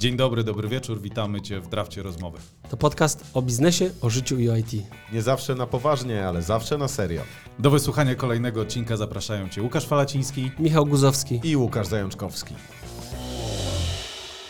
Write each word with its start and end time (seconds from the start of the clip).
Dzień 0.00 0.16
dobry, 0.16 0.44
dobry 0.44 0.68
wieczór, 0.68 1.00
witamy 1.00 1.40
Cię 1.40 1.60
w 1.60 1.68
Drafcie 1.68 2.02
Rozmowy. 2.02 2.38
To 2.70 2.76
podcast 2.76 3.30
o 3.34 3.42
biznesie, 3.42 3.90
o 4.00 4.10
życiu 4.10 4.38
i 4.38 4.50
o 4.50 4.56
IT. 4.56 4.72
Nie 5.12 5.22
zawsze 5.22 5.54
na 5.54 5.66
poważnie, 5.66 6.26
ale 6.26 6.42
zawsze 6.42 6.78
na 6.78 6.88
serio. 6.88 7.22
Do 7.58 7.70
wysłuchania 7.70 8.14
kolejnego 8.14 8.60
odcinka 8.60 8.96
zapraszają 8.96 9.48
Cię 9.48 9.62
Łukasz 9.62 9.86
Falaciński. 9.86 10.50
Michał 10.58 10.86
Guzowski. 10.86 11.40
I 11.42 11.56
Łukasz 11.56 11.86
Zajączkowski. 11.86 12.54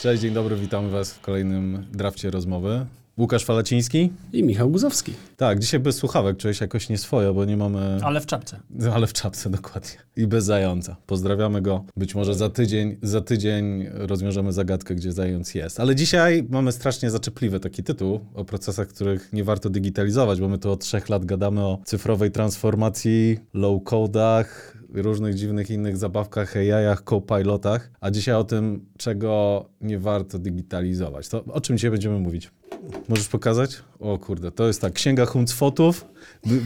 Cześć, 0.01 0.23
dzień 0.23 0.35
dobry, 0.35 0.57
witamy 0.57 0.91
Was 0.91 1.13
w 1.13 1.21
kolejnym 1.21 1.87
Drafcie 1.93 2.31
Rozmowy. 2.31 2.87
Łukasz 3.19 3.45
Falaciński. 3.45 4.13
I 4.33 4.43
Michał 4.43 4.71
Guzowski. 4.71 5.13
Tak, 5.37 5.59
dzisiaj 5.59 5.81
bez 5.81 5.97
słuchawek, 5.97 6.37
czuję 6.37 6.55
się 6.55 6.65
jakoś 6.65 6.89
nieswojo, 6.89 7.35
bo 7.35 7.45
nie 7.45 7.57
mamy... 7.57 7.99
Ale 8.03 8.21
w 8.21 8.27
czapce. 8.27 8.61
No, 8.71 8.95
ale 8.95 9.07
w 9.07 9.13
czapce, 9.13 9.51
dokładnie. 9.51 9.99
I 10.17 10.27
bez 10.27 10.45
zająca. 10.45 10.97
Pozdrawiamy 11.07 11.63
go. 11.63 11.85
Być 11.97 12.15
może 12.15 12.35
za 12.35 12.51
tydzień, 12.51 12.97
za 13.03 13.21
tydzień 13.21 13.87
rozwiążemy 13.93 14.53
zagadkę, 14.53 14.95
gdzie 14.95 15.13
zając 15.13 15.55
jest. 15.55 15.81
Ale 15.81 15.97
dzisiaj 15.97 16.47
mamy 16.51 16.73
strasznie 16.73 17.11
zaczepliwy 17.11 17.61
taki 17.61 17.83
tytuł 17.83 18.21
o 18.35 18.45
procesach, 18.45 18.89
których 18.89 19.33
nie 19.33 19.45
warto 19.45 19.71
digitalizować, 19.71 20.41
bo 20.41 20.49
my 20.49 20.59
tu 20.59 20.71
od 20.71 20.81
trzech 20.81 21.09
lat 21.09 21.25
gadamy 21.25 21.61
o 21.61 21.79
cyfrowej 21.85 22.31
transformacji, 22.31 23.39
low-codach, 23.55 24.45
różnych 24.95 25.35
dziwnych 25.35 25.71
innych 25.71 25.97
zabawkach, 25.97 26.57
AI-ach, 26.57 27.03
co-pilotach, 27.09 27.91
a 28.01 28.11
dzisiaj 28.11 28.35
o 28.35 28.45
tym, 28.45 28.87
czego 28.99 29.65
nie 29.81 29.99
warto 29.99 30.39
digitalizować. 30.39 31.29
To 31.29 31.45
o 31.45 31.61
czym 31.61 31.77
dzisiaj 31.77 31.91
będziemy 31.91 32.19
mówić? 32.19 32.51
Możesz 33.09 33.29
pokazać? 33.29 33.77
O 34.01 34.19
kurde, 34.19 34.51
to 34.51 34.67
jest 34.67 34.81
tak, 34.81 34.93
księga 34.93 35.27
Huncfotów. 35.27 36.07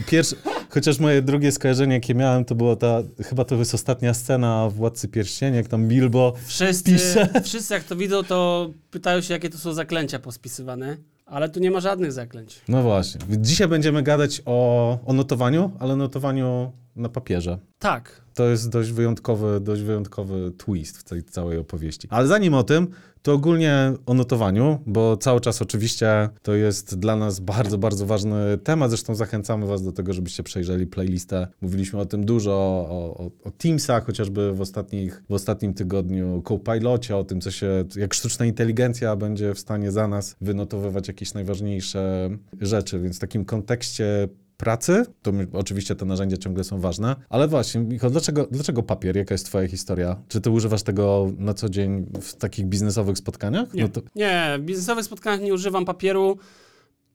Pierwszy, 0.07 0.35
chociaż 0.69 0.99
moje 0.99 1.21
drugie 1.21 1.51
skojarzenie, 1.51 1.93
jakie 1.93 2.15
miałem, 2.15 2.45
to 2.45 2.55
było 2.55 2.75
ta, 2.75 3.01
chyba 3.25 3.45
to 3.45 3.55
jest 3.55 3.73
ostatnia 3.73 4.13
scena 4.13 4.69
w 4.69 4.73
Władcy 4.73 5.07
Pierścieni, 5.07 5.57
jak 5.57 5.67
tam 5.67 5.87
Bilbo 5.87 6.33
Wszyscy, 6.45 6.91
pisze. 6.91 7.29
wszyscy 7.43 7.73
jak 7.73 7.83
to 7.83 7.95
widzą, 7.95 8.23
to 8.23 8.69
pytają 8.91 9.21
się, 9.21 9.33
jakie 9.33 9.49
to 9.49 9.57
są 9.57 9.73
zaklęcia 9.73 10.19
pospisywane. 10.19 10.97
Ale 11.25 11.49
tu 11.49 11.59
nie 11.59 11.71
ma 11.71 11.79
żadnych 11.79 12.11
zaklęć. 12.11 12.61
No 12.67 12.81
właśnie. 12.81 13.21
Dzisiaj 13.37 13.67
będziemy 13.67 14.03
gadać 14.03 14.41
o, 14.45 14.99
o 15.05 15.13
notowaniu, 15.13 15.71
ale 15.79 15.95
notowaniu 15.95 16.71
na 16.95 17.09
papierze. 17.09 17.59
Tak. 17.79 18.21
To 18.33 18.45
jest 18.45 18.69
dość 18.69 18.91
wyjątkowy, 18.91 19.59
dość 19.59 19.81
wyjątkowy 19.81 20.51
twist 20.57 20.97
w 20.97 21.03
tej 21.03 21.23
całej 21.23 21.57
opowieści. 21.57 22.07
Ale 22.11 22.27
zanim 22.27 22.53
o 22.53 22.63
tym, 22.63 22.87
to 23.21 23.33
ogólnie 23.33 23.93
o 24.05 24.13
notowaniu, 24.13 24.79
bo 24.85 25.17
cały 25.17 25.41
czas 25.41 25.61
oczywiście 25.61 26.29
to 26.41 26.53
jest 26.53 26.99
dla 26.99 27.15
nas 27.15 27.39
bardzo, 27.39 27.77
bardzo 27.77 28.05
ważny 28.05 28.57
temat. 28.63 28.89
Zresztą 28.89 29.15
zachęcamy 29.15 29.65
Was 29.65 29.83
do 29.83 29.91
tego, 29.91 30.13
żebyście 30.13 30.43
przejrzeli 30.43 30.87
playlistę. 30.87 31.47
Mówiliśmy 31.61 31.99
o 31.99 32.05
tym 32.05 32.25
dużo, 32.25 32.53
o, 32.89 33.17
o, 33.17 33.31
o 33.43 33.51
Teamsach, 33.51 34.05
chociażby 34.05 34.53
w, 34.53 34.61
ostatnich, 34.61 35.23
w 35.29 35.33
ostatnim 35.33 35.73
tygodniu, 35.73 36.43
Copilocie, 36.47 37.17
o 37.17 37.23
tym, 37.23 37.41
co 37.41 37.51
się, 37.51 37.85
jak 37.95 38.13
sztuczna 38.13 38.45
inteligencja 38.45 39.15
będzie 39.15 39.53
w 39.53 39.59
stanie 39.59 39.91
za 39.91 40.07
nas 40.07 40.35
wynotowywać 40.41 41.07
jakieś 41.07 41.33
najważniejsze 41.33 42.29
rzeczy. 42.61 42.99
Więc 42.99 43.15
w 43.15 43.19
takim 43.19 43.45
kontekście 43.45 44.27
pracy, 44.57 45.05
to 45.21 45.31
oczywiście 45.53 45.95
te 45.95 46.05
narzędzia 46.05 46.37
ciągle 46.37 46.63
są 46.63 46.79
ważne, 46.79 47.15
ale 47.29 47.47
właśnie, 47.47 47.81
Michał, 47.81 48.09
dlaczego, 48.09 48.47
dlaczego 48.51 48.83
papier? 48.83 49.17
Jaka 49.17 49.33
jest 49.33 49.45
twoja 49.45 49.67
historia? 49.67 50.21
Czy 50.27 50.41
ty 50.41 50.49
używasz 50.49 50.83
tego 50.83 51.31
na 51.37 51.53
co 51.53 51.69
dzień 51.69 52.05
w 52.21 52.35
takich 52.35 52.65
biznesowych 52.65 53.17
spotkaniach? 53.17 53.73
Nie, 53.73 53.81
No 53.83 53.89
to, 53.89 54.01
nie 54.15 54.55
w 54.59 54.61
biznesowych 54.61 55.05
spotkaniach 55.05 55.41
nie 55.41 55.53
używam 55.53 55.85
papieru, 55.85 56.37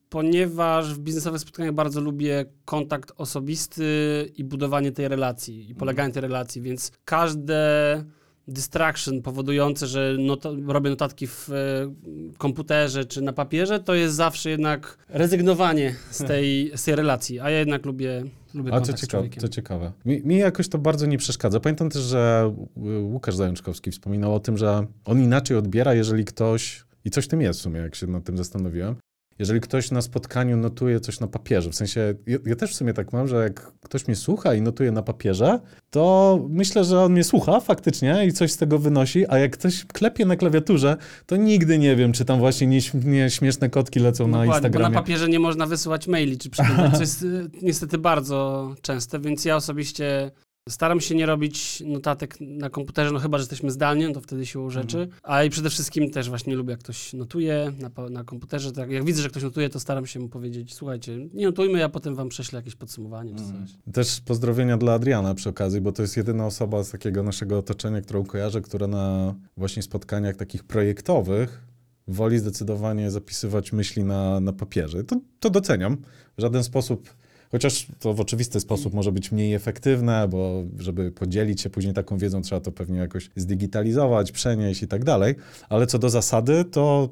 ponieważ 0.09 0.95
w 0.95 0.99
biznesowych 0.99 1.41
spotkaniach 1.41 1.75
bardzo 1.75 2.01
lubię 2.01 2.45
kontakt 2.65 3.13
osobisty 3.17 3.85
i 4.37 4.45
budowanie 4.45 4.93
tej 4.93 5.09
relacji 5.09 5.71
i 5.71 5.75
poleganie 5.75 6.13
tej 6.13 6.23
relacji, 6.23 6.63
więc 6.63 6.93
każde 7.05 8.05
distraction 8.49 9.23
powodujące, 9.23 9.87
że 9.87 10.17
not 10.19 10.45
robię 10.67 10.91
notatki 10.91 11.27
w 11.27 11.51
e, 11.51 11.55
komputerze 12.39 13.05
czy 13.05 13.23
na 13.23 13.33
papierze, 13.33 13.81
to 13.81 13.95
jest 13.95 14.15
zawsze 14.15 14.51
jednak 14.51 14.99
rezygnowanie 15.09 15.95
z 16.11 16.19
tej, 16.19 16.71
z 16.81 16.85
tej 16.85 16.97
relacji, 16.97 17.41
a 17.41 17.51
ja 17.51 17.59
jednak 17.59 17.87
lubię, 17.87 18.25
lubię 18.55 18.75
a 18.75 18.81
co 18.81 18.93
ciekawe, 18.93 19.29
to 19.29 19.49
ciekawe. 19.49 19.93
Mi, 20.05 20.23
mi 20.25 20.39
jakoś 20.39 20.69
to 20.69 20.79
bardzo 20.79 21.07
nie 21.07 21.19
przeszkadza. 21.19 21.61
Pamiętam 21.61 21.91
też, 21.91 22.03
że 22.03 22.53
y, 22.77 22.99
Łukasz 22.99 23.37
Zajączkowski 23.37 23.91
wspominał 23.91 24.35
o 24.35 24.41
tym, 24.41 24.59
że 24.59 24.87
on 25.05 25.23
inaczej 25.23 25.57
odbiera, 25.57 25.95
jeżeli 25.95 26.25
ktoś, 26.25 26.85
i 27.05 27.11
coś 27.11 27.25
w 27.25 27.29
tym 27.29 27.41
jest 27.41 27.61
w 27.61 27.63
sumie, 27.63 27.81
jak 27.81 27.95
się 27.95 28.07
nad 28.07 28.25
tym 28.25 28.37
zastanowiłem, 28.37 28.97
jeżeli 29.41 29.61
ktoś 29.61 29.91
na 29.91 30.03
spotkaniu 30.03 30.57
notuje 30.57 31.01
coś 31.01 31.21
na 31.21 31.27
papierze, 31.27 31.71
w 31.71 31.75
sensie, 31.75 32.15
ja, 32.27 32.39
ja, 32.47 32.57
też 32.57 32.71
w 32.71 32.75
sumie 32.75 32.95
tak 32.95 33.13
mam, 33.13 33.29
że 33.29 33.37
jak 33.37 33.73
ktoś 33.81 34.07
mnie 34.07 34.17
słucha 34.17 34.55
i 34.55 34.63
notuje 34.63 34.93
na 34.93 35.03
papierze, 35.03 35.61
to 35.91 36.39
myślę, 36.49 36.85
że 36.85 37.01
on 37.01 37.13
mnie 37.13 37.25
słucha 37.25 37.61
faktycznie 37.61 38.27
i 38.27 38.33
coś 38.33 38.53
z 38.53 38.57
tego 38.57 38.79
wynosi, 38.79 39.27
a 39.29 39.39
jak 39.39 39.53
ktoś 39.53 39.85
klepie 39.85 40.27
na 40.27 40.37
klawiaturze, 40.37 40.97
to 41.27 41.37
nigdy 41.37 41.79
nie 41.79 41.97
wiem, 41.97 42.13
czy 42.13 42.25
tam 42.25 42.39
właśnie 42.39 42.83
nieśmieszne 43.05 43.71
kotki 43.71 44.01
lecą 44.01 44.25
na 44.29 44.39
Dokładnie, 44.39 44.55
Instagramie. 44.55 44.89
Bo 44.89 44.95
na 44.95 45.01
papierze 45.01 45.29
nie 45.29 45.41
można 45.41 45.67
wysyłać 45.67 46.09
maili 46.09 46.39
czy 46.39 46.51
przeglądać, 46.51 46.95
co 46.95 47.01
jest 47.01 47.23
y, 47.23 47.51
niestety 47.63 47.99
bardzo 47.99 48.71
częste, 48.83 49.21
więc 49.21 49.45
ja 49.45 49.57
osobiście 49.57 50.31
staram 50.71 51.01
się 51.01 51.15
nie 51.15 51.27
robić 51.27 51.83
notatek 51.87 52.37
na 52.41 52.71
komputerze, 52.71 53.13
no 53.13 53.19
chyba, 53.19 53.39
że 53.39 53.43
jesteśmy 53.43 53.71
zdalnie, 53.71 54.09
no 54.09 54.15
to 54.15 54.21
wtedy 54.21 54.47
siłą 54.47 54.71
rzeczy, 54.71 55.09
a 55.23 55.45
i 55.45 55.51
przede 55.51 55.71
wszystkim 55.71 56.11
też 56.11 56.29
właśnie 56.29 56.55
lubię, 56.55 56.71
jak 56.71 56.81
ktoś 56.81 57.13
notuje 57.13 57.73
na, 57.79 58.09
na 58.11 58.25
komputerze, 58.25 58.73
tak 58.73 58.91
jak 58.91 59.05
widzę, 59.05 59.23
że 59.23 59.29
ktoś 59.29 59.43
notuje, 59.43 59.69
to 59.69 59.81
staram 59.81 60.07
się 60.07 60.21
mu 60.21 60.29
powiedzieć, 60.29 60.75
słuchajcie, 60.75 61.19
nie 61.35 61.47
notujmy, 61.47 61.79
ja 61.79 61.89
potem 61.89 62.15
wam 62.15 62.29
prześlę 62.29 62.57
jakieś 62.57 62.75
podsumowanie 62.75 63.35
czy 63.35 63.45
coś. 63.45 63.93
Też 63.93 64.21
pozdrowienia 64.21 64.77
dla 64.77 64.95
Adriana 64.95 65.35
przy 65.35 65.49
okazji, 65.49 65.81
bo 65.81 65.93
to 65.93 66.03
jest 66.03 66.17
jedyna 66.17 66.47
osoba 66.47 66.85
z 66.85 66.91
takiego 66.91 67.23
naszego 67.23 67.59
otoczenia, 67.59 68.01
którą 68.01 68.25
kojarzę, 68.25 68.61
która 68.61 68.87
na 68.87 69.35
właśnie 69.57 69.83
spotkaniach 69.83 70.37
takich 70.37 70.65
projektowych 70.65 71.71
woli 72.09 72.39
zdecydowanie 72.39 73.11
zapisywać 73.11 73.73
myśli 73.73 74.05
na, 74.05 74.41
na 74.41 74.53
papierze. 74.53 75.05
To, 75.05 75.17
to 75.41 75.51
doceniam. 75.51 75.97
W 76.37 76.41
żaden 76.41 76.65
sposób, 76.65 77.11
chociaż 77.51 77.87
to 77.99 78.15
w 78.15 78.21
oczywisty 78.21 78.61
sposób 78.61 78.95
może 78.95 79.13
być 79.13 79.33
mniej 79.33 79.55
efektywne, 79.55 80.29
bo 80.29 80.63
żeby 80.79 81.13
podzielić 81.13 81.61
się 81.61 81.71
później 81.71 81.95
taką 81.95 82.19
wiedzą, 82.19 82.43
trzeba 82.43 82.61
to 82.61 82.73
pewnie 82.73 82.99
jakoś 82.99 83.31
zdigitalizować, 83.37 84.33
przenieść 84.33 84.83
i 84.83 84.89
tak 84.89 85.05
dalej. 85.05 85.35
Ale 85.69 85.87
co 85.87 85.99
do 85.99 86.11
zasady, 86.11 86.65
to 86.65 87.11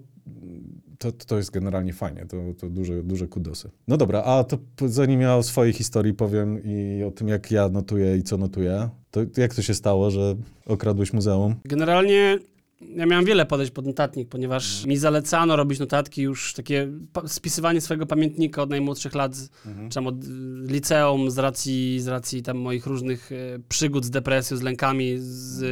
to, 0.98 1.12
to 1.12 1.36
jest 1.36 1.50
generalnie 1.50 1.92
fajnie, 1.92 2.26
to, 2.26 2.36
to 2.60 2.70
duże, 2.70 3.02
duże 3.02 3.28
kudosy. 3.28 3.70
No 3.88 3.96
dobra, 3.96 4.22
a 4.22 4.44
to 4.44 4.58
zanim 4.86 5.20
ja 5.20 5.36
o 5.36 5.42
swojej 5.42 5.72
historii 5.72 6.14
powiem 6.14 6.60
i 6.64 7.04
o 7.04 7.10
tym, 7.10 7.28
jak 7.28 7.50
ja 7.50 7.68
notuję 7.68 8.16
i 8.16 8.22
co 8.22 8.36
notuję, 8.36 8.88
to 9.10 9.20
jak 9.36 9.54
to 9.54 9.62
się 9.62 9.74
stało, 9.74 10.10
że 10.10 10.36
okradłeś 10.66 11.12
muzeum? 11.12 11.54
Generalnie 11.64 12.38
ja 12.80 13.06
miałem 13.06 13.24
wiele 13.24 13.46
podejść 13.46 13.72
pod 13.72 13.86
notatnik, 13.86 14.28
ponieważ 14.28 14.86
mi 14.86 14.96
zalecano 14.96 15.56
robić 15.56 15.78
notatki 15.78 16.22
już 16.22 16.52
takie 16.54 16.88
spisywanie 17.26 17.80
swojego 17.80 18.06
pamiętnika 18.06 18.62
od 18.62 18.70
najmłodszych 18.70 19.14
lat, 19.14 19.36
z- 19.36 19.48
czy 19.88 19.94
tam 19.94 20.06
od 20.06 20.24
y, 20.24 20.28
liceum 20.66 21.30
z 21.30 21.38
racji, 21.38 22.00
z 22.00 22.08
racji 22.08 22.42
tam 22.42 22.58
moich 22.58 22.86
różnych 22.86 23.32
e, 23.32 23.36
przygód 23.68 24.04
z 24.04 24.10
depresją, 24.10 24.56
z 24.56 24.62
lękami, 24.62 25.14
z 25.18 25.62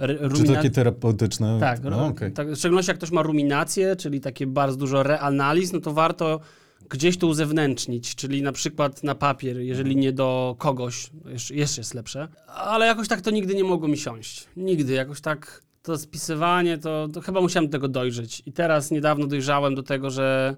r- 0.00 0.18
Czy 0.36 0.44
takie 0.54 0.70
terapeutyczne? 0.70 1.60
Tak, 1.60 1.82
no, 1.82 2.06
okej. 2.06 2.32
tak, 2.32 2.50
w 2.52 2.56
szczególności 2.56 2.90
jak 2.90 2.96
ktoś 2.98 3.10
ma 3.10 3.22
ruminację, 3.22 3.96
czyli 3.96 4.20
takie 4.20 4.46
bardzo 4.46 4.76
dużo 4.76 5.02
reanaliz, 5.02 5.72
no 5.72 5.80
to 5.80 5.92
warto 5.92 6.40
gdzieś 6.90 7.16
to 7.18 7.26
uzewnętrznić, 7.26 8.14
czyli 8.14 8.42
na 8.42 8.52
przykład 8.52 9.02
na 9.04 9.14
papier, 9.14 9.56
jeżeli 9.60 9.96
nie 9.96 10.12
do 10.12 10.56
kogoś, 10.58 11.10
jeszcze, 11.26 11.54
jeszcze 11.54 11.80
jest 11.80 11.94
lepsze. 11.94 12.28
Ale 12.46 12.86
jakoś 12.86 13.08
tak 13.08 13.20
to 13.20 13.30
nigdy 13.30 13.54
nie 13.54 13.64
mogło 13.64 13.88
mi 13.88 13.96
siąść. 13.96 14.46
Nigdy, 14.56 14.92
jakoś 14.92 15.20
tak 15.20 15.62
to 15.82 15.98
spisywanie, 15.98 16.78
to, 16.78 17.08
to 17.12 17.20
chyba 17.20 17.40
musiałem 17.40 17.68
do 17.68 17.72
tego 17.72 17.88
dojrzeć. 17.88 18.42
I 18.46 18.52
teraz 18.52 18.90
niedawno 18.90 19.26
dojrzałem 19.26 19.74
do 19.74 19.82
tego, 19.82 20.10
że 20.10 20.56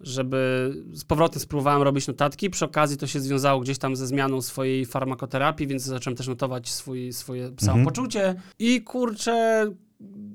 żeby 0.00 0.72
z 0.92 1.04
powrotem 1.04 1.40
spróbowałem 1.40 1.82
robić 1.82 2.06
notatki. 2.06 2.50
Przy 2.50 2.64
okazji 2.64 2.96
to 2.96 3.06
się 3.06 3.20
związało 3.20 3.60
gdzieś 3.60 3.78
tam 3.78 3.96
ze 3.96 4.06
zmianą 4.06 4.42
swojej 4.42 4.86
farmakoterapii, 4.86 5.66
więc 5.66 5.82
zacząłem 5.82 6.16
też 6.16 6.28
notować 6.28 6.70
swój, 6.70 7.12
swoje 7.12 7.50
samopoczucie. 7.60 8.34
I 8.58 8.82
kurczę, 8.82 9.66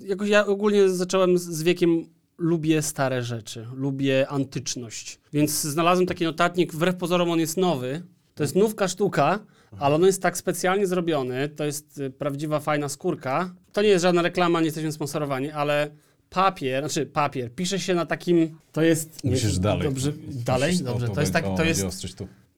jakoś 0.06 0.30
ja 0.30 0.46
ogólnie 0.46 0.90
zacząłem 0.90 1.38
z 1.38 1.64
wiekiem 1.64 2.06
lubię 2.38 2.82
stare 2.82 3.24
rzeczy, 3.24 3.68
lubię 3.74 4.28
antyczność. 4.28 5.20
Więc 5.34 5.62
znalazłem 5.62 6.08
taki 6.08 6.24
notatnik, 6.24 6.74
wbrew 6.74 6.96
pozorom 6.96 7.30
on 7.30 7.40
jest 7.40 7.58
nowy. 7.58 8.04
To 8.36 8.44
jest 8.44 8.56
nówka 8.56 8.88
sztuka, 8.88 9.40
ale 9.80 9.96
on 9.96 10.02
jest 10.04 10.22
tak 10.22 10.38
specjalnie 10.38 10.88
zrobiony. 10.88 11.50
To 11.50 11.64
jest 11.66 11.98
y, 11.98 12.10
prawdziwa, 12.10 12.60
fajna 12.60 12.90
skórka. 12.90 13.54
To 13.74 13.82
nie 13.82 13.88
jest 13.88 14.02
żadna 14.04 14.22
reklama, 14.22 14.60
nie 14.60 14.66
jesteśmy 14.66 14.92
sponsorowani, 14.92 15.52
ale 15.52 15.90
papier, 16.30 16.84
znaczy 16.84 17.06
papier, 17.06 17.52
pisze 17.56 17.80
się 17.80 17.96
na 17.96 18.06
takim, 18.06 18.58
to 18.72 18.82
jest... 18.82 19.24
nie- 19.24 19.32
Musisz 19.32 19.60
dalej. 19.60 19.84
Dobrze, 19.84 20.14
dalej? 20.46 20.74
Musisz- 20.74 20.84
Dobrze, 20.84 21.06
o, 21.12 21.16
to 21.16 21.22
jest, 21.22 21.34
tak, 21.34 21.44
to, 21.58 21.64
jest, 21.64 21.86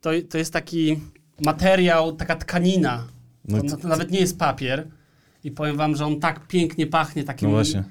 to, 0.01 0.09
to 0.29 0.37
jest 0.37 0.53
taki 0.53 0.99
materiał, 1.41 2.11
taka 2.15 2.35
tkanina. 2.35 3.07
No 3.47 3.61
To, 3.61 3.69
to, 3.69 3.77
to 3.77 3.87
nawet 3.87 4.11
nie 4.11 4.19
jest 4.19 4.37
papier. 4.39 4.87
I 5.43 5.51
powiem 5.51 5.77
wam, 5.77 5.95
że 5.95 6.05
on 6.05 6.19
tak 6.19 6.47
pięknie 6.47 6.87
pachnie 6.87 7.23
takim... 7.23 7.49
No 7.49 7.55
właśnie. 7.55 7.83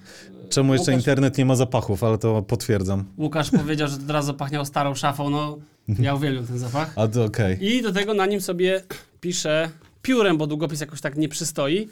Czemu 0.50 0.72
jeszcze 0.72 0.92
Łukasz- 0.92 0.96
internet 0.98 1.38
nie 1.38 1.44
ma 1.44 1.56
zapachów, 1.56 2.04
ale 2.04 2.18
to 2.18 2.42
potwierdzam. 2.42 3.04
Łukasz 3.18 3.50
powiedział, 3.50 3.88
że 3.88 3.94
od 3.96 4.10
razu 4.10 4.34
pachniał 4.34 4.64
starą 4.64 4.94
szafą, 4.94 5.30
no 5.30 5.58
ja 5.98 6.14
uwielbiam 6.14 6.46
ten 6.46 6.58
zapach. 6.58 6.92
A 6.96 7.08
to 7.08 7.24
okej. 7.24 7.64
I 7.76 7.82
do 7.82 7.92
tego 7.92 8.14
na 8.14 8.26
nim 8.26 8.40
sobie 8.40 8.82
piszę 9.20 9.70
piórem, 10.02 10.38
bo 10.38 10.46
długopis 10.46 10.80
jakoś 10.80 11.00
tak 11.00 11.16
nie 11.16 11.28
przystoi. 11.28 11.88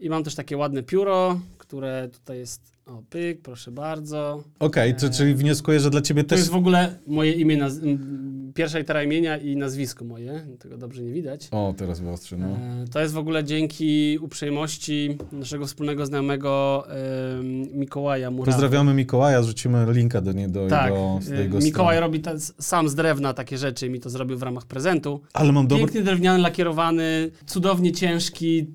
I 0.00 0.10
mam 0.10 0.24
też 0.24 0.34
takie 0.34 0.56
ładne 0.56 0.82
pióro, 0.82 1.40
które 1.58 2.08
tutaj 2.12 2.38
jest, 2.38 2.72
o 2.86 3.02
pyk, 3.10 3.40
proszę 3.42 3.70
bardzo. 3.70 4.42
Okej, 4.58 4.94
to 4.94 5.10
czyli 5.10 5.34
wnioskuję, 5.34 5.80
że 5.80 5.90
dla 5.90 6.00
ciebie 6.00 6.22
To 6.24 6.28
też... 6.28 6.38
jest 6.38 6.50
w 6.50 6.54
ogóle 6.56 6.98
moje 7.06 7.32
imię, 7.32 7.56
naz- 7.56 7.80
pierwsza 8.54 8.78
litera 8.78 9.02
imienia 9.02 9.36
i 9.38 9.56
nazwisko 9.56 10.04
moje, 10.04 10.46
tego 10.58 10.76
dobrze 10.78 11.02
nie 11.02 11.12
widać. 11.12 11.48
O, 11.50 11.74
teraz 11.76 12.00
wyostrzy, 12.00 12.36
no. 12.36 12.46
E, 12.46 12.84
To 12.92 13.00
jest 13.00 13.14
w 13.14 13.18
ogóle 13.18 13.44
dzięki 13.44 14.18
uprzejmości 14.20 15.18
naszego 15.32 15.66
wspólnego 15.66 16.06
znajomego 16.06 16.84
Mikołaja 17.74 18.30
Murawy. 18.30 18.52
Pozdrawiamy 18.52 18.94
Mikołaja, 18.94 19.42
rzucimy 19.42 19.86
linka 19.92 20.20
do, 20.20 20.32
nie, 20.32 20.48
do 20.48 20.66
Tak, 20.68 20.84
jego, 20.90 21.20
e, 21.36 21.42
jego 21.42 21.58
Mikołaj 21.58 21.96
strony. 21.96 22.00
robi 22.00 22.20
ta, 22.20 22.32
sam 22.58 22.88
z 22.88 22.94
drewna 22.94 23.34
takie 23.34 23.58
rzeczy 23.58 23.86
i 23.86 23.90
mi 23.90 24.00
to 24.00 24.10
zrobił 24.10 24.38
w 24.38 24.42
ramach 24.42 24.66
prezentu. 24.66 25.20
Ale 25.32 25.52
mam 25.52 25.66
dobry... 25.66 25.84
Piękny 25.84 26.02
drewniany, 26.02 26.38
lakierowany, 26.42 27.30
cudownie 27.46 27.92
ciężki, 27.92 28.66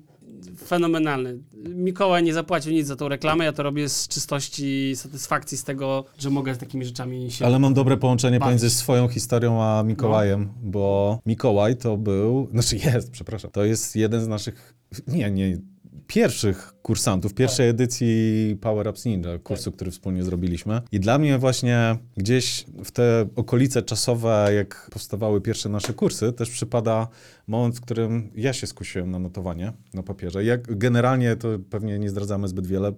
fenomenalny. 0.60 1.38
Mikołaj 1.68 2.22
nie 2.22 2.34
zapłacił 2.34 2.72
nic 2.72 2.86
za 2.86 2.96
tą 2.96 3.08
reklamę, 3.08 3.44
ja 3.44 3.52
to 3.52 3.62
robię 3.62 3.88
z 3.88 4.08
czystości, 4.08 4.92
satysfakcji 4.96 5.58
z 5.58 5.64
tego, 5.64 6.04
że 6.18 6.30
mogę 6.30 6.54
z 6.54 6.58
takimi 6.58 6.84
rzeczami 6.84 7.30
się... 7.30 7.46
Ale 7.46 7.58
mam 7.58 7.74
dobre 7.74 7.96
połączenie 7.96 8.38
Bawić. 8.38 8.46
pomiędzy 8.46 8.70
swoją 8.70 9.08
historią 9.08 9.62
a 9.62 9.82
Mikołajem, 9.82 10.40
No. 10.42 10.70
bo 10.70 11.18
Mikołaj 11.26 11.76
to 11.76 11.96
był, 11.96 12.48
znaczy 12.52 12.76
jest, 12.76 13.10
przepraszam, 13.10 13.50
to 13.50 13.64
jest 13.64 13.96
jeden 13.96 14.20
z 14.20 14.28
naszych, 14.28 14.74
nie, 15.08 15.30
nie, 15.30 15.58
pierwszych 16.06 16.72
kursantów, 16.82 17.34
pierwszej 17.34 17.68
edycji 17.68 18.56
Power 18.60 18.88
Ups 18.88 19.04
Ninja, 19.04 19.38
kursu, 19.38 19.72
który 19.72 19.90
wspólnie 19.90 20.24
zrobiliśmy. 20.24 20.82
I 20.92 21.00
dla 21.00 21.18
mnie 21.18 21.38
właśnie 21.38 21.96
gdzieś 22.16 22.64
w 22.84 22.90
te 22.90 23.26
okolice 23.36 23.82
czasowe, 23.82 24.50
jak 24.54 24.90
powstawały 24.92 25.40
pierwsze 25.40 25.68
nasze 25.68 25.92
kursy, 25.92 26.32
też 26.32 26.50
przypada 26.50 27.08
moment, 27.46 27.76
w 27.76 27.80
którym 27.80 28.30
ja 28.34 28.52
się 28.52 28.66
skusiłem 28.66 29.10
na 29.10 29.18
notowanie 29.18 29.72
na 29.94 30.02
papierze. 30.02 30.44
Jak 30.44 30.78
generalnie 30.78 31.36
to 31.36 31.48
pewnie 31.70 31.98
nie 31.98 32.10
zdradzamy 32.10 32.48
zbyt 32.48 32.66
wiele, 32.66 32.92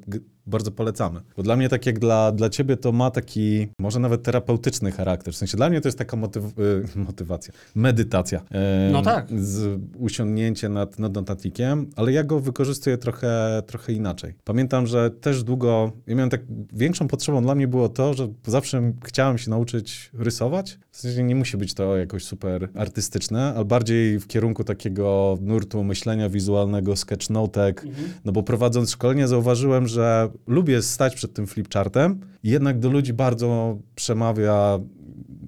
bardzo 0.48 0.70
polecamy. 0.70 1.20
Bo 1.36 1.42
dla 1.42 1.56
mnie, 1.56 1.68
tak 1.68 1.86
jak 1.86 1.98
dla, 1.98 2.32
dla 2.32 2.48
ciebie, 2.50 2.76
to 2.76 2.92
ma 2.92 3.10
taki 3.10 3.68
może 3.78 4.00
nawet 4.00 4.22
terapeutyczny 4.22 4.92
charakter. 4.92 5.34
W 5.34 5.36
sensie 5.36 5.56
dla 5.56 5.70
mnie 5.70 5.80
to 5.80 5.88
jest 5.88 5.98
taka 5.98 6.16
motyw 6.16 6.44
y, 6.44 6.98
motywacja, 7.08 7.52
medytacja. 7.74 8.40
Em, 8.50 8.92
No 8.92 9.02
tak. 9.02 9.26
Z 9.40 9.80
usiągnięcie 9.98 10.68
nad, 10.68 10.98
nad 10.98 11.14
notatnikiem, 11.14 11.90
ale 11.96 12.12
ja 12.12 12.24
go 12.24 12.40
wykorzystuję 12.40 12.98
trochę, 12.98 13.62
trochę 13.66 13.92
inaczej. 13.92 14.34
Pamiętam, 14.44 14.86
że 14.86 15.10
też 15.10 15.42
długo, 15.42 15.92
ja 16.06 16.14
miałem 16.14 16.30
tak, 16.30 16.40
większą 16.72 17.08
potrzebą 17.08 17.42
dla 17.42 17.54
mnie 17.54 17.68
było 17.68 17.88
to, 17.88 18.14
że 18.14 18.28
zawsze 18.46 18.92
chciałem 19.04 19.38
się 19.38 19.50
nauczyć 19.50 20.10
rysować. 20.14 20.78
W 20.90 21.00
sensie 21.00 21.22
nie 21.22 21.34
musi 21.34 21.56
być 21.56 21.74
to 21.74 21.96
jakoś 21.96 22.24
super 22.24 22.68
artystyczne, 22.74 23.54
ale 23.56 23.64
bardziej 23.64 24.18
w 24.20 24.26
kierunku 24.26 24.64
takiego 24.64 25.38
nurtu 25.40 25.84
myślenia 25.84 26.28
wizualnego, 26.28 26.96
sketchnotek, 26.96 27.84
no 28.24 28.32
bo 28.32 28.42
prowadząc 28.42 28.90
szkolenie 28.90 29.28
zauważyłem, 29.28 29.86
że 29.86 30.28
lubię 30.46 30.82
stać 30.82 31.14
przed 31.14 31.32
tym 31.34 31.46
flipchartem 31.46 32.20
jednak 32.42 32.78
do 32.78 32.90
ludzi 32.90 33.12
bardzo 33.12 33.78
przemawia 33.94 34.78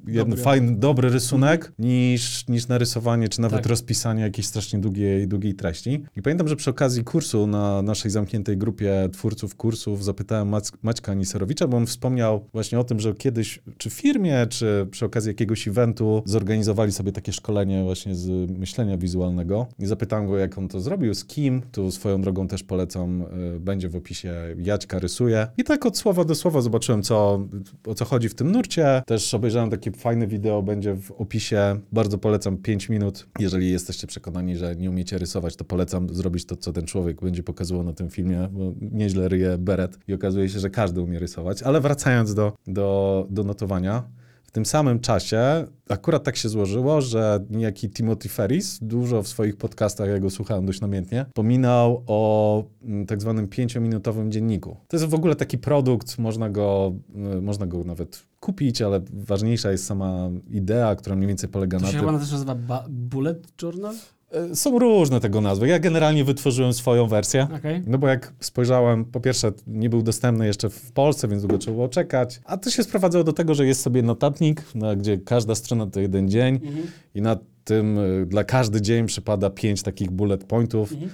jeden 0.07 0.29
Dobry. 0.29 0.43
fajny, 0.45 0.77
dobry 0.77 1.09
rysunek 1.11 1.73
niż, 1.79 2.49
niż 2.49 2.69
narysowanie, 2.69 3.29
czy 3.29 3.41
nawet 3.41 3.59
Tak. 3.59 3.67
rozpisanie 3.67 4.23
jakiejś 4.23 4.47
strasznie 4.47 4.79
długiej, 4.79 5.29
długiej 5.29 5.55
treści. 5.55 6.03
I 6.17 6.23
pamiętam, 6.23 6.49
że 6.49 6.57
przy 6.57 6.71
okazji 6.71 7.05
kursu 7.05 7.47
na 7.47 7.83
naszej 7.83 8.11
zamkniętej 8.11 8.57
grupie 8.57 9.09
twórców 9.13 9.55
kursów 9.57 10.05
zapytałem 10.05 10.49
Mac- 10.51 10.73
Maćka 10.83 11.15
Niserowicza, 11.15 11.69
bo 11.69 11.77
on 11.77 11.87
wspomniał 11.87 12.45
właśnie 12.53 12.79
o 12.81 12.85
tym, 12.85 13.01
że 13.01 13.15
kiedyś 13.15 13.63
czy 13.79 13.91
w 13.91 13.93
firmie, 13.93 14.47
czy 14.51 14.87
przy 14.91 15.05
okazji 15.05 15.29
jakiegoś 15.29 15.69
eventu 15.69 16.23
zorganizowali 16.27 16.93
sobie 16.93 17.13
takie 17.13 17.33
szkolenie 17.33 17.83
właśnie 17.85 18.15
z 18.15 18.51
myślenia 18.51 18.97
wizualnego. 18.99 19.67
I 19.79 19.87
zapytałem 19.87 20.27
go, 20.27 20.39
jak 20.39 20.59
on 20.59 20.69
to 20.69 20.81
zrobił, 20.81 21.15
z 21.15 21.25
kim. 21.25 21.63
Tu 21.73 21.91
swoją 21.91 22.21
drogą 22.23 22.49
też 22.49 22.63
polecam, 22.63 23.23
y, 23.57 23.61
będzie 23.61 23.89
w 23.89 23.97
opisie 23.97 24.35
Jaćka 24.59 24.99
rysuje. 24.99 25.47
I 25.59 25.65
tak 25.65 25.87
od 25.87 25.99
słowa 25.99 26.25
do 26.25 26.35
słowa 26.35 26.61
zobaczyłem, 26.61 27.03
co, 27.03 27.47
o 27.87 27.95
co 27.95 28.05
chodzi 28.05 28.29
w 28.29 28.35
tym 28.35 28.53
nurcie. 28.53 29.03
Też 29.07 29.35
obejrzałem 29.35 29.60
takie 29.69 29.91
fajne 29.91 30.27
wideo, 30.27 30.63
będzie 30.63 30.97
w 30.97 31.13
opisie. 31.13 31.81
Bardzo 31.93 32.19
polecam 32.19 32.57
5 32.57 32.89
minut. 32.89 33.29
Jeżeli 33.39 33.71
jesteście 33.71 34.07
przekonani, 34.07 34.57
że 34.57 34.77
nie 34.77 34.91
umiecie 34.91 35.19
rysować, 35.19 35.57
to 35.57 35.65
polecam 35.65 36.15
zrobić 36.15 36.45
to, 36.45 36.57
co 36.57 36.73
ten 36.73 36.87
człowiek 36.87 37.21
będzie 37.21 37.43
pokazywał 37.43 37.83
na 37.83 37.93
tym 37.93 38.11
filmie, 38.11 38.49
bo 38.53 38.73
nieźle 38.81 39.29
ryje 39.29 39.59
beret 39.59 39.99
i 40.09 40.15
okazuje 40.15 40.49
się, 40.49 40.59
że 40.59 40.71
każdy 40.71 41.01
umie 41.01 41.19
rysować. 41.19 41.63
Ale 41.63 41.81
wracając 41.81 42.35
do, 42.35 42.53
do, 42.67 43.27
do 43.31 43.45
notowania, 43.45 44.05
w 44.51 44.53
tym 44.53 44.67
samym 44.67 45.01
czasie 45.01 45.67
akurat 45.89 46.25
tak 46.25 46.37
się 46.37 46.49
złożyło, 46.49 47.01
że 47.01 47.45
niejaki 47.51 47.91
Timothy 47.91 48.29
Ferris 48.29 48.79
dużo 48.83 49.23
w 49.23 49.29
swoich 49.29 49.57
podcastach, 49.57 50.09
ja 50.09 50.19
go 50.19 50.31
słuchałem 50.31 50.67
dość 50.67 50.81
namiętnie, 50.81 51.27
pominał 51.35 52.03
o 52.07 52.65
mm, 52.83 53.07
tak 53.07 53.21
zwanym 53.21 53.49
pięciominutowym 53.49 54.33
dzienniku. 54.33 54.77
To 54.89 54.97
jest 54.97 55.07
w 55.07 55.15
ogóle 55.15 55.37
taki 55.37 55.59
produkt, 55.59 56.19
można 56.19 56.51
go, 56.51 56.93
y, 57.39 57.41
można 57.41 57.67
go 57.67 57.85
nawet 57.85 58.23
kupić, 58.41 58.83
ale 58.83 59.01
ważniejsza 59.13 59.71
jest 59.71 59.87
sama 59.87 60.31
idea, 60.51 60.97
która 60.97 61.17
mniej 61.17 61.29
więcej 61.29 61.49
polega 61.49 61.79
To 61.79 61.85
na 61.85 61.91
się 61.91 61.99
tym... 61.99 62.07
chyba 62.07 62.19
też 62.19 62.33
nazywa 62.33 62.55
Bullet 62.89 63.63
Journal? 63.63 63.95
E, 64.33 64.57
Są 64.57 64.79
różne 64.79 65.21
tego 65.21 65.41
nazwy. 65.41 65.69
Ja 65.69 65.79
generalnie 65.79 66.25
wytworzyłem 66.25 66.73
swoją 66.73 67.07
wersję. 67.07 67.49
Okej. 67.57 67.83
No 67.87 67.99
bo 67.99 68.09
jak 68.09 68.33
spojrzałem, 68.41 69.05
po 69.05 69.21
pierwsze 69.21 69.53
nie 69.67 69.91
był 69.91 70.03
dostępny 70.03 70.47
jeszcze 70.47 70.71
w 70.71 70.93
Polsce, 70.93 71.29
więc 71.29 71.43
długo 71.43 71.59
trzeba 71.59 71.75
było 71.75 71.89
czekać. 71.89 72.41
A 72.45 72.57
to 72.57 72.71
się 72.71 72.83
sprowadzało 72.83 73.25
do 73.25 73.33
tego, 73.33 73.55
że 73.55 73.67
jest 73.67 73.81
sobie 73.81 74.03
notatnik, 74.03 74.63
no, 74.75 74.97
gdzie 74.97 75.19
każda 75.19 75.55
strona 75.55 75.87
to 75.87 76.01
jeden 76.01 76.29
dzień 76.29 76.55
Mhm. 76.55 76.87
i 77.15 77.23
na 77.23 77.37
tym 77.65 77.99
y, 77.99 78.27
dla 78.27 78.45
każdy 78.45 78.81
dzień 78.83 79.07
przypada 79.07 79.51
pięć 79.51 79.83
takich 79.83 80.11
bullet 80.11 80.45
pointów. 80.45 80.93
Mhm. 80.93 81.11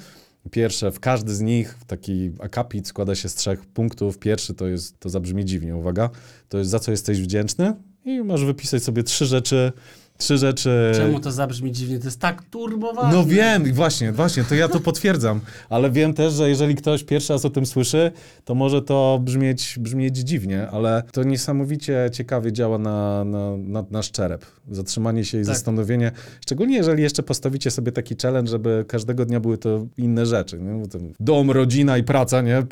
Pierwsze, 0.51 0.93
w 0.93 1.01
każdy 1.01 1.35
z 1.35 1.41
nich 1.41 1.79
taki 1.87 2.31
akapit 2.41 2.89
składa 2.89 3.15
się 3.15 3.29
z 3.29 3.35
trzech 3.35 3.67
punktów. 3.67 4.19
Pierwszy 4.19 4.55
to 4.55 4.67
jest, 4.67 5.01
to 5.01 5.09
zabrzmi 5.09 5.45
dziwnie, 5.45 5.77
uwaga, 5.77 6.11
to 6.49 6.59
jest 6.59 6.71
za 6.71 6.79
co 6.79 6.91
jesteś 6.91 7.21
wdzięczny 7.21 7.75
i 8.05 8.21
masz 8.23 8.45
wypisać 8.45 8.83
sobie 8.83 9.03
trzy 9.03 9.27
rzeczy, 9.27 9.73
trzy 10.19 10.39
rzeczy... 10.39 10.93
Czemu 10.95 11.21
to 11.21 11.33
zabrzmi 11.33 11.73
dziwnie? 11.73 11.99
To 11.99 12.05
jest 12.05 12.21
tak 12.21 12.43
turbowane. 12.43 13.17
No 13.17 13.25
wiem, 13.25 13.73
właśnie, 13.73 14.13
właśnie, 14.13 14.45
to 14.45 14.55
ja 14.55 14.69
to 14.69 14.81
potwierdzam, 14.81 15.41
ale 15.69 15.91
wiem 15.91 16.15
też, 16.15 16.33
że 16.33 16.49
jeżeli 16.49 16.75
ktoś 16.75 17.05
pierwszy 17.05 17.33
raz 17.33 17.45
o 17.45 17.51
tym 17.51 17.67
słyszy, 17.67 18.13
to 18.45 18.55
może 18.55 18.83
to 18.83 19.21
brzmieć, 19.23 19.79
brzmieć 19.81 20.17
dziwnie, 20.17 20.69
ale 20.69 21.03
to 21.13 21.23
niesamowicie 21.23 22.11
ciekawie 22.13 22.53
działa 22.53 22.79
na, 22.79 23.25
na, 23.25 23.57
na 23.57 23.85
nasz 23.91 24.11
czerep. 24.11 24.47
Zatrzymanie 24.71 25.25
się 25.25 25.39
i 25.39 25.41
Tak. 25.41 25.55
zastanowienie, 25.55 26.13
szczególnie 26.41 26.77
jeżeli 26.77 27.03
jeszcze 27.03 27.23
postawicie 27.23 27.71
sobie 27.71 27.93
taki 27.93 28.17
challenge, 28.23 28.51
żeby 28.51 28.85
każdego 28.89 29.25
dnia 29.25 29.41
były 29.41 29.59
to 29.59 29.87
inne 29.97 30.27
rzeczy. 30.27 30.59
Nie? 30.59 30.83
Dom, 31.21 31.51
rodzina 31.51 31.99
i 31.99 32.03
praca, 32.03 32.43
nie? 32.43 32.63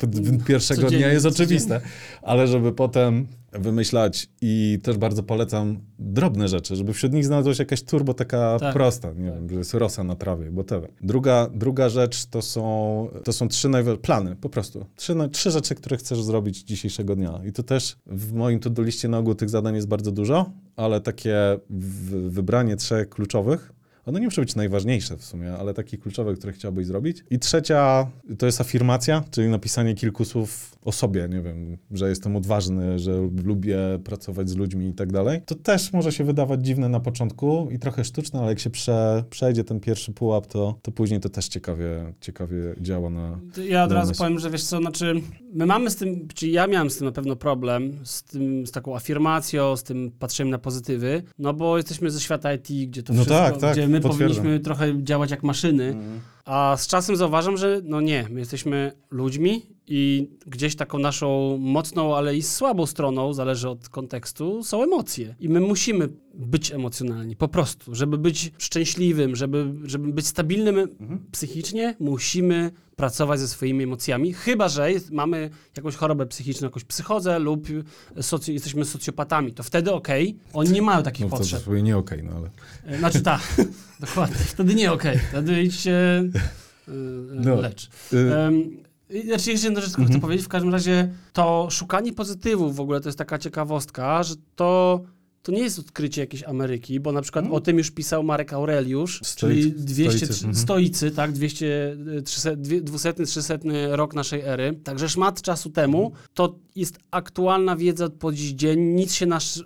Pierwszego 0.47 0.87
dnia 0.89 1.11
jest 1.11 1.25
oczywiste, 1.25 1.81
ale 2.21 2.47
żeby 2.47 2.71
potem 2.71 3.27
wymyślać 3.59 4.29
i 4.41 4.79
też 4.83 4.97
bardzo 4.97 5.23
polecam 5.23 5.79
drobne 5.99 6.47
rzeczy, 6.47 6.75
żeby 6.75 6.93
wśród 6.93 7.13
nich 7.13 7.25
znalazła 7.25 7.53
się 7.53 7.61
jakaś 7.63 7.83
turbo 7.83 8.13
taka 8.13 8.59
Tak. 8.59 8.73
prosta, 8.73 9.13
nie 9.13 9.31
wiem, 9.31 9.49
że 9.49 9.55
jest 9.55 9.73
rosa 9.73 10.03
na 10.03 10.15
trawie, 10.15 10.51
whatever. 10.51 10.91
Druga, 11.01 11.49
druga 11.53 11.89
rzecz 11.89 12.25
to 12.25 12.41
są, 12.41 13.07
to 13.23 13.33
są 13.33 13.47
trzy 13.47 13.69
najwa- 13.69 13.97
plany, 13.97 14.35
po 14.35 14.49
prostu. 14.49 14.85
Trzy, 14.95 15.15
na- 15.15 15.29
trzy 15.29 15.51
rzeczy, 15.51 15.75
które 15.75 15.97
chcesz 15.97 16.21
zrobić 16.23 16.63
dzisiejszego 16.63 17.15
dnia. 17.15 17.41
I 17.45 17.51
to 17.51 17.63
też 17.63 17.97
w 18.05 18.33
moim 18.33 18.59
to-do 18.59 18.81
liście 18.81 19.07
na 19.07 19.17
ogół 19.17 19.35
tych 19.35 19.49
zadań 19.49 19.75
jest 19.75 19.87
bardzo 19.87 20.11
dużo, 20.11 20.51
ale 20.75 21.01
takie 21.01 21.35
wybranie 22.09 22.75
trzech 22.75 23.09
kluczowych, 23.09 23.71
one 24.05 24.19
nie 24.19 24.25
muszą 24.27 24.41
być 24.41 24.55
najważniejsze 24.55 25.17
w 25.17 25.25
sumie, 25.25 25.53
ale 25.53 25.73
takie 25.73 25.97
kluczowe, 25.97 26.33
które 26.33 26.53
chciałbyś 26.53 26.85
zrobić. 26.85 27.23
I 27.29 27.39
trzecia 27.39 28.07
to 28.37 28.45
jest 28.45 28.61
afirmacja, 28.61 29.23
czyli 29.31 29.49
napisanie 29.49 29.95
kilku 29.95 30.25
słów 30.25 30.75
o 30.85 30.91
sobie, 30.91 31.27
nie 31.29 31.41
wiem, 31.41 31.77
że 31.91 32.09
jestem 32.09 32.35
odważny, 32.35 32.99
że 32.99 33.11
lubię 33.43 33.77
pracować 34.03 34.49
z 34.49 34.55
ludźmi 34.55 34.87
i 34.87 34.93
tak 34.93 35.11
dalej. 35.11 35.41
To 35.45 35.55
też 35.55 35.93
może 35.93 36.11
się 36.11 36.23
wydawać 36.23 36.65
dziwne 36.65 36.89
na 36.89 36.99
początku 36.99 37.69
i 37.71 37.79
trochę 37.79 38.03
sztuczne, 38.03 38.39
ale 38.39 38.49
jak 38.49 38.59
się 38.59 38.69
prze, 38.69 39.23
przejdzie 39.29 39.63
ten 39.63 39.79
pierwszy 39.79 40.11
pułap, 40.11 40.47
to, 40.47 40.79
to 40.81 40.91
później 40.91 41.19
to 41.19 41.29
też 41.29 41.47
ciekawie, 41.47 42.13
ciekawie 42.21 42.57
działa 42.81 43.09
na... 43.09 43.39
Ja 43.69 43.83
od 43.83 43.91
razu 43.91 44.09
myśl. 44.09 44.17
powiem, 44.17 44.39
że 44.39 44.49
wiesz 44.49 44.63
co, 44.63 44.77
znaczy 44.77 45.21
my 45.53 45.65
mamy 45.65 45.89
z 45.89 45.95
tym, 45.95 46.27
czy 46.33 46.47
ja 46.47 46.67
miałem 46.67 46.89
z 46.89 46.97
tym 46.97 47.05
na 47.05 47.11
pewno 47.11 47.35
problem, 47.35 47.91
z 48.03 48.23
tym, 48.23 48.67
z 48.67 48.71
taką 48.71 48.95
afirmacją, 48.95 49.77
z 49.77 49.83
tym 49.83 50.11
patrzeniem 50.19 50.51
na 50.51 50.57
pozytywy, 50.57 51.23
no 51.39 51.53
bo 51.53 51.77
jesteśmy 51.77 52.11
ze 52.11 52.19
świata 52.19 52.53
IT, 52.53 52.67
gdzie 52.89 53.03
to 53.03 53.13
No 53.13 53.21
wszystko, 53.23 53.35
tak, 53.35 53.57
tak, 53.57 53.73
gdzie 53.73 53.87
my 53.95 54.01
potwierdzam. 54.01 54.35
powinniśmy 54.37 54.59
trochę 54.59 55.03
działać 55.03 55.31
jak 55.31 55.43
maszyny, 55.43 55.95
a 56.45 56.75
z 56.77 56.87
czasem 56.87 57.15
zauważam, 57.15 57.57
że 57.57 57.81
no 57.83 58.01
nie, 58.01 58.25
my 58.29 58.39
jesteśmy 58.39 58.91
ludźmi 59.11 59.65
i 59.87 60.29
gdzieś 60.47 60.75
taką 60.75 60.99
naszą 60.99 61.57
mocną, 61.57 62.15
ale 62.15 62.35
i 62.35 62.41
słabą 62.41 62.85
stroną, 62.85 63.33
zależy 63.33 63.69
od 63.69 63.89
kontekstu, 63.89 64.63
są 64.63 64.83
emocje. 64.83 65.35
I 65.39 65.49
my 65.49 65.59
musimy 65.59 66.09
być 66.33 66.71
emocjonalni, 66.71 67.35
po 67.35 67.47
prostu. 67.47 67.95
Żeby 67.95 68.17
być 68.17 68.51
szczęśliwym, 68.57 69.35
żeby, 69.35 69.73
żeby 69.83 70.13
być 70.13 70.27
stabilnym 70.27 70.87
psychicznie, 71.31 71.95
musimy 71.99 72.71
pracować 72.95 73.39
ze 73.39 73.47
swoimi 73.47 73.83
emocjami, 73.83 74.33
chyba 74.33 74.69
że 74.69 74.91
jest, 74.91 75.11
mamy 75.11 75.49
jakąś 75.77 75.95
chorobę 75.95 76.25
psychiczną, 76.25 76.67
jakąś 76.67 76.83
psychozę 76.83 77.39
lub 77.39 77.67
socy, 78.21 78.53
jesteśmy 78.53 78.85
socjopatami. 78.85 79.53
To 79.53 79.63
wtedy 79.63 79.91
okej, 79.93 80.37
oni 80.53 80.71
nie 80.71 80.81
mają 80.81 81.03
takich 81.03 81.25
No 81.25 81.31
to 81.31 81.37
potrzeb. 81.37 81.61
sobie 81.61 81.81
nie 81.83 81.97
okej, 81.97 82.23
no 82.23 82.31
ale... 82.35 82.49
E, 82.95 82.99
Znaczy 82.99 83.21
tak, 83.21 83.41
dokładnie. 83.99 84.35
Wtedy 84.35 84.75
nie 84.75 84.91
okej. 84.91 85.17
Wtedy 85.29 85.63
idźcie 85.63 86.23
No. 87.35 87.55
lecz. 87.55 87.89
Y, 88.13 88.31
Um, 88.35 88.83
znaczy 89.25 89.51
jeszcze 89.51 89.67
jedną 89.67 89.81
rzecz 89.81 89.95
tylko 89.95 90.11
chcę 90.11 90.19
powiedzieć, 90.19 90.45
w 90.45 90.49
każdym 90.49 90.71
razie 90.71 91.13
to 91.33 91.67
szukanie 91.71 92.13
pozytywów 92.13 92.75
w 92.75 92.79
ogóle 92.79 93.01
to 93.01 93.09
jest 93.09 93.17
taka 93.17 93.37
ciekawostka, 93.37 94.23
że 94.23 94.35
to, 94.55 95.01
to 95.41 95.51
nie 95.51 95.61
jest 95.61 95.79
odkrycie 95.79 96.21
jakiejś 96.21 96.43
Ameryki, 96.43 96.99
bo 96.99 97.11
na 97.11 97.21
przykład 97.21 97.45
o 97.51 97.59
tym 97.61 97.77
już 97.77 97.91
pisał 97.91 98.23
Marek 98.23 98.53
Aureliusz, 98.53 99.21
Stoicy- 99.21 99.39
czyli 99.39 99.71
200, 99.71 100.17
stoicyzm, 100.17 100.45
mhm. 100.45 100.55
stoicy, 100.55 101.11
tak, 101.11 101.31
200, 101.31 101.97
300, 102.25 102.51
200-300 102.55 103.59
rok 103.91 104.13
naszej 104.13 104.41
ery, 104.41 104.79
także 104.83 105.09
szmat 105.09 105.41
czasu 105.41 105.69
temu, 105.69 106.11
to 106.33 106.55
jest 106.75 106.99
aktualna 107.11 107.75
wiedza 107.75 108.09
po 108.09 108.31
dziś 108.31 108.51
dzień, 108.51 108.79
nic 108.79 109.13
się 109.13 109.25
nasz, 109.25 109.63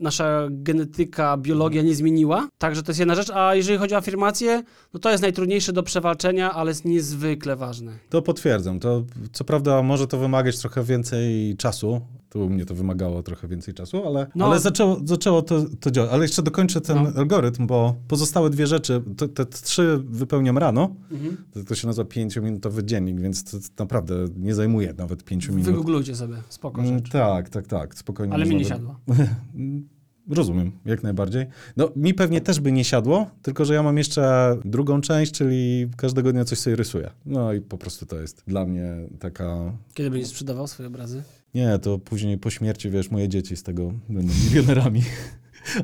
nasza 0.00 0.48
genetyka, 0.50 1.36
biologia 1.36 1.82
nie 1.82 1.94
zmieniła, 1.94 2.48
także 2.58 2.82
to 2.82 2.90
jest 2.90 2.98
jedna 2.98 3.14
rzecz, 3.14 3.30
a 3.30 3.54
jeżeli 3.54 3.78
chodzi 3.78 3.94
o 3.94 3.98
afirmację, 3.98 4.62
no 4.94 5.00
to 5.00 5.10
jest 5.10 5.22
najtrudniejsze 5.22 5.72
do 5.72 5.82
przewalczenia, 5.82 6.52
ale 6.52 6.70
jest 6.70 6.84
niezwykle 6.84 7.56
ważne. 7.56 7.92
To 8.08 8.22
potwierdzam. 8.22 8.80
To 8.80 9.04
co 9.32 9.44
prawda 9.44 9.82
może 9.82 10.06
to 10.06 10.18
wymagać 10.18 10.58
trochę 10.58 10.84
więcej 10.84 11.56
czasu. 11.56 12.00
Tu 12.30 12.46
u 12.46 12.50
mnie 12.50 12.66
to 12.66 12.74
wymagało 12.74 13.22
trochę 13.22 13.48
więcej 13.48 13.74
czasu, 13.74 14.06
ale, 14.06 14.26
No. 14.34 14.46
ale 14.46 14.60
zaczęło, 14.60 15.00
zaczęło 15.04 15.42
to, 15.42 15.64
to 15.80 15.90
działać. 15.90 16.10
Ale 16.12 16.22
jeszcze 16.24 16.42
dokończę 16.42 16.80
ten 16.80 17.02
No. 17.02 17.10
algorytm, 17.16 17.66
bo 17.66 17.96
pozostałe 18.08 18.50
dwie 18.50 18.66
rzeczy, 18.66 19.02
te, 19.16 19.28
te 19.28 19.46
trzy 19.46 20.00
wypełniam 20.04 20.58
rano. 20.58 20.94
Mhm. 21.10 21.36
To, 21.52 21.64
to 21.64 21.74
się 21.74 21.86
nazywa 21.86 22.04
pięciominutowy 22.08 22.84
dziennik, 22.84 23.20
więc 23.20 23.44
to, 23.44 23.58
to 23.76 23.84
naprawdę 23.84 24.14
nie 24.36 24.54
zajmuje 24.54 24.94
nawet 24.98 25.24
pięciu 25.24 25.52
minut. 25.52 25.66
Wygooglujcie 25.66 26.16
sobie, 26.16 26.36
spoko 26.48 26.80
Mm, 26.82 26.94
rzecz. 26.98 27.10
Tak, 27.10 27.48
tak, 27.48 27.66
tak, 27.66 27.94
spokojnie. 27.94 28.34
Ale 28.34 28.46
mi 28.46 28.56
nie 28.56 28.64
siadło. 28.64 28.96
Rozumiem, 30.28 30.72
jak 30.84 31.02
najbardziej. 31.02 31.46
No, 31.76 31.88
mi 31.96 32.14
pewnie 32.14 32.40
też 32.40 32.60
by 32.60 32.72
nie 32.72 32.84
siadło, 32.84 33.26
tylko 33.42 33.64
że 33.64 33.74
ja 33.74 33.82
mam 33.82 33.98
jeszcze 33.98 34.56
drugą 34.64 35.00
część, 35.00 35.32
czyli 35.32 35.88
każdego 35.96 36.32
dnia 36.32 36.44
coś 36.44 36.58
sobie 36.58 36.76
rysuję. 36.76 37.10
No 37.26 37.52
i 37.52 37.60
po 37.60 37.78
prostu 37.78 38.06
to 38.06 38.20
jest 38.20 38.42
dla 38.46 38.64
mnie 38.66 38.94
taka... 39.18 39.72
Kiedy 39.94 40.10
będziesz 40.10 40.28
sprzedawał 40.28 40.66
swoje 40.66 40.86
obrazy? 40.86 41.22
Nie, 41.54 41.78
to 41.78 41.98
później 41.98 42.38
po 42.38 42.50
śmierci, 42.50 42.90
wiesz, 42.90 43.10
moje 43.10 43.28
dzieci 43.28 43.56
z 43.56 43.62
tego 43.62 43.92
będą 44.08 44.32
milionerami. 44.44 45.02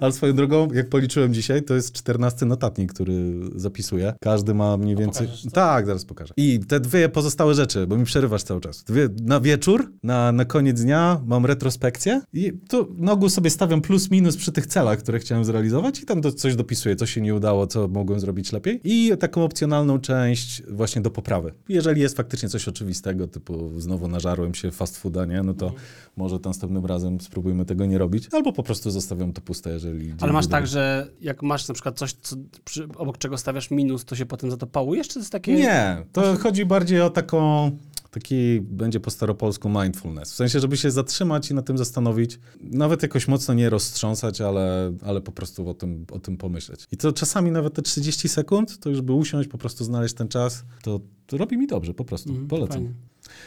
Ale 0.00 0.12
swoją 0.12 0.33
drogą, 0.33 0.68
jak 0.73 0.88
policzyłem 0.88 1.35
dzisiaj, 1.35 1.62
to 1.62 1.75
jest 1.75 1.92
14 1.92 2.47
notatnik, 2.47 2.92
który 2.92 3.14
zapisuję. 3.54 4.14
Każdy 4.21 4.54
ma 4.54 4.76
mniej 4.76 4.97
więcej. 4.97 5.28
Tak, 5.52 5.87
zaraz 5.87 6.04
pokażę. 6.04 6.35
I 6.37 6.61
te 6.61 6.80
dwie 6.80 7.09
pozostałe 7.09 7.54
rzeczy, 7.54 7.87
bo 7.87 7.97
mi 7.97 8.04
przerywasz 8.04 8.42
cały 8.42 8.61
czas. 8.61 8.85
Dwie, 8.85 9.09
na 9.23 9.40
wieczór, 9.40 9.92
na, 10.02 10.33
na 10.33 10.45
koniec 10.45 10.83
dnia 10.83 11.21
mam 11.26 11.47
retrospekcję 11.47 12.21
i 12.33 12.52
tu 12.68 12.95
na 12.99 13.12
ogół 13.12 13.28
sobie 13.28 13.50
stawiam 13.50 13.80
plus 13.80 14.11
minus 14.11 14.37
przy 14.37 14.52
tych 14.52 14.66
celach, 14.66 14.99
które 14.99 15.18
chciałem 15.18 15.45
zrealizować 15.45 16.00
i 16.00 16.06
tam 16.06 16.21
do, 16.21 16.33
coś 16.33 16.56
dopisuję, 16.56 16.97
co 16.97 17.06
się 17.06 17.21
nie 17.21 17.35
udało, 17.35 17.66
co 17.66 17.88
mogłem 17.88 18.21
zrobić 18.21 18.52
lepiej. 18.52 18.80
I 18.85 19.12
taką 19.21 19.45
opcjonalną 19.45 19.99
część 19.99 20.62
właśnie 20.68 21.02
do 21.02 21.11
poprawy. 21.11 21.52
Jeżeli 21.68 22.00
jest 22.00 22.16
faktycznie 22.16 22.49
coś 22.49 22.68
oczywistego, 22.68 23.28
typu 23.28 23.80
znowu 23.80 24.09
nażarłem 24.09 24.54
się 24.54 24.71
fast 24.71 24.99
fooda, 24.99 25.25
nie? 25.25 25.42
No 25.42 25.54
to 25.54 25.73
może 26.16 26.38
następnym 26.45 26.87
razem 26.87 27.21
spróbujmy 27.21 27.64
tego 27.64 27.87
nie 27.87 27.99
robić. 27.99 28.28
Albo 28.33 28.52
po 28.52 28.62
prostu 28.62 28.90
zostawiam 28.90 29.33
to 29.33 29.40
puste, 29.40 29.65
jeżeli... 29.70 30.14
Ale 30.20 30.32
masz 30.32 30.46
tak, 30.46 30.66
że 30.66 31.11
jak 31.20 31.42
masz 31.42 31.68
na 31.68 31.75
przykład 31.75 31.99
coś, 31.99 32.12
co, 32.12 32.37
przy, 32.64 32.88
obok 32.96 33.18
czego 33.18 33.38
stawiasz 33.38 33.70
minus, 33.70 34.04
to 34.04 34.16
się 34.16 34.26
potem 34.26 34.50
za 34.50 34.56
to 34.56 34.66
pałujesz? 34.66 35.08
Czy 35.08 35.14
to 35.14 35.20
jest 35.20 35.32
takie... 35.32 35.54
Nie, 35.54 36.04
to 36.12 36.37
chodzi 36.37 36.66
bardziej 36.66 37.00
o 37.00 37.11
taką, 37.11 37.70
taki 38.11 38.61
będzie 38.61 39.00
po 39.00 39.11
staropolsku 39.11 39.68
mindfulness. 39.68 40.32
W 40.32 40.35
sensie, 40.35 40.61
żeby 40.61 40.76
się 40.76 40.90
zatrzymać 40.90 41.50
i 41.50 41.54
na 41.54 41.62
tym 41.62 41.78
zastanowić, 41.78 42.38
nawet 42.61 43.02
jakoś 43.02 43.28
mocno 43.28 43.54
nie 43.54 43.70
roztrząsać, 43.70 44.40
ale, 44.40 44.92
ale 45.02 45.20
po 45.20 45.32
prostu 45.32 45.68
o 45.68 45.75
tym, 45.75 46.06
o 46.12 46.18
tym 46.18 46.37
pomyśleć. 46.37 46.87
I 46.92 46.96
to 46.96 47.12
czasami 47.12 47.50
nawet 47.50 47.75
te 47.75 47.82
30 47.82 48.28
sekund, 48.28 48.78
to 48.78 48.90
już 48.90 49.00
by 49.00 49.12
usiąść, 49.12 49.49
po 49.49 49.58
prostu 49.58 49.85
znaleźć 49.85 50.14
ten 50.14 50.28
czas, 50.28 50.64
to, 50.82 51.00
to 51.26 51.37
robi 51.37 51.58
mi 51.58 51.66
dobrze, 51.66 51.94
po 51.94 52.04
prostu. 52.04 52.30
Mhm, 52.30 52.49
Polecam. 52.49 52.73
fajnie. 52.76 52.92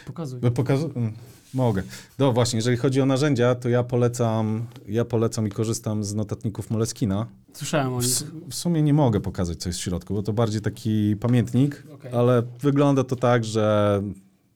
Pokazuj. 0.06 0.40
Pokazu- 0.40 0.90
mm, 0.96 1.12
Mogę. 1.54 1.82
No 2.18 2.32
właśnie, 2.32 2.56
jeżeli 2.56 2.76
chodzi 2.76 3.00
o 3.00 3.06
narzędzia, 3.06 3.54
to 3.54 3.68
ja 3.68 3.82
polecam, 3.82 4.66
ja 4.88 5.04
polecam 5.04 5.46
i 5.46 5.50
korzystam 5.50 6.04
z 6.04 6.14
notatników 6.14 6.70
Moleskina. 6.70 7.26
Słyszałem 7.52 7.92
o 7.92 8.00
W, 8.00 8.02
nich. 8.04 8.12
s- 8.12 8.24
w 8.50 8.54
sumie 8.54 8.82
nie 8.82 8.94
mogę 8.94 9.20
pokazać, 9.20 9.58
co 9.58 9.68
jest 9.68 9.78
w 9.78 9.82
środku, 9.82 10.14
bo 10.14 10.22
to 10.22 10.32
bardziej 10.32 10.60
taki 10.60 11.16
pamiętnik, 11.20 11.82
Okej. 11.94 12.12
ale 12.12 12.42
wygląda 12.60 13.04
to 13.04 13.16
tak, 13.16 13.44
że 13.44 14.02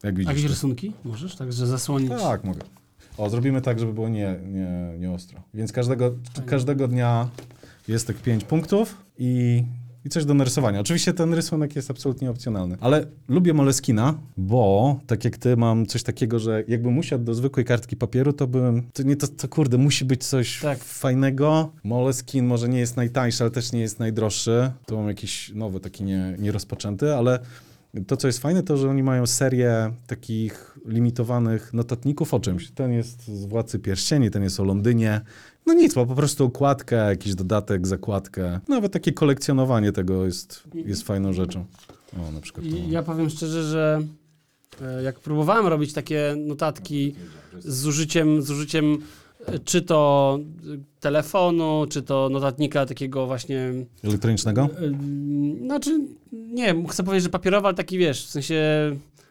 jak 0.03 0.15
A 0.15 0.17
widzisz... 0.17 0.29
jakieś 0.29 0.43
to- 0.43 0.49
rysunki? 0.49 0.93
Możesz? 1.05 1.37
Tak, 1.37 1.53
że 1.53 1.67
zasłonić? 1.67 2.11
Tak, 2.11 2.45
mogę. 2.45 2.61
O, 3.19 3.31
zrobimy 3.31 3.61
tak, 3.63 3.79
żeby 3.79 3.93
było 3.93 4.09
nie, 4.09 4.41
nie, 4.47 4.99
nie 4.99 5.11
ostro. 5.13 5.41
Więc 5.55 5.73
każdego, 5.73 6.13
każdego 6.47 6.89
dnia 6.89 7.29
jest 7.89 8.07
tak 8.07 8.17
pięć 8.17 8.45
punktów 8.45 8.97
i, 9.19 9.65
i 10.05 10.09
coś 10.09 10.25
do 10.25 10.35
narysowania. 10.35 10.81
Oczywiście 10.81 11.13
ten 11.13 11.35
rysunek 11.35 11.77
jest 11.77 11.91
absolutnie 11.91 12.31
opcjonalny, 12.31 12.77
ale 12.81 13.07
lubię 13.29 13.55
Moleskina, 13.55 14.15
bo 14.37 15.01
tak 15.07 15.25
jak 15.25 15.37
ty 15.39 15.57
mam 15.57 15.87
coś 15.87 16.03
takiego, 16.03 16.39
że 16.39 16.65
jakbym 16.69 16.99
usiadł 16.99 17.25
do 17.25 17.35
zwykłej 17.35 17.67
kartki 17.67 17.97
papieru, 17.97 18.33
to 18.33 18.47
bym, 18.47 18.83
to 18.93 19.03
nie, 19.03 19.17
to, 19.17 19.29
to 19.29 19.49
kurde, 19.49 19.79
musi 19.79 20.05
być 20.05 20.25
coś 20.25 20.61
Tak. 20.61 20.79
fajnego. 20.79 21.73
Moleskin 21.85 22.47
może 22.47 22.69
nie 22.69 22.79
jest 22.79 22.97
najtańszy, 22.97 23.43
ale 23.45 23.51
też 23.51 23.73
nie 23.73 23.81
jest 23.81 23.99
najdroższy. 23.99 24.71
Tu 24.87 24.97
mam 24.97 25.09
jakiś 25.09 25.53
nowy, 25.55 25.81
taki 25.81 26.05
nie, 26.05 26.37
nierozpoczęty, 26.39 27.15
ale 27.15 27.39
to, 28.07 28.17
co 28.17 28.27
jest 28.27 28.39
fajne, 28.39 28.63
to, 28.63 28.77
że 28.77 28.91
oni 28.91 29.03
mają 29.03 29.27
serię 29.27 29.93
takich 30.07 30.79
limitowanych 30.87 31.75
notatników 31.75 32.35
o 32.35 32.41
czymś. 32.41 32.71
Ten 32.71 32.93
jest 32.93 33.29
z 33.29 33.45
Władcy 33.45 33.79
Pierścieni, 33.79 34.31
ten 34.31 34.43
jest 34.43 34.61
o 34.61 34.65
Londynie. 34.65 35.21
No 35.67 35.75
nic, 35.75 35.97
ma 35.97 36.07
po 36.07 36.15
prostu 36.15 36.45
okładkę, 36.45 36.97
jakiś 36.97 37.35
dodatek, 37.35 37.87
zakładkę. 37.87 38.61
Nawet 38.69 38.93
takie 38.93 39.13
kolekcjonowanie 39.13 39.93
tego 39.93 40.25
jest, 40.25 40.65
jest 40.75 41.03
fajną 41.03 41.33
rzeczą. 41.33 41.65
O, 42.19 42.33
na 42.33 42.41
przykład 42.41 42.67
to. 42.71 42.77
Ja 42.89 43.03
powiem 43.03 43.31
szczerze, 43.31 43.63
że 43.63 44.03
e, 44.83 45.03
jak 45.03 45.21
próbowałem 45.21 45.67
robić 45.67 45.93
takie 45.93 46.37
notatki 46.47 47.15
z 47.59 47.87
użyciem, 47.87 48.43
z 48.43 48.51
użyciem 48.51 48.99
czy 49.65 49.83
to 49.83 50.39
e, 50.75 51.01
telefonu, 51.01 51.87
czy 51.91 52.03
to 52.03 52.29
notatnika 52.29 52.87
takiego 52.87 53.27
właśnie, 53.27 53.73
Elektronicznego? 54.05 54.63
e, 54.63 54.69
znaczy, 55.67 56.01
nie, 56.33 56.75
chcę 56.89 57.03
powiedzieć, 57.05 57.23
że 57.25 57.31
papierowy, 57.31 57.67
ale 57.67 57.75
taki, 57.75 57.99
wiesz, 57.99 58.27
w 58.27 58.31
sensie 58.31 58.63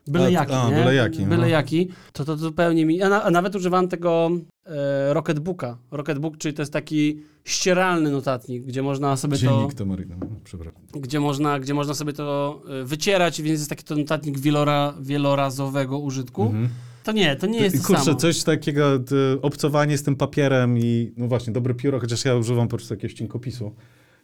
byle 0.07 0.25
A, 0.25 0.29
jaki, 0.29 0.53
a, 0.53 0.69
nie? 0.69 0.75
byle 0.75 0.95
jaki, 0.95 1.21
no. 1.21 1.27
Byle 1.27 1.49
jaki, 1.49 1.87
to 2.13 2.25
to 2.25 2.37
zupełnie 2.37 2.85
mi, 2.85 3.01
a, 3.01 3.09
na, 3.09 3.23
a 3.23 3.31
nawet 3.31 3.55
używam 3.55 3.87
tego 3.87 4.31
e, 4.65 5.13
Rocketbooka. 5.13 5.77
Rocketbook, 5.91 6.37
czyli 6.37 6.53
to 6.53 6.61
jest 6.61 6.73
taki 6.73 7.19
ścieralny 7.45 8.11
notatnik, 8.11 8.63
gdzie 8.65 8.83
można 8.83 9.17
sobie 9.17 9.37
to... 9.37 9.41
Dziennik 9.41 9.73
to 9.73 9.85
Marina, 9.85 10.15
przepraszam. 10.43 10.81
gdzie 10.93 11.19
można, 11.19 11.59
gdzie 11.59 11.73
można 11.73 11.93
sobie 11.93 12.13
to 12.13 12.61
y, 12.81 12.85
wycierać, 12.85 13.41
więc 13.41 13.59
jest 13.59 13.69
taki 13.69 13.83
to 13.83 13.95
notatnik 13.95 14.39
wielora, 14.39 14.93
wielorazowego 15.01 15.99
użytku. 15.99 16.43
Mhm. 16.43 16.69
To 17.03 17.11
nie, 17.11 17.35
to 17.35 17.47
nie 17.47 17.59
jest 17.59 17.75
I 17.75 17.79
to 17.79 17.85
kurczę, 17.87 18.03
samo. 18.03 18.17
coś 18.17 18.43
takiego, 18.43 18.99
obcowanie 19.41 19.97
z 19.97 20.03
tym 20.03 20.15
papierem 20.15 20.77
i 20.77 21.13
no 21.17 21.27
właśnie, 21.27 21.53
dobre 21.53 21.73
pióro, 21.73 21.99
chociaż 21.99 22.25
ja 22.25 22.35
używam 22.35 22.67
po 22.67 22.77
prostu 22.77 22.93
jakiegoś 22.93 23.13
cienkopisu. 23.13 23.75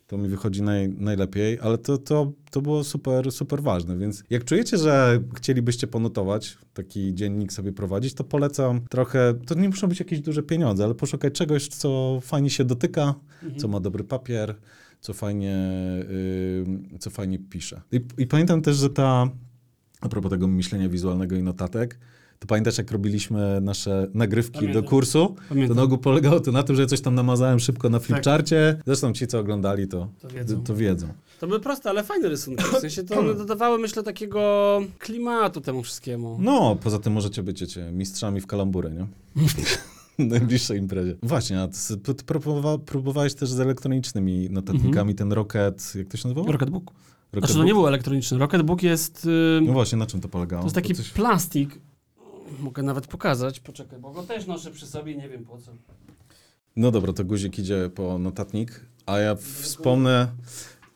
To 0.07 0.17
mi 0.17 0.27
wychodzi 0.29 0.62
naj, 0.62 0.89
najlepiej, 0.89 1.59
ale 1.62 1.77
to, 1.77 1.98
to, 1.98 2.31
to 2.51 2.62
było 2.62 2.83
super, 2.83 3.31
super 3.31 3.62
ważne, 3.63 3.98
więc 3.98 4.24
jak 4.29 4.45
czujecie, 4.45 4.77
że 4.77 5.19
chcielibyście 5.36 5.88
ponotować, 5.88 6.57
taki 6.74 7.13
dziennik 7.13 7.53
sobie 7.53 7.74
prowadzić, 7.74 8.13
to 8.13 8.24
polecam 8.24 8.81
trochę, 8.89 9.33
to 9.48 9.55
nie 9.55 9.69
muszą 9.69 9.88
być 9.88 10.00
jakieś 10.00 10.19
duże 10.21 10.43
pieniądze, 10.43 10.83
ale 10.83 10.95
poszukać 10.95 11.33
czegoś, 11.33 11.67
co 11.67 12.19
fajnie 12.21 12.50
się 12.50 12.65
dotyka, 12.65 13.15
Mhm. 13.43 13.59
co 13.62 13.67
ma 13.67 13.79
dobry 13.79 14.03
papier, 14.03 14.55
co 15.01 15.13
fajnie, 15.13 15.55
yy, 16.91 17.00
co 17.00 17.09
fajnie 17.09 17.39
pisze. 17.39 17.81
I, 17.91 18.01
I 18.17 18.27
pamiętam 18.27 18.62
też, 18.62 18.77
że 18.77 18.89
ta, 18.89 19.29
a 20.01 20.09
propos 20.09 20.29
tego 20.31 20.48
myślenia 20.48 20.89
wizualnego 20.89 21.36
i 21.36 21.43
notatek, 21.43 22.00
to 22.39 22.48
pamiętasz, 22.48 22.77
jak 22.77 22.91
robiliśmy 22.91 23.62
nasze 23.62 24.08
nagrywki 24.13 24.60
Pamiętam. 24.60 24.84
do 24.84 24.89
kursu? 24.89 25.36
Pamiętam. 25.50 25.75
To 25.75 25.81
na 25.81 25.81
ogół 25.86 25.98
polegało 25.98 26.39
to 26.39 26.51
na 26.51 26.63
tym, 26.63 26.75
że 26.75 26.86
coś 26.86 27.01
tam 27.01 27.15
namazałem 27.15 27.60
szybko 27.60 27.89
na 27.89 28.00
flipcharcie. 28.00 28.81
Zresztą 28.86 29.13
ci, 29.13 29.27
co 29.27 29.39
oglądali, 29.39 29.88
to, 29.88 30.08
To 30.19 30.27
wiedzą. 30.27 30.63
to 30.63 30.75
wiedzą. 30.75 31.08
To 31.39 31.48
były 31.48 31.60
proste, 31.60 31.89
ale 31.89 32.03
fajne 32.03 32.29
rysunki. 32.29 32.63
W 32.63 32.79
sensie 32.79 33.03
to 33.03 33.19
one 33.19 33.34
dodawały, 33.34 33.77
myślę, 33.79 34.03
takiego 34.03 34.81
klimatu 35.00 35.62
temu 35.62 35.84
wszystkiemu. 35.84 36.38
No, 36.41 36.75
poza 36.84 37.00
tym 37.00 37.13
możecie 37.13 37.43
być 37.43 37.62
wiecie, 37.62 37.91
mistrzami 37.91 38.41
w 38.41 38.48
kalambury, 38.48 38.91
nie? 38.91 39.08
Najbliższej 40.27 40.79
imprezie. 40.79 41.15
Właśnie, 41.24 41.62
a 41.62 41.67
ty, 41.67 42.13
ty 42.13 42.24
próbowa, 42.24 42.77
próbowałeś 42.77 43.34
też 43.34 43.50
z 43.50 43.60
elektronicznymi 43.60 44.50
notatnikami 44.50 45.15
ten 45.15 45.34
Rocket, 45.34 45.93
jak 45.96 46.08
to 46.08 46.17
się 46.17 46.27
nazywało? 46.27 46.51
Rocketbook. 46.51 46.84
Znaczy 47.34 47.41
Rocket 47.41 47.55
to 47.58 47.63
nie 47.63 47.74
był 47.74 47.88
elektroniczny. 47.88 48.38
Rocketbook 48.38 48.84
jest... 48.84 49.25
y, 49.25 49.62
No 49.65 49.74
właśnie, 49.74 49.98
na 49.98 50.05
czym 50.05 50.22
to 50.22 50.27
polegało? 50.29 50.62
to 50.62 50.65
jest 50.65 50.75
taki 50.75 50.96
coś... 50.96 51.10
plastik. 51.10 51.79
Mogę 52.60 52.84
nawet 52.84 53.08
pokazać. 53.08 53.60
Poczekaj, 53.60 54.00
bo 54.00 54.12
go 54.12 54.24
też 54.24 54.48
noszę 54.48 54.72
przy 54.72 54.88
sobie, 54.88 55.15
nie 55.15 55.29
wiem 55.29 55.46
po 55.46 55.58
co. 55.58 55.72
No 56.75 56.91
dobra, 56.91 57.13
to 57.13 57.25
guzik 57.25 57.60
idzie 57.60 57.89
po 57.96 58.20
notatnik, 58.20 58.86
a 59.06 59.20
ja 59.20 59.36
wspomnę, 59.36 60.27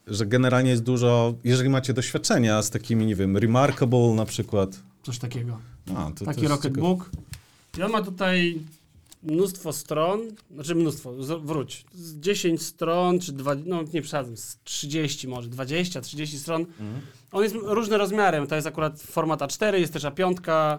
że 0.08 0.26
generalnie 0.26 0.70
jest 0.70 0.84
dużo, 0.84 1.34
jeżeli 1.44 1.70
macie 1.70 1.94
doświadczenia 1.94 2.62
z 2.62 2.70
takimi, 2.70 3.06
nie 3.06 3.16
wiem, 3.16 3.38
Remarkable 3.38 4.14
na 4.14 4.26
przykład. 4.26 4.80
Coś 5.04 5.20
takiego. 5.20 5.60
A, 5.96 6.06
to, 6.06 6.12
to 6.12 6.26
Taki 6.26 6.42
jest 6.42 6.52
Rocketbook. 6.52 7.10
I 7.78 7.82
on 7.82 7.92
ma 7.92 8.02
tutaj 8.02 8.60
mnóstwo 9.24 9.74
stron, 9.74 10.20
znaczy 10.54 10.76
mnóstwo, 10.76 11.24
z- 11.24 11.46
wróć, 11.46 11.86
z 11.94 12.16
10 12.20 12.62
stron, 12.62 13.20
czy 13.20 13.32
dwa, 13.32 13.56
no 13.66 13.84
nie 13.94 14.02
przesadzam, 14.02 14.38
z 14.38 14.58
30 14.64 15.28
może, 15.28 15.50
20, 15.50 16.02
30 16.02 16.40
stron, 16.40 16.62
Mhm. 16.62 17.02
On 17.32 17.44
jest 17.44 17.56
różny 17.64 17.98
rozmiarem, 17.98 18.48
to 18.48 18.56
jest 18.56 18.68
akurat 18.68 19.02
format 19.02 19.40
A4, 19.42 19.74
jest 19.76 19.94
też 19.94 20.04
A5 20.04 20.36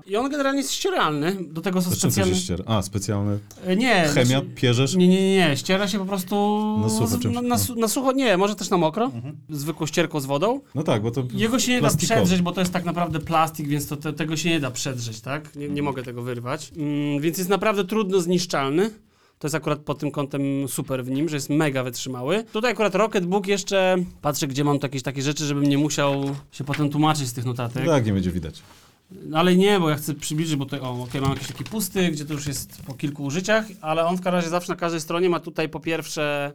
i 0.06 0.16
on 0.16 0.30
generalnie 0.30 0.58
jest 0.60 0.72
ścieralny, 0.72 1.36
do 1.50 1.60
tego 1.60 1.82
są 1.82 1.90
specjalne... 1.90 2.34
się 2.34 2.40
ściera? 2.40 2.64
A, 2.66 2.82
specjalny. 2.82 3.38
E, 3.66 3.76
Nie, 3.76 3.94
Chemia, 4.08 4.24
znaczy- 4.26 4.46
pierzesz? 4.54 4.94
Nie, 4.96 5.08
nie, 5.08 5.34
nie, 5.36 5.56
ściera 5.56 5.88
się 5.88 5.98
po 5.98 6.04
prostu... 6.04 6.34
Na 6.82 6.88
sucho 6.88 7.06
z- 7.06 7.18
czymś, 7.18 7.34
Na, 7.34 7.42
na, 7.42 7.56
no. 7.68 7.74
na 7.74 7.88
sucho, 7.88 8.12
nie, 8.12 8.36
może 8.36 8.54
też 8.56 8.70
na 8.70 8.76
mokro, 8.76 9.12
zwykłą 9.50 9.86
ścierką 9.86 10.20
z 10.20 10.26
wodą. 10.26 10.60
No 10.74 10.82
tak, 10.82 11.02
bo 11.02 11.10
to 11.10 11.22
Jego 11.32 11.58
się 11.58 11.70
nie 11.72 11.76
da 11.76 11.80
plastikowy. 11.88 12.20
przedrzeć, 12.20 12.42
bo 12.42 12.52
to 12.52 12.60
jest 12.60 12.72
tak 12.72 12.84
naprawdę 12.84 13.20
plastik, 13.20 13.68
więc 13.68 13.86
to, 13.86 13.96
te, 13.96 14.12
tego 14.12 14.36
się 14.36 14.48
nie 14.50 14.60
da 14.60 14.70
przedrzeć, 14.70 15.20
tak? 15.20 15.56
Nie, 15.56 15.68
nie 15.68 15.82
mogę 15.82 16.02
tego 16.02 16.22
wyrwać. 16.22 16.72
Mm, 16.76 17.20
więc 17.20 17.38
jest 17.38 17.50
naprawdę 17.50 17.84
trudno 17.84 18.20
zniszczalny. 18.34 18.90
To 19.38 19.46
jest 19.46 19.54
akurat 19.54 19.78
pod 19.78 19.98
tym 19.98 20.10
kątem 20.10 20.68
super 20.68 21.04
w 21.04 21.10
nim, 21.10 21.28
że 21.28 21.36
jest 21.36 21.50
mega 21.50 21.82
wytrzymały. 21.82 22.44
Tutaj 22.52 22.72
akurat 22.72 22.94
Rocketbook 22.94 23.46
jeszcze, 23.46 23.96
patrzę 24.22 24.46
gdzie 24.46 24.64
mam 24.64 24.78
jakieś 24.82 25.02
takie 25.02 25.22
rzeczy, 25.22 25.46
żebym 25.46 25.64
nie 25.64 25.78
musiał 25.78 26.24
się 26.52 26.64
potem 26.64 26.90
tłumaczyć 26.90 27.28
z 27.28 27.32
tych 27.32 27.44
notatek. 27.44 27.86
Tak, 27.86 28.06
nie 28.06 28.12
będzie 28.12 28.30
widać. 28.30 28.62
No 29.10 29.38
ale 29.38 29.56
nie, 29.56 29.80
bo 29.80 29.90
ja 29.90 29.96
chcę 29.96 30.14
przybliżyć, 30.14 30.56
bo 30.56 30.64
tutaj, 30.64 30.80
o, 30.80 31.02
okej, 31.02 31.20
mam 31.20 31.30
jakiś 31.30 31.48
taki 31.48 31.64
pusty, 31.64 32.10
gdzie 32.10 32.24
to 32.24 32.32
już 32.32 32.46
jest 32.46 32.82
po 32.82 32.94
kilku 32.94 33.24
użyciach, 33.24 33.64
ale 33.80 34.06
on 34.06 34.16
w 34.16 34.20
każdym 34.20 34.34
razie 34.34 34.48
zawsze 34.48 34.72
na 34.72 34.76
każdej 34.76 35.00
stronie 35.00 35.30
ma 35.30 35.40
tutaj 35.40 35.68
po 35.68 35.80
pierwsze 35.80 36.52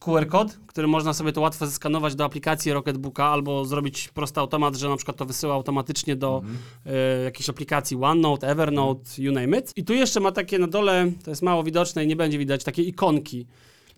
QR 0.00 0.26
kod, 0.28 0.58
który 0.66 0.86
można 0.86 1.14
sobie 1.14 1.32
to 1.32 1.40
łatwo 1.40 1.66
zeskanować 1.66 2.14
do 2.14 2.24
aplikacji 2.24 2.72
Rocketbooka 2.72 3.24
albo 3.24 3.64
zrobić 3.64 4.08
prosty 4.08 4.40
automat, 4.40 4.76
że 4.76 4.88
na 4.88 4.96
przykład 4.96 5.16
to 5.16 5.24
wysyła 5.24 5.54
automatycznie 5.54 6.16
do 6.16 6.42
e, 6.86 7.22
jakiejś 7.22 7.48
aplikacji 7.48 7.96
OneNote, 8.00 8.48
Evernote, 8.48 9.02
you 9.18 9.32
name 9.32 9.58
it. 9.58 9.72
I 9.76 9.84
tu 9.84 9.94
jeszcze 9.94 10.20
ma 10.20 10.32
takie 10.32 10.58
na 10.58 10.66
dole, 10.66 11.12
to 11.24 11.30
jest 11.30 11.42
mało 11.42 11.62
widoczne 11.62 12.04
i 12.04 12.06
nie 12.06 12.16
będzie 12.16 12.38
widać, 12.38 12.64
takie 12.64 12.82
ikonki. 12.82 13.46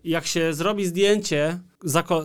I 0.03 0.09
jak 0.09 0.25
się 0.25 0.53
zrobi 0.53 0.85
zdjęcie, 0.85 1.59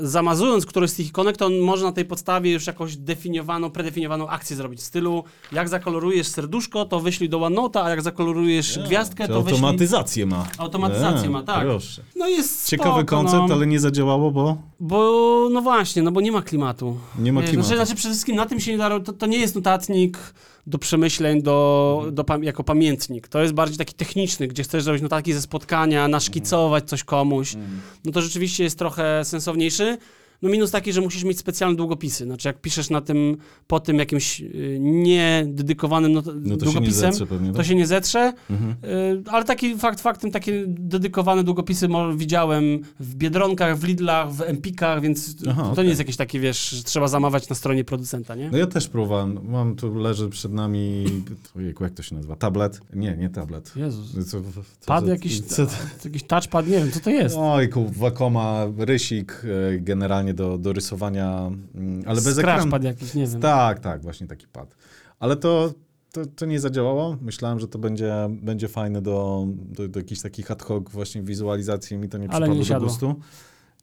zamazując 0.03 0.67
którąś 0.67 0.91
z 0.91 0.95
tych 0.95 1.07
ikonek, 1.07 1.37
to 1.37 1.51
może 1.63 1.85
na 1.85 1.93
tej 1.93 2.05
podstawie 2.05 2.53
już 2.53 2.67
jakąś 2.67 2.97
definiowaną, 2.97 3.71
predefiniowaną 3.71 4.29
akcję 4.29 4.57
zrobić. 4.57 4.81
W 4.81 4.83
stylu, 4.83 5.25
jak 5.53 5.69
zakolorujesz 5.69 6.27
serduszko, 6.29 6.85
to 6.85 7.01
wyślij 7.01 7.29
do 7.29 7.39
OneNote'a, 7.39 7.79
a 7.85 7.91
jak 7.91 8.03
zakolorujesz 8.03 8.79
gwiazdkę, 8.79 9.25
Czy 9.27 9.33
to 9.33 9.43
wyślij... 9.43 9.61
automatyzację 9.61 10.27
ma. 10.27 10.47
Automatyzację 10.59 11.31
ma, 11.31 11.43
tak. 11.43 11.63
Proszę. 11.63 12.03
No 12.17 12.29
jest 12.29 12.69
Ciekawy 12.69 13.01
spoko, 13.01 13.17
koncept, 13.17 13.45
no. 13.49 13.55
ale 13.55 13.67
nie 13.67 13.81
zadziałało, 13.81 14.31
bo 14.31 14.57
Bo, 14.81 15.49
no 15.53 15.61
właśnie, 15.63 16.03
no 16.03 16.13
bo 16.13 16.21
nie 16.21 16.33
ma 16.33 16.43
klimatu. 16.43 16.97
nie 17.19 17.33
ma 17.33 17.41
Wiesz, 17.41 17.51
klimatu. 17.51 17.67
Znaczy, 17.67 17.79
znaczy 17.79 17.97
przede 17.97 18.15
wszystkim 18.15 18.37
na 18.37 18.47
tym 18.47 18.61
się 18.61 18.73
nie 18.73 18.79
da, 18.79 19.01
to, 19.01 19.13
to 19.13 19.27
nie 19.27 19.39
jest 19.39 19.55
notatnik 19.55 20.19
do 20.67 20.79
przemyśleń, 20.79 21.43
do, 21.43 22.07
do, 22.13 22.25
jako 22.43 22.65
pamiętnik. 22.65 23.29
To 23.29 23.43
jest 23.43 23.55
bardziej 23.55 23.79
taki 23.79 23.95
techniczny, 23.95 24.49
gdzie 24.49 24.63
chcesz 24.63 24.83
zrobić 24.83 25.03
notatki 25.03 25.33
ze 25.33 25.43
spotkania, 25.43 26.09
naszkicować 26.09 26.85
coś 26.89 27.05
komuś. 27.05 27.55
Mhm. 27.55 27.81
No 28.05 28.13
to 28.13 28.23
rzeczywiście 28.23 28.65
jest 28.65 28.79
trochę 28.79 29.25
sensowniejszy. 29.49 29.99
No 30.43 30.49
minus 30.49 30.71
taki, 30.71 30.93
że 30.93 31.01
musisz 31.01 31.25
mieć 31.25 31.39
specjalne 31.39 31.77
długopisy. 31.77 32.25
Znaczy 32.25 32.49
jak 32.49 32.61
piszesz 32.61 32.91
na 32.91 33.01
tym, 33.01 33.37
po 33.67 33.81
tym 33.81 33.99
jakimś 33.99 34.41
y, 34.41 34.79
niededykowanym 34.81 36.13
No 36.13 36.23
to 36.23 36.33
się 36.33 36.39
nie 36.39 36.57
długopisem, 36.57 37.13
zetrze 37.13 37.27
pewnie, 37.27 37.51
to 37.51 37.57
tak? 37.57 37.67
się 37.67 37.75
nie 37.75 37.87
zetrze. 37.87 38.33
Mhm. 38.51 38.71
Y, 38.71 39.23
ale 39.31 39.45
taki 39.45 39.77
fakt 39.77 40.01
faktem, 40.01 40.31
takie 40.31 40.65
dedykowane 40.67 41.45
długopisy 41.45 41.89
widziałem 42.17 42.81
w 43.01 43.15
Biedronkach, 43.15 43.79
w 43.79 43.85
Lidlach, 43.85 44.33
w 44.33 44.43
Empikach, 44.43 45.01
więc 45.01 45.37
Aha, 45.49 45.63
to 45.63 45.73
okej. 45.73 45.85
nie 45.85 45.89
jest 45.89 45.99
jakieś 45.99 46.17
takie, 46.17 46.41
wiesz, 46.41 46.71
że 46.71 46.83
trzeba 46.83 47.09
zamawiać 47.09 47.49
na 47.49 47.57
stronie 47.57 47.85
producenta, 47.85 48.35
nie? 48.35 48.51
No 48.51 48.59
ja 48.59 48.67
też 48.67 48.89
próbowałem. 48.89 49.39
Mam 49.43 49.77
tu, 49.77 49.95
leży 49.95 50.29
przed 50.29 50.53
nami, 50.53 51.05
ojejku, 51.57 51.85
jak 51.85 51.95
to 51.95 52.03
się 52.03 52.15
nazywa? 52.15 52.37
Tablet? 52.37 52.81
Nie, 52.95 53.17
nie 53.17 53.29
tablet. 53.29 53.73
Jezus. 53.77 54.31
Co, 54.31 54.41
co, 54.41 54.63
Pad 54.87 55.07
jakiś, 55.07 55.41
Co, 55.41 55.67
jakiś 56.05 56.23
touchpad, 56.23 56.67
nie 56.67 56.79
wiem, 56.79 56.91
co 56.91 57.01
to 57.01 57.11
jest. 57.11 57.37
Ojku, 57.39 57.91
Wacoma, 57.97 58.67
rysik 58.79 59.43
e, 59.75 59.79
do, 60.35 60.59
do 60.59 60.73
rysowania, 60.73 61.51
mm, 61.75 62.03
ale 62.07 62.21
bez 62.21 62.39
ekranu. 62.39 62.59
Scratchpad 62.59 62.85
jakiś, 62.85 63.15
nie 63.15 63.27
wiem. 63.27 63.41
Tak, 63.41 63.81
tak, 63.81 64.03
właśnie 64.03 64.27
taki 64.27 64.47
pad. 64.47 64.77
Ale 65.21 65.37
to, 65.37 65.75
to, 66.13 66.27
to 66.27 66.47
nie 66.47 66.61
zadziałało. 66.61 67.17
Myślałem, 67.21 67.61
że 67.61 67.69
to 67.69 67.79
będzie, 67.79 68.15
będzie 68.31 68.69
fajne 68.69 69.03
do, 69.03 69.47
do, 69.49 69.89
do 69.89 70.01
jakichś 70.01 70.21
takich 70.21 70.51
ad 70.51 70.63
hoc 70.63 70.91
właśnie 70.91 71.23
wizualizacji. 71.23 71.97
Mi 71.99 72.09
to 72.09 72.19
nie 72.19 72.31
Ale 72.31 72.49
nie 72.49 72.63
przypadło 72.63 72.89
do 72.89 72.95
siadło. 72.95 73.15
gustu. 73.15 73.21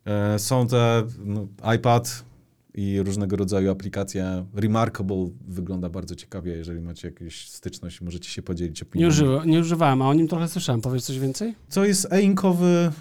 E, 0.05 0.39
są 0.39 0.67
te 0.67 1.03
no, 1.25 1.47
iPad 1.75 2.25
i 2.73 3.01
różnego 3.01 3.35
rodzaju 3.35 3.71
aplikacje. 3.71 4.45
Remarkable 4.53 5.29
wygląda 5.47 5.89
bardzo 5.89 6.15
ciekawie, 6.15 6.51
jeżeli 6.51 6.81
macie 6.81 7.07
jakąś 7.07 7.49
styczność, 7.49 8.01
możecie 8.01 8.29
się 8.29 8.41
podzielić 8.41 8.81
opinią. 8.81 9.01
Nie, 9.01 9.07
używa, 9.07 9.45
nie 9.45 9.59
używałem, 9.59 10.01
a 10.01 10.09
o 10.09 10.13
nim 10.13 10.27
trochę 10.27 10.47
słyszałem. 10.47 10.81
Powiesz 10.81 11.03
coś 11.03 11.19
więcej? 11.19 11.55
Co 11.69 11.85
jest 11.85 12.13
e-inkowy 12.13 12.91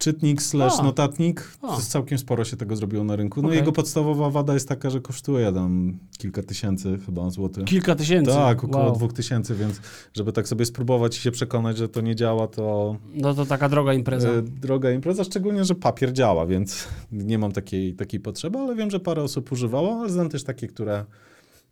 czytnik 0.00 0.42
slash 0.42 0.82
notatnik. 0.82 1.48
A. 1.62 1.76
Całkiem 1.76 2.18
sporo 2.18 2.44
się 2.44 2.56
tego 2.56 2.76
zrobiło 2.76 3.04
na 3.04 3.16
rynku. 3.16 3.42
No 3.42 3.48
Okej. 3.48 3.58
jego 3.58 3.72
podstawowa 3.72 4.30
wada 4.30 4.54
jest 4.54 4.68
taka, 4.68 4.90
że 4.90 5.00
kosztuje 5.00 5.52
tam 5.52 5.98
kilka 6.18 6.42
tysięcy 6.42 6.98
chyba 7.06 7.30
złotych. 7.30 7.64
Kilka 7.64 7.94
tysięcy. 7.94 8.30
Tak, 8.30 8.64
około 8.64 8.84
wow. 8.84 8.94
dwóch 8.94 9.12
tysięcy, 9.12 9.54
więc 9.54 9.80
żeby 10.14 10.32
tak 10.32 10.48
sobie 10.48 10.64
spróbować 10.64 11.18
i 11.18 11.20
się 11.20 11.30
przekonać, 11.30 11.76
że 11.76 11.88
to 11.88 12.00
nie 12.00 12.16
działa, 12.16 12.48
to 12.48 12.96
No 13.14 13.34
to 13.34 13.46
taka 13.46 13.68
droga 13.68 13.94
impreza. 13.94 14.28
e, 14.28 14.42
droga 14.42 14.90
impreza, 14.90 15.24
szczególnie, 15.24 15.64
że 15.64 15.74
papier 15.74 16.12
działa, 16.12 16.46
więc 16.46 16.88
nie 17.12 17.38
mam 17.38 17.52
takiej, 17.52 17.94
takiej 17.94 18.20
potrzeby, 18.20 18.58
ale 18.58 18.74
wiem, 18.74 18.90
że 18.90 19.00
parę 19.00 19.22
osób 19.22 19.52
używało, 19.52 20.00
ale 20.00 20.10
znam 20.10 20.28
też 20.28 20.44
takie, 20.44 20.68
które, 20.68 21.04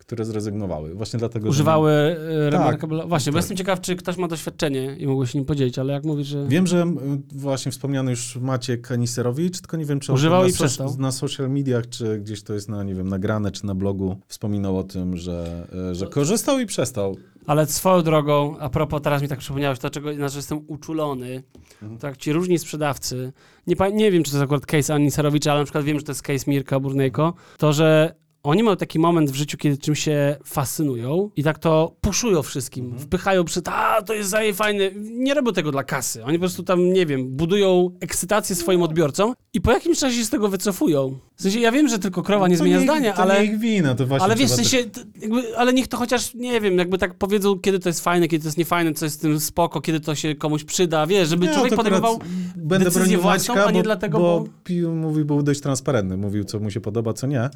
które 0.09 0.25
zrezygnowały. 0.25 0.93
Właśnie 0.95 1.19
dlatego, 1.19 1.45
że- 1.45 1.49
Używały 1.49 1.91
e, 1.91 2.49
Remarkable. 2.49 3.07
Właśnie, 3.07 3.31
bo 3.31 3.35
tak. 3.35 3.43
jestem 3.43 3.57
ciekaw, 3.57 3.81
czy 3.81 3.95
ktoś 3.95 4.17
ma 4.17 4.27
doświadczenie 4.27 4.95
i 4.99 5.07
mógłby 5.07 5.27
się 5.27 5.37
nim 5.39 5.45
podzielić, 5.45 5.79
ale 5.79 5.93
jak 5.93 6.03
mówisz, 6.03 6.27
że... 6.27 6.47
Wiem, 6.47 6.67
że 6.67 6.85
właśnie 7.31 7.71
wspomniany 7.71 8.11
już 8.11 8.35
Maciek 8.35 8.91
Aniserowicz, 8.91 9.59
tylko 9.61 9.77
nie 9.77 9.85
wiem, 9.85 9.99
czy 9.99 10.11
on 10.11 10.15
Używał 10.15 10.41
na, 10.43 10.47
i 10.49 10.53
przestał. 10.53 10.95
na 10.97 11.11
social 11.11 11.49
mediach, 11.49 11.89
czy 11.89 12.19
gdzieś 12.19 12.43
to 12.43 12.53
jest 12.53 12.69
na, 12.69 12.83
nie 12.83 12.95
wiem, 12.95 13.07
nagrane, 13.07 13.51
czy 13.51 13.65
na 13.65 13.75
blogu, 13.75 14.15
wspominał 14.27 14.77
o 14.77 14.83
tym, 14.83 15.17
że, 15.17 15.67
e, 15.91 15.95
że 15.95 16.07
korzystał 16.07 16.59
i 16.59 16.65
przestał. 16.65 17.15
Ale 17.47 17.65
swoją 17.65 18.01
drogą, 18.01 18.57
a 18.59 18.69
propos, 18.69 19.01
teraz 19.01 19.21
mi 19.21 19.27
tak 19.27 19.39
przypomniałeś, 19.39 19.79
dlaczego 19.79 20.13
znaczy 20.13 20.35
jestem 20.37 20.59
uczulony, 20.67 21.43
Mhm. 21.81 21.99
to 21.99 22.07
jak 22.07 22.17
ci 22.17 22.33
różni 22.33 22.59
sprzedawcy, 22.59 23.33
nie, 23.67 23.75
nie 23.93 24.11
wiem, 24.11 24.23
czy 24.23 24.31
to 24.31 24.37
jest 24.37 24.43
akurat 24.43 24.65
case 24.65 24.93
Anni 24.93 25.11
Sarowicza, 25.11 25.51
ale 25.51 25.59
na 25.61 25.65
przykład 25.65 25.83
wiem, 25.83 25.99
że 25.99 26.05
to 26.05 26.11
jest 26.11 26.21
case 26.21 26.51
Mirka 26.51 26.79
Burnejko, 26.79 27.33
to, 27.57 27.73
że 27.73 28.15
oni 28.43 28.63
mają 28.63 28.77
taki 28.77 28.99
moment 28.99 29.31
w 29.31 29.35
życiu, 29.35 29.57
kiedy 29.57 29.77
czym 29.77 29.95
się 29.95 30.35
fascynują 30.45 31.29
i 31.35 31.43
tak 31.43 31.59
to 31.59 31.95
puszują 32.01 32.41
wszystkim, 32.43 32.85
Mhm. 32.85 33.03
wpychają 33.03 33.43
przed, 33.43 33.67
a 33.67 34.01
to 34.01 34.13
jest 34.13 34.29
zaje 34.29 34.53
fajne. 34.53 34.83
Nie 35.01 35.33
robią 35.33 35.53
tego 35.53 35.71
dla 35.71 35.83
kasy. 35.83 36.23
Oni 36.23 36.37
po 36.37 36.41
prostu 36.41 36.63
tam, 36.63 36.93
nie 36.93 37.05
wiem, 37.05 37.27
budują 37.29 37.91
ekscytację 37.99 38.55
swoim 38.55 38.81
odbiorcom 38.83 39.33
i 39.53 39.61
po 39.61 39.71
jakimś 39.71 39.99
czasie 39.99 40.15
się 40.17 40.25
z 40.25 40.29
tego 40.29 40.47
wycofują. 40.49 41.17
W 41.35 41.41
sensie, 41.41 41.59
ja 41.59 41.71
wiem, 41.71 41.87
że 41.87 41.99
tylko 41.99 42.23
krowa 42.23 42.47
nie 42.47 42.57
To 42.57 42.63
zmienia 42.63 42.77
ich- 42.77 42.83
zdania, 42.83 43.13
to 43.13 43.21
ale... 43.21 43.39
nie 43.39 43.45
ich 43.53 43.59
wina, 43.59 43.95
to 43.95 44.05
właśnie 44.07 44.25
Ale 44.25 44.35
wiesz, 44.35 44.51
w 44.51 44.55
sensie, 44.55 44.77
jakby, 45.21 45.57
ale 45.57 45.73
niech 45.73 45.87
to 45.87 45.97
chociaż, 45.97 46.33
nie 46.35 46.61
wiem, 46.61 46.77
jakby 46.77 46.97
tak 46.97 47.13
powiedzą, 47.13 47.59
kiedy 47.59 47.79
to 47.79 47.89
jest 47.89 48.03
fajne, 48.03 48.27
kiedy 48.27 48.43
to 48.43 48.47
jest 48.47 48.57
niefajne, 48.57 48.93
co 48.93 49.05
jest 49.05 49.15
z 49.15 49.19
tym 49.19 49.39
spoko, 49.39 49.81
kiedy 49.81 49.99
to 49.99 50.15
się 50.15 50.35
komuś 50.35 50.63
przyda, 50.63 51.07
wiesz, 51.07 51.29
żeby 51.29 51.45
Nie, 51.47 51.53
człowiek 51.53 51.75
podejmował... 51.75 52.19
będę 52.55 52.85
decyzję 52.85 53.17
własną, 53.17 53.55
Maćka, 53.55 53.67
a 53.67 53.71
nie 53.71 53.79
bo, 53.79 53.83
dlatego, 53.83 54.19
bo, 54.19 54.39
bo- 54.39 54.45
pi- 54.63 54.81
mówił, 54.81 55.25
był 55.25 55.43
dość 55.43 55.61
transparentny, 55.61 56.17
mówił, 56.17 56.43
co 56.43 56.59
mu 56.59 56.71
się 56.71 56.81
podoba, 56.81 57.13
co 57.13 57.27
nie 57.27 57.49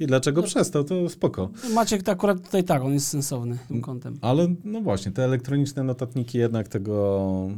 i 0.00 0.06
dlaczego 0.06 0.29
przestał, 0.42 0.84
to 0.84 1.08
spoko. 1.08 1.50
Maciek 1.74 2.02
to 2.02 2.12
akurat 2.12 2.42
tutaj 2.44 2.64
tak, 2.64 2.82
on 2.82 2.92
jest 2.92 3.06
sensowny 3.08 3.58
tym 3.68 3.80
kątem. 3.80 4.18
Ale 4.20 4.48
no 4.64 4.80
właśnie, 4.80 5.12
te 5.12 5.24
elektroniczne 5.24 5.82
notatniki 5.84 6.38
jednak 6.38 6.68
tego, 6.68 7.50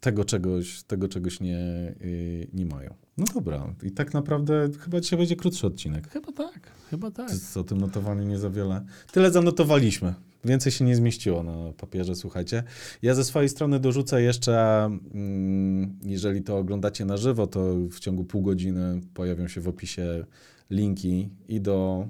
tego 0.00 0.24
czegoś, 0.24 0.82
tego 0.82 1.08
czegoś 1.08 1.40
nie, 1.40 1.94
yy, 2.00 2.46
nie 2.52 2.66
mają. 2.66 2.94
No 3.18 3.24
dobra, 3.34 3.74
i 3.82 3.90
tak 3.90 4.14
naprawdę 4.14 4.68
chyba 4.80 5.00
dzisiaj 5.00 5.18
będzie 5.18 5.36
krótszy 5.36 5.66
odcinek. 5.66 6.08
Chyba 6.10 6.32
tak, 6.32 6.70
chyba 6.90 7.10
tak. 7.10 7.30
Z- 7.30 7.56
O 7.56 7.64
tym 7.64 7.78
notowaniu 7.78 8.22
nie 8.24 8.38
za 8.38 8.50
wiele. 8.50 8.84
Tyle 9.12 9.30
zanotowaliśmy. 9.30 10.14
Więcej 10.44 10.72
się 10.72 10.84
nie 10.84 10.96
zmieściło 10.96 11.42
na 11.42 11.72
papierze, 11.72 12.14
słuchajcie. 12.14 12.62
Ja 13.02 13.14
ze 13.14 13.24
swojej 13.24 13.48
strony 13.48 13.80
dorzucę 13.80 14.22
jeszcze, 14.22 14.84
mm, 15.14 15.98
jeżeli 16.04 16.42
to 16.42 16.58
oglądacie 16.58 17.04
na 17.04 17.16
żywo, 17.16 17.46
to 17.46 17.74
w 17.90 17.98
ciągu 18.00 18.24
pół 18.24 18.42
godziny 18.42 19.00
pojawią 19.14 19.48
się 19.48 19.60
w 19.60 19.68
opisie 19.68 20.24
linki 20.72 21.28
i 21.48 21.60
do, 21.60 22.06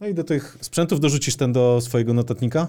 no 0.00 0.06
i 0.06 0.14
do 0.14 0.24
tych 0.24 0.58
sprzętów. 0.60 1.00
Dorzucisz 1.00 1.36
ten 1.36 1.52
do 1.52 1.80
swojego 1.80 2.14
notatnika? 2.14 2.68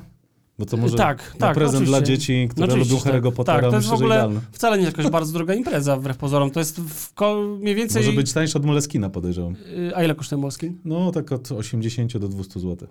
Bo 0.59 0.65
to 0.65 0.77
może 0.77 0.97
tak, 0.97 1.33
na 1.33 1.39
tak, 1.47 1.55
prezent 1.55 1.85
dla 1.85 1.97
oczywiście. 1.97 2.17
dzieci, 2.27 2.47
które 2.49 2.67
No 2.67 2.73
oczywiście, 2.73 2.95
lubią 2.95 3.11
Harry'ego 3.11 3.25
tak. 3.29 3.33
Pottera, 3.35 3.61
Tak, 3.61 3.69
to 3.69 3.75
jest 3.75 3.87
myślę, 3.87 3.97
w 3.97 4.01
ogóle 4.01 4.15
że 4.15 4.19
idealne. 4.19 4.41
wcale 4.51 4.77
nie 4.77 4.83
jakaś 4.83 5.09
bardzo 5.09 5.33
droga 5.33 5.53
impreza, 5.53 5.97
wbrew 5.97 6.17
pozorom. 6.17 6.51
To 6.51 6.59
jest 6.59 6.79
w 6.79 7.13
mniej 7.59 7.75
więcej... 7.75 8.01
Może 8.05 8.15
być 8.15 8.33
tańszy 8.33 8.57
od 8.57 8.65
Moleskina, 8.65 9.09
podejrzewam. 9.09 9.55
Y, 9.89 9.95
A 9.95 10.03
ile 10.03 10.15
kosztuje 10.15 10.41
Molskin? 10.41 10.77
No, 10.85 11.11
tak 11.11 11.31
od 11.31 11.51
80 11.51 12.17
do 12.17 12.27
200 12.27 12.59
zł. 12.59 12.87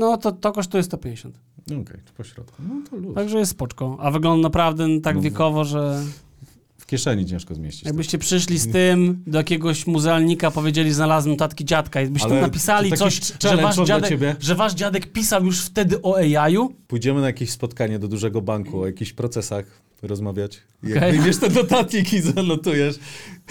No 0.00 0.16
to, 0.16 0.32
to 0.32 0.52
kosztuje 0.52 0.82
150. 0.82 1.40
Okej, 1.66 2.00
po 2.16 2.24
środku. 2.24 2.62
No 2.68 2.74
to 2.90 2.96
luz. 2.96 3.14
Także 3.14 3.38
jest 3.38 3.50
spoczko. 3.50 3.96
A 4.00 4.10
wygląda 4.10 4.42
naprawdę 4.48 5.00
tak 5.00 5.16
No, 5.16 5.22
wiekowo, 5.22 5.64
że... 5.64 6.02
Kieszeni 6.88 7.26
ciężko 7.26 7.54
zmieścić. 7.54 7.84
Jakbyście 7.84 8.18
przyszli 8.18 8.58
z 8.58 8.72
tym 8.72 9.22
do 9.26 9.38
jakiegoś 9.38 9.86
muzealnika, 9.86 10.50
powiedzieli, 10.50 10.92
znalazłem 10.92 11.32
notatki 11.32 11.64
dziadka 11.64 12.02
i 12.02 12.06
byście 12.06 12.28
tam 12.28 12.40
napisali 12.40 12.90
to 12.90 12.96
coś, 12.96 13.20
że 13.42 13.56
wasz, 13.56 13.76
dziadek, 13.76 14.20
że 14.40 14.54
wasz 14.54 14.74
dziadek 14.74 15.12
pisał 15.12 15.44
już 15.44 15.60
wtedy 15.60 16.02
o 16.02 16.16
AI-u, 16.16 16.68
Pójdziemy 16.86 17.20
na 17.20 17.26
jakieś 17.26 17.50
spotkanie 17.50 17.98
do 17.98 18.08
dużego 18.08 18.42
banku 18.42 18.80
o 18.80 18.86
jakichś 18.86 19.12
procesach 19.12 19.64
rozmawiać. 20.02 20.60
Jak 20.82 20.96
Okej. 20.96 21.12
wyjmiesz 21.12 21.36
te 21.36 21.48
notatniki 21.48 22.16
i 22.16 22.20
zanotujesz, 22.34 22.98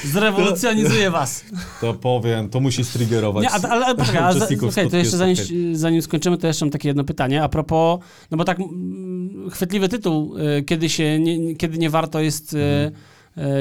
Zrewolucjonizuje 0.03 1.11
was. 1.11 1.45
to 1.81 1.93
powiem, 1.93 2.49
to 2.49 2.59
musi 2.59 2.85
striggerować 2.85 3.43
Nie, 3.43 3.49
ale, 3.49 3.69
ale 3.69 3.95
poczekaj, 3.95 4.23
a 4.23 4.29
okej, 4.67 4.89
to 4.89 4.97
jeszcze 4.97 5.17
zanim, 5.17 5.35
zanim 5.73 6.01
skończymy, 6.01 6.37
to 6.37 6.47
jeszcze 6.47 6.65
mam 6.65 6.71
takie 6.71 6.87
jedno 6.87 7.03
pytanie. 7.03 7.43
A 7.43 7.49
propos, 7.49 7.99
no 8.31 8.37
bo 8.37 8.43
tak 8.43 8.59
mm, 8.59 9.49
chwytliwy 9.49 9.89
tytuł, 9.89 10.37
y, 10.37 10.63
kiedy 10.63 10.89
się, 10.89 11.19
nie, 11.19 11.55
kiedy 11.55 11.77
nie 11.77 11.89
warto 11.89 12.19
jest, 12.19 12.53
y, 12.53 12.57
Mhm. 12.57 13.16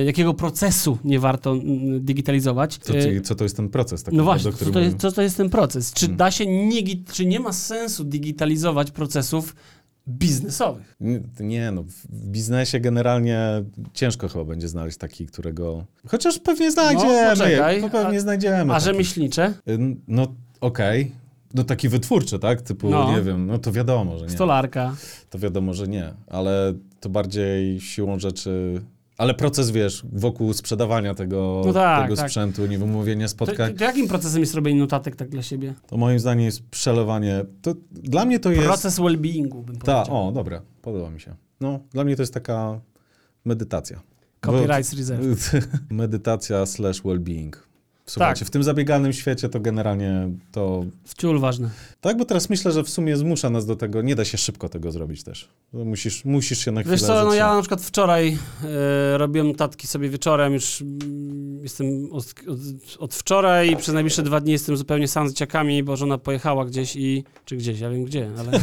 Jakiego 0.07 0.35
procesu 0.35 0.99
nie 1.05 1.21
warto 1.21 1.53
mm, 1.53 2.05
digitalizować. 2.05 2.79
Co, 2.79 2.93
czyli, 2.93 3.23
co 3.23 3.35
to 3.35 3.45
jest 3.45 3.57
ten 3.57 3.69
proces? 3.69 4.03
Tak 4.03 4.15
no 4.15 4.25
właśnie, 4.25 4.53
co 4.53 4.71
to, 4.71 4.81
jest, 4.81 4.97
co 4.97 5.13
to 5.13 5.23
jest 5.23 5.37
ten 5.37 5.51
proces? 5.51 5.93
Czy 5.93 6.01
Hmm. 6.07 6.17
da 6.17 6.31
się 6.31 6.47
nie, 6.47 6.83
czy 7.13 7.27
nie 7.27 7.41
ma 7.41 7.53
sensu 7.53 8.05
digitalizować 8.05 8.91
procesów 8.91 9.57
biznesowych? 10.09 10.97
Nie, 11.01 11.21
nie, 11.41 11.71
no 11.71 11.83
w 12.09 12.27
biznesie 12.29 12.81
generalnie 12.81 13.41
ciężko 13.95 14.29
chyba 14.29 14.45
będzie 14.45 14.69
znaleźć 14.69 14.99
taki, 14.99 15.27
którego... 15.27 15.85
Chociaż 16.09 16.39
pewnie 16.39 16.71
znajdziemy, 16.71 17.23
No, 17.25 17.31
poczekaj, 17.31 17.81
no, 17.81 17.91
pewnie 17.91 18.19
a- 18.19 18.21
znajdziemy. 18.21 18.75
A 18.75 18.81
rzemieślnicze? 18.81 19.55
Y, 19.69 19.79
No 20.09 20.27
okej, 20.61 21.13
no 21.55 21.65
taki 21.65 21.89
wytwórczy, 21.89 22.39
tak? 22.39 22.63
Typu, 22.63 22.91
No. 22.91 23.13
nie 23.17 23.23
wiem, 23.23 23.47
no 23.47 23.59
to 23.59 23.73
wiadomo, 23.73 24.19
że 24.19 24.25
nie. 24.25 24.31
Stolarka. 24.31 24.97
To 25.31 25.39
wiadomo, 25.39 25.75
że 25.75 25.89
nie, 25.89 26.15
ale 26.27 26.75
to 27.01 27.09
bardziej 27.09 27.81
siłą 27.81 28.19
rzeczy... 28.19 28.81
Ale 29.19 29.35
proces, 29.35 29.71
wiesz, 29.71 30.03
wokół 30.13 30.53
sprzedawania 30.53 31.15
tego, 31.15 31.63
No 31.67 31.73
tak, 31.73 32.03
tego 32.05 32.17
tak. 32.17 32.31
sprzętu, 32.31 32.63
nie 32.63 32.69
wiem, 32.79 32.83
umówienia 32.83 33.27
To, 33.27 33.29
spotkań, 33.31 33.75
to 33.75 33.85
jakim 33.85 34.09
procesem 34.09 34.41
jest 34.41 34.55
robienie 34.55 34.81
notatek 34.81 35.17
tak 35.17 35.29
dla 35.29 35.43
siebie? 35.43 35.75
to 35.87 35.97
moim 35.97 36.19
zdaniem 36.19 36.45
jest 36.45 36.63
przelewanie. 36.71 37.45
To, 37.63 37.75
dla 37.91 38.25
mnie 38.25 38.41
to 38.41 38.51
jest... 38.51 38.65
Proces 38.65 38.99
well-beingu, 39.01 39.63
bym 39.63 39.77
Ta, 39.79 39.95
powiedział. 39.95 40.29
o, 40.29 40.33
dobra, 40.33 40.63
podoba 40.83 41.11
mi 41.11 41.21
się. 41.21 41.35
No, 41.61 41.81
dla 41.93 42.05
mnie 42.05 42.17
to 42.17 42.23
jest 42.23 42.35
taka 42.35 42.81
medytacja. 43.45 44.01
Copyrights 44.41 44.93
reserved. 44.93 45.51
Medytacja 45.91 46.67
slash 46.67 47.03
well-being. 47.03 47.51
Słuchajcie, 48.09 48.41
Tak. 48.41 48.49
w 48.49 48.51
tym 48.51 48.63
zabieganym 48.63 49.13
świecie 49.13 49.49
to 49.49 49.61
generalnie 49.61 50.29
to... 50.53 50.85
Wciul 51.05 51.41
ważne. 51.41 51.71
Tak, 52.01 52.17
bo 52.17 52.25
teraz 52.25 52.51
myślę, 52.51 52.73
że 52.73 52.83
w 52.83 52.91
sumie 52.91 53.17
zmusza 53.17 53.51
nas 53.51 53.67
do 53.67 53.77
tego, 53.77 54.03
nie 54.03 54.15
da 54.15 54.25
się 54.25 54.39
szybko 54.39 54.69
tego 54.69 54.93
zrobić 54.93 55.23
też. 55.23 55.49
Musisz, 55.73 56.25
musisz 56.25 56.59
się 56.59 56.73
na 56.73 56.81
chwilę 56.81 56.97
Wiesz 56.97 57.07
co, 57.07 57.25
no 57.25 57.35
ja 57.35 57.55
na 57.55 57.61
przykład 57.61 57.83
wczoraj 57.83 58.39
e, 58.65 59.19
robiłem 59.19 59.49
notatki 59.49 59.87
sobie 59.87 60.09
wieczorem, 60.09 60.53
już 60.53 60.83
mm, 60.83 61.63
jestem 61.63 62.13
od, 62.13 62.35
od, 62.49 62.59
od 62.99 63.15
wczoraj 63.15 63.71
i 63.71 63.77
przez 63.77 63.95
najbliższe 63.95 64.23
dwa 64.23 64.41
dni 64.41 64.53
jestem 64.53 64.77
zupełnie 64.77 65.09
sam 65.09 65.29
z 65.29 65.33
dzieciakami, 65.33 65.83
bo 65.83 65.97
żona 65.97 66.19
pojechała 66.19 66.65
gdzieś 66.65 66.97
i... 66.97 67.25
czy 67.45 67.57
gdzieś, 67.57 67.81
ja 67.81 67.91
wiem 67.91 68.05
gdzie, 68.05 68.31
ale... 68.39 68.61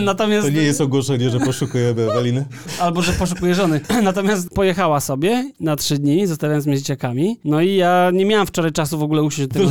Natomiast... 0.00 0.46
To 0.46 0.52
nie 0.52 0.62
jest 0.62 0.80
ogłoszenie, 0.80 1.30
że 1.30 1.40
poszukujemy 1.40 2.10
Eweliny. 2.10 2.44
Albo, 2.80 3.02
że 3.02 3.12
poszukuje 3.12 3.54
żony. 3.54 3.80
Natomiast 4.02 4.50
pojechała 4.50 5.00
sobie 5.00 5.50
na 5.60 5.76
trzy 5.76 5.98
dni, 5.98 6.26
zostawiając 6.26 6.63
mnie 6.66 6.76
z 6.76 6.80
dzieciakami. 6.80 7.38
No 7.44 7.60
i 7.60 7.74
ja 7.74 8.10
nie 8.14 8.24
miałem 8.24 8.46
wczoraj 8.46 8.72
czasu 8.72 8.98
w 8.98 9.02
ogóle 9.02 9.22
usiąść 9.22 9.48
do 9.48 9.54
tego. 9.54 9.68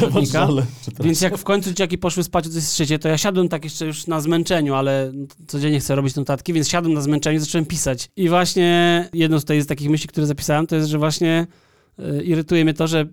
Przepraszam. 0.81 1.05
Więc 1.05 1.21
jak 1.21 1.37
w 1.37 1.43
końcu 1.43 1.69
dzieciaki 1.69 1.97
poszły 1.97 2.23
spać 2.23 2.47
o 2.47 2.49
coś 2.49 2.63
trzecie, 2.63 2.99
to 2.99 3.09
ja 3.09 3.17
siadłem 3.17 3.49
tak 3.49 3.63
jeszcze 3.63 3.85
już 3.85 4.07
na 4.07 4.21
zmęczeniu, 4.21 4.73
ale 4.73 5.11
codziennie 5.47 5.79
chcę 5.79 5.95
robić 5.95 6.15
notatki, 6.15 6.53
więc 6.53 6.69
siadłem 6.69 6.93
na 6.93 7.01
zmęczeniu 7.01 7.37
i 7.37 7.39
zacząłem 7.39 7.65
pisać. 7.65 8.09
I 8.15 8.29
właśnie 8.29 9.09
jedną 9.13 9.39
z 9.39 9.41
tutaj 9.41 9.61
z 9.61 9.67
takich 9.67 9.89
myśli, 9.89 10.07
które 10.07 10.27
zapisałem, 10.27 10.67
to 10.67 10.75
jest, 10.75 10.89
że 10.89 10.97
właśnie 10.97 11.47
y, 11.99 12.23
irytuje 12.23 12.63
mnie 12.63 12.73
to, 12.73 12.87
że 12.87 13.05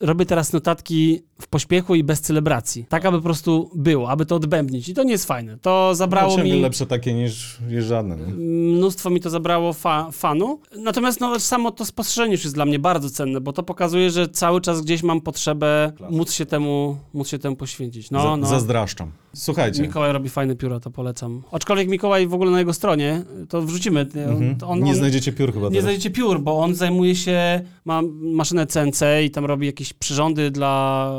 robię 0.00 0.26
teraz 0.26 0.52
notatki 0.52 1.22
w 1.40 1.46
pośpiechu 1.46 1.94
i 1.94 2.04
bez 2.04 2.20
celebracji. 2.20 2.86
Tak, 2.88 3.06
aby 3.06 3.16
po 3.16 3.24
prostu 3.24 3.70
było, 3.74 4.10
aby 4.10 4.26
to 4.26 4.36
odbębnić. 4.36 4.88
I 4.88 4.94
to 4.94 5.02
nie 5.02 5.12
jest 5.12 5.24
fajne. 5.24 5.58
To 5.62 5.94
zabrało 5.94 6.36
no, 6.36 6.44
mi... 6.44 6.60
lepsze 6.60 6.86
takie 6.86 7.14
niż, 7.14 7.58
niż 7.68 7.84
żadne. 7.84 8.16
Nie? 8.16 8.34
Mnóstwo 8.76 9.10
mi 9.10 9.20
to 9.20 9.30
zabrało 9.30 9.72
fa 9.72 10.10
fanu. 10.12 10.60
Natomiast 10.76 11.20
no, 11.20 11.40
samo 11.40 11.70
to 11.70 11.84
spostrzeżenie 11.84 12.32
już 12.32 12.44
jest 12.44 12.54
dla 12.54 12.64
mnie 12.64 12.78
bardzo 12.78 13.10
cenne, 13.10 13.40
bo 13.40 13.52
to 13.52 13.62
pokazuje, 13.62 14.10
że 14.10 14.28
cały 14.28 14.60
czas 14.60 14.80
gdzieś 14.80 15.02
mam 15.02 15.20
potrzebę 15.20 15.92
móc 16.10 16.32
się 16.32 16.46
temu, 16.46 16.98
móc 17.14 17.28
się 17.28 17.38
temu 17.38 17.56
poświęcić. 17.56 18.10
No, 18.10 18.22
Za, 18.22 18.36
no. 18.36 18.46
Zazdraszczam. 18.46 19.10
Słuchajcie. 19.34 19.82
Mikołaj 19.82 20.12
robi 20.12 20.28
fajne 20.28 20.56
pióra, 20.56 20.80
to 20.80 20.90
polecam. 20.90 21.42
Aczkolwiek 21.52 21.88
Mikołaj 21.88 22.26
w 22.26 22.34
ogóle 22.34 22.50
na 22.50 22.58
jego 22.58 22.72
stronie, 22.72 23.22
to 23.48 23.62
wrzucimy. 23.62 24.00
Mhm. 24.00 24.56
On, 24.66 24.82
nie 24.82 24.90
on, 24.90 24.96
znajdziecie 24.96 25.32
piór 25.32 25.52
chyba 25.52 25.66
nie 25.66 25.70
teraz. 25.70 25.82
znajdziecie 25.82 26.10
piór, 26.10 26.40
bo 26.40 26.58
on 26.58 26.74
zajmuje 26.74 27.14
się, 27.14 27.60
ma 27.84 28.02
maszynę 28.20 28.66
CNC 28.66 29.02
i 29.24 29.30
tam 29.30 29.44
robi 29.44 29.66
jakieś 29.66 29.87
przyrządy 29.92 30.50
dla, 30.50 31.10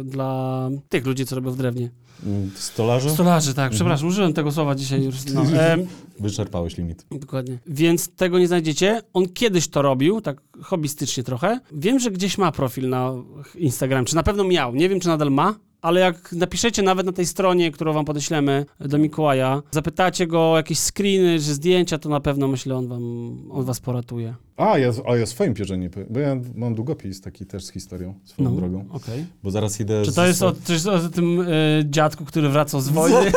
e, 0.00 0.04
dla 0.04 0.68
tych 0.88 1.06
ludzi, 1.06 1.26
co 1.26 1.34
robią 1.36 1.50
w 1.50 1.56
drewnie. 1.56 1.90
Mm, 2.26 2.50
Stolarzy? 2.54 3.10
Stolarzy, 3.10 3.54
tak, 3.54 3.64
Mhm. 3.64 3.72
przepraszam, 3.72 4.08
użyłem 4.08 4.32
tego 4.32 4.52
słowa 4.52 4.74
dzisiaj 4.74 5.04
już. 5.04 5.14
No. 5.34 5.42
Em, 5.42 5.86
Wyczerpałeś 6.20 6.76
limit. 6.78 7.06
Dokładnie. 7.10 7.58
Więc 7.66 8.08
tego 8.08 8.38
nie 8.38 8.46
znajdziecie. 8.46 9.02
On 9.12 9.28
kiedyś 9.28 9.68
to 9.68 9.82
robił, 9.82 10.20
tak 10.20 10.40
hobbystycznie 10.62 11.22
trochę. 11.22 11.60
Wiem, 11.72 11.98
że 11.98 12.10
gdzieś 12.10 12.38
ma 12.38 12.52
profil 12.52 12.88
na 12.88 13.12
Instagram, 13.54 14.04
czy 14.04 14.14
na 14.16 14.22
pewno 14.22 14.44
miał. 14.44 14.74
Nie 14.74 14.88
wiem, 14.88 15.00
czy 15.00 15.08
nadal 15.08 15.30
ma. 15.30 15.54
Ale 15.82 16.00
jak 16.00 16.32
napiszecie 16.32 16.82
nawet 16.82 17.06
na 17.06 17.12
tej 17.12 17.26
stronie, 17.26 17.70
którą 17.72 17.92
wam 17.92 18.04
podeślemy 18.04 18.66
do 18.80 18.98
Mikołaja, 18.98 19.62
zapytacie 19.70 20.26
go 20.26 20.52
o 20.52 20.56
jakieś 20.56 20.78
screeny 20.78 21.34
czy 21.38 21.54
zdjęcia, 21.54 21.98
to 21.98 22.08
na 22.08 22.20
pewno 22.20 22.48
myślę, 22.48 22.76
on 22.76 22.88
wam, 22.88 23.02
on 23.50 23.64
was 23.64 23.80
poratuje. 23.80 24.34
A, 24.56 24.78
ja, 24.78 24.90
a 25.08 25.16
ja 25.16 25.26
swoim 25.26 25.54
piórze 25.54 25.78
nie 25.78 25.90
powiem, 25.90 26.08
bo 26.10 26.20
ja 26.20 26.36
mam 26.54 26.74
długopis 26.74 27.20
taki 27.20 27.46
też 27.46 27.64
z 27.64 27.70
historią, 27.72 28.14
swoją 28.24 28.50
No, 28.50 28.56
drogą. 28.56 28.84
okej. 28.90 29.26
Bo 29.42 29.50
zaraz 29.50 29.80
idę... 29.80 30.02
Czy 30.04 30.10
z- 30.10 30.14
to 30.14 30.26
jest 30.26 30.42
o, 30.42 30.52
czy 30.66 30.72
jest 30.72 30.86
o 30.86 31.08
tym 31.08 31.40
y, 31.40 31.82
dziadku, 31.90 32.24
który 32.24 32.48
wracał 32.48 32.80
z 32.80 32.88
wojny? 32.98 33.32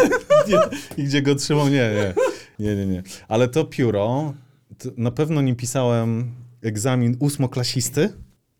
I 0.98 1.04
gdzie 1.04 1.22
go 1.22 1.36
trzymał? 1.36 1.66
Nie, 1.70 1.92
nie. 1.96 2.14
Nie, 2.60 2.76
nie, 2.76 2.86
nie. 2.86 3.04
Ale 3.28 3.48
to 3.48 3.66
pióro, 3.66 4.34
to 4.78 4.90
na 4.98 5.12
pewno 5.12 5.42
nim 5.42 5.56
pisałem 5.56 6.32
egzamin 6.62 7.16
ósmoklasisty 7.20 8.10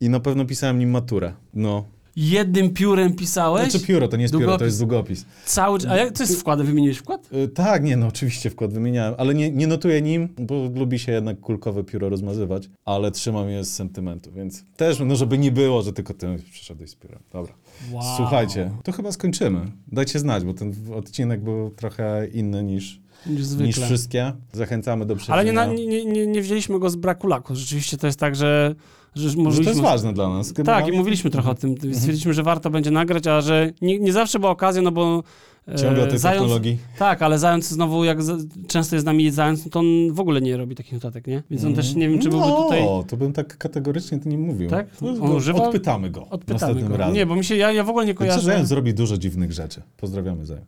i 0.00 0.08
na 0.08 0.20
pewno 0.20 0.44
pisałem 0.44 0.78
nim 0.78 0.90
maturę. 0.90 1.32
No. 1.54 1.84
Jednym 2.16 2.70
piórem 2.70 3.12
pisałeś? 3.14 3.70
Znaczy 3.70 3.86
pióro, 3.86 4.08
to 4.08 4.16
nie 4.16 4.22
jest 4.22 4.34
pióro, 4.34 4.44
to 4.44 4.50
Długopis. 4.50 4.66
jest 4.66 4.78
długopis. 4.78 5.24
Cały... 5.44 5.78
A 5.88 5.96
jak, 5.96 6.12
co 6.12 6.22
jest 6.22 6.40
wkładem? 6.40 6.66
Wymieniłeś 6.66 6.98
wkład? 6.98 7.28
Y, 7.32 7.48
tak, 7.48 7.84
nie, 7.84 7.96
no 7.96 8.06
oczywiście 8.06 8.50
wkład 8.50 8.72
wymieniałem, 8.72 9.14
ale 9.18 9.34
nie, 9.34 9.50
nie 9.50 9.66
notuję 9.66 10.02
nim, 10.02 10.28
bo 10.38 10.70
lubi 10.74 10.98
się 10.98 11.12
jednak 11.12 11.40
kulkowe 11.40 11.84
pióro 11.84 12.08
rozmazywać, 12.08 12.68
ale 12.84 13.10
trzymam 13.10 13.48
je 13.48 13.64
z 13.64 13.74
sentymentu, 13.74 14.32
więc 14.32 14.64
też, 14.76 14.98
no 15.06 15.16
żeby 15.16 15.38
nie 15.38 15.52
było, 15.52 15.82
że 15.82 15.92
tylko 15.92 16.14
ty 16.14 16.36
przyszedłeś 16.52 16.90
z 16.90 16.94
piórem. 16.94 17.18
Dobra. 17.32 17.52
Wow. 17.92 18.02
Słuchajcie, 18.16 18.70
to 18.84 18.92
chyba 18.92 19.12
skończymy. 19.12 19.60
Dajcie 19.92 20.18
znać, 20.18 20.44
bo 20.44 20.54
ten 20.54 20.74
odcinek 20.94 21.40
był 21.40 21.70
trochę 21.70 22.26
inny 22.32 22.62
niż, 22.64 23.00
Niż 23.26 23.44
zwykle. 23.44 23.66
niż 23.66 23.78
wszystkie. 23.78 24.32
Zachęcamy 24.52 25.06
do 25.06 25.14
Ale 25.28 25.44
nie, 25.44 25.52
przeczytania. 25.52 25.72
nie, 25.86 26.04
nie, 26.04 26.26
nie 26.26 26.42
wzięliśmy 26.42 26.78
go 26.78 26.90
z 26.90 26.96
braku 26.96 27.26
laku. 27.26 27.54
Rzeczywiście 27.54 27.96
to 27.96 28.06
jest 28.06 28.18
tak, 28.18 28.36
że, 28.36 28.74
że 29.14 29.30
Że 29.30 29.36
mówiliśmy... 29.36 29.64
to 29.64 29.70
jest 29.70 29.82
ważne 29.82 30.12
dla 30.12 30.28
nas. 30.28 30.46
Tak, 30.48 30.56
Generalnie 30.56 30.92
i 30.92 30.96
mówiliśmy 30.96 31.30
trochę 31.30 31.50
o 31.50 31.54
tym. 31.54 31.74
Stwierdziliśmy, 31.76 32.34
że 32.34 32.42
warto 32.42 32.70
będzie 32.70 32.90
nagrać, 32.90 33.26
a 33.26 33.40
że 33.40 33.72
nie, 33.82 33.98
nie 33.98 34.12
zawsze 34.12 34.38
była 34.38 34.50
okazja, 34.52 34.82
no 34.82 34.92
bo... 34.92 35.22
e, 35.68 35.76
Ciągle 35.78 36.04
o 36.04 36.06
tej 36.06 36.18
zając, 36.18 36.40
technologii. 36.40 36.78
Tak, 36.98 37.22
ale 37.22 37.38
zając 37.38 37.68
znowu, 37.68 38.04
jak 38.04 38.22
za, 38.22 38.36
często 38.68 38.96
jest 38.96 39.04
z 39.04 39.06
nami 39.06 39.30
zając, 39.30 39.64
no 39.64 39.70
to 39.70 39.78
on 39.80 39.86
w 40.12 40.20
ogóle 40.20 40.40
nie 40.40 40.56
robi 40.56 40.74
takich 40.74 40.92
notatek, 40.92 41.26
nie? 41.26 41.42
Więc 41.50 41.64
on 41.64 41.74
też 41.74 41.94
nie 41.94 42.08
wiem, 42.08 42.18
czy 42.18 42.28
byłby 42.28 42.46
no, 42.46 42.62
tutaj... 42.62 42.82
to 43.08 43.16
bym 43.16 43.32
tak 43.32 43.58
kategorycznie 43.58 44.18
to 44.18 44.28
nie 44.28 44.38
mówił. 44.38 44.70
Tak? 44.70 44.86
No, 45.02 45.08
On 45.08 45.16
to 45.16 45.24
używa? 45.24 45.64
Odpytamy 45.66 46.10
go 46.10 46.26
Odpytamy 46.28 46.82
go. 46.82 46.96
razem. 46.96 47.14
Nie, 47.14 47.26
bo 47.26 47.36
mi 47.36 47.44
się, 47.44 47.56
ja, 47.56 47.72
ja 47.72 47.84
w 47.84 47.88
ogóle 47.88 48.04
nie 48.06 48.12
Znaczy, 48.12 48.18
kojarzę. 48.18 48.40
Zając 48.46 48.68
zrobi 48.68 48.94
dużo 48.94 49.18
dziwnych 49.18 49.52
rzeczy. 49.52 49.82
Pozdrawiamy 49.96 50.46
Zając. 50.46 50.66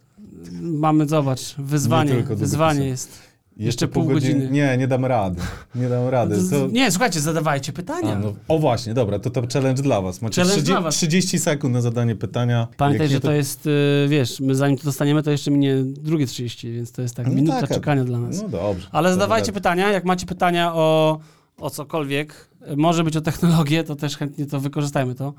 Mamy, 0.61 1.09
zobacz, 1.09 1.55
wyzwanie, 1.59 2.15
wyzwanie 2.23 2.87
jest. 2.87 3.23
Jeszcze 3.57 3.89
pół 3.89 4.05
godziny. 4.05 4.49
Nie, 4.51 4.77
nie 4.77 4.89
dam 4.89 5.05
rady. 5.05 5.41
Nie 5.75 5.89
dam 5.89 6.09
rady. 6.09 6.37
To... 6.51 6.67
Nie, 6.67 6.91
słuchajcie, 6.91 7.21
zadawajcie 7.21 7.73
pytania. 7.73 8.13
A, 8.13 8.19
no, 8.19 8.33
o 8.49 8.59
właśnie, 8.59 8.95
dobra, 8.95 9.19
to 9.19 9.31
to 9.31 9.43
challenge 9.53 9.83
dla 9.83 10.01
was. 10.01 10.23
Macie 10.23 10.43
Challenge 10.43 10.63
30, 10.63 10.73
dla 10.73 10.81
was. 10.81 10.95
30 10.95 11.39
sekund 11.39 11.75
na 11.75 11.81
zadanie 11.81 12.17
pytania. 12.17 12.69
Pamiętaj, 12.77 13.09
nie, 13.09 13.15
że 13.15 13.21
to 13.21 13.33
jest, 13.33 13.67
y, 13.67 14.07
wiesz, 14.09 14.41
my 14.41 14.55
zanim 14.55 14.79
to 14.79 14.85
dostaniemy, 14.85 15.23
to 15.23 15.31
jeszcze 15.31 15.51
minie 15.51 15.75
drugie 15.85 16.27
30, 16.27 16.73
więc 16.73 16.93
to 16.93 17.03
jest 17.03 17.15
tak 17.15 17.27
No 17.27 17.33
minuta 17.33 17.61
tak, 17.61 17.71
czekania 17.71 18.05
dla 18.05 18.19
nas. 18.19 18.43
No 18.43 18.49
dobrze. 18.49 18.89
Ale 18.93 19.13
zadawajcie 19.13 19.47
Dobra. 19.47 19.61
pytania, 19.61 19.93
jak 19.93 20.05
macie 20.05 20.27
pytania 20.27 20.75
o, 20.75 21.19
o 21.61 21.71
cokolwiek, 21.71 22.49
może 22.77 23.05
być 23.05 23.17
o 23.17 23.21
technologię, 23.21 23.85
to 23.85 23.97
też 23.97 24.17
chętnie 24.17 24.47
to 24.47 24.61
wykorzystajmy 24.61 25.15
to. 25.15 25.35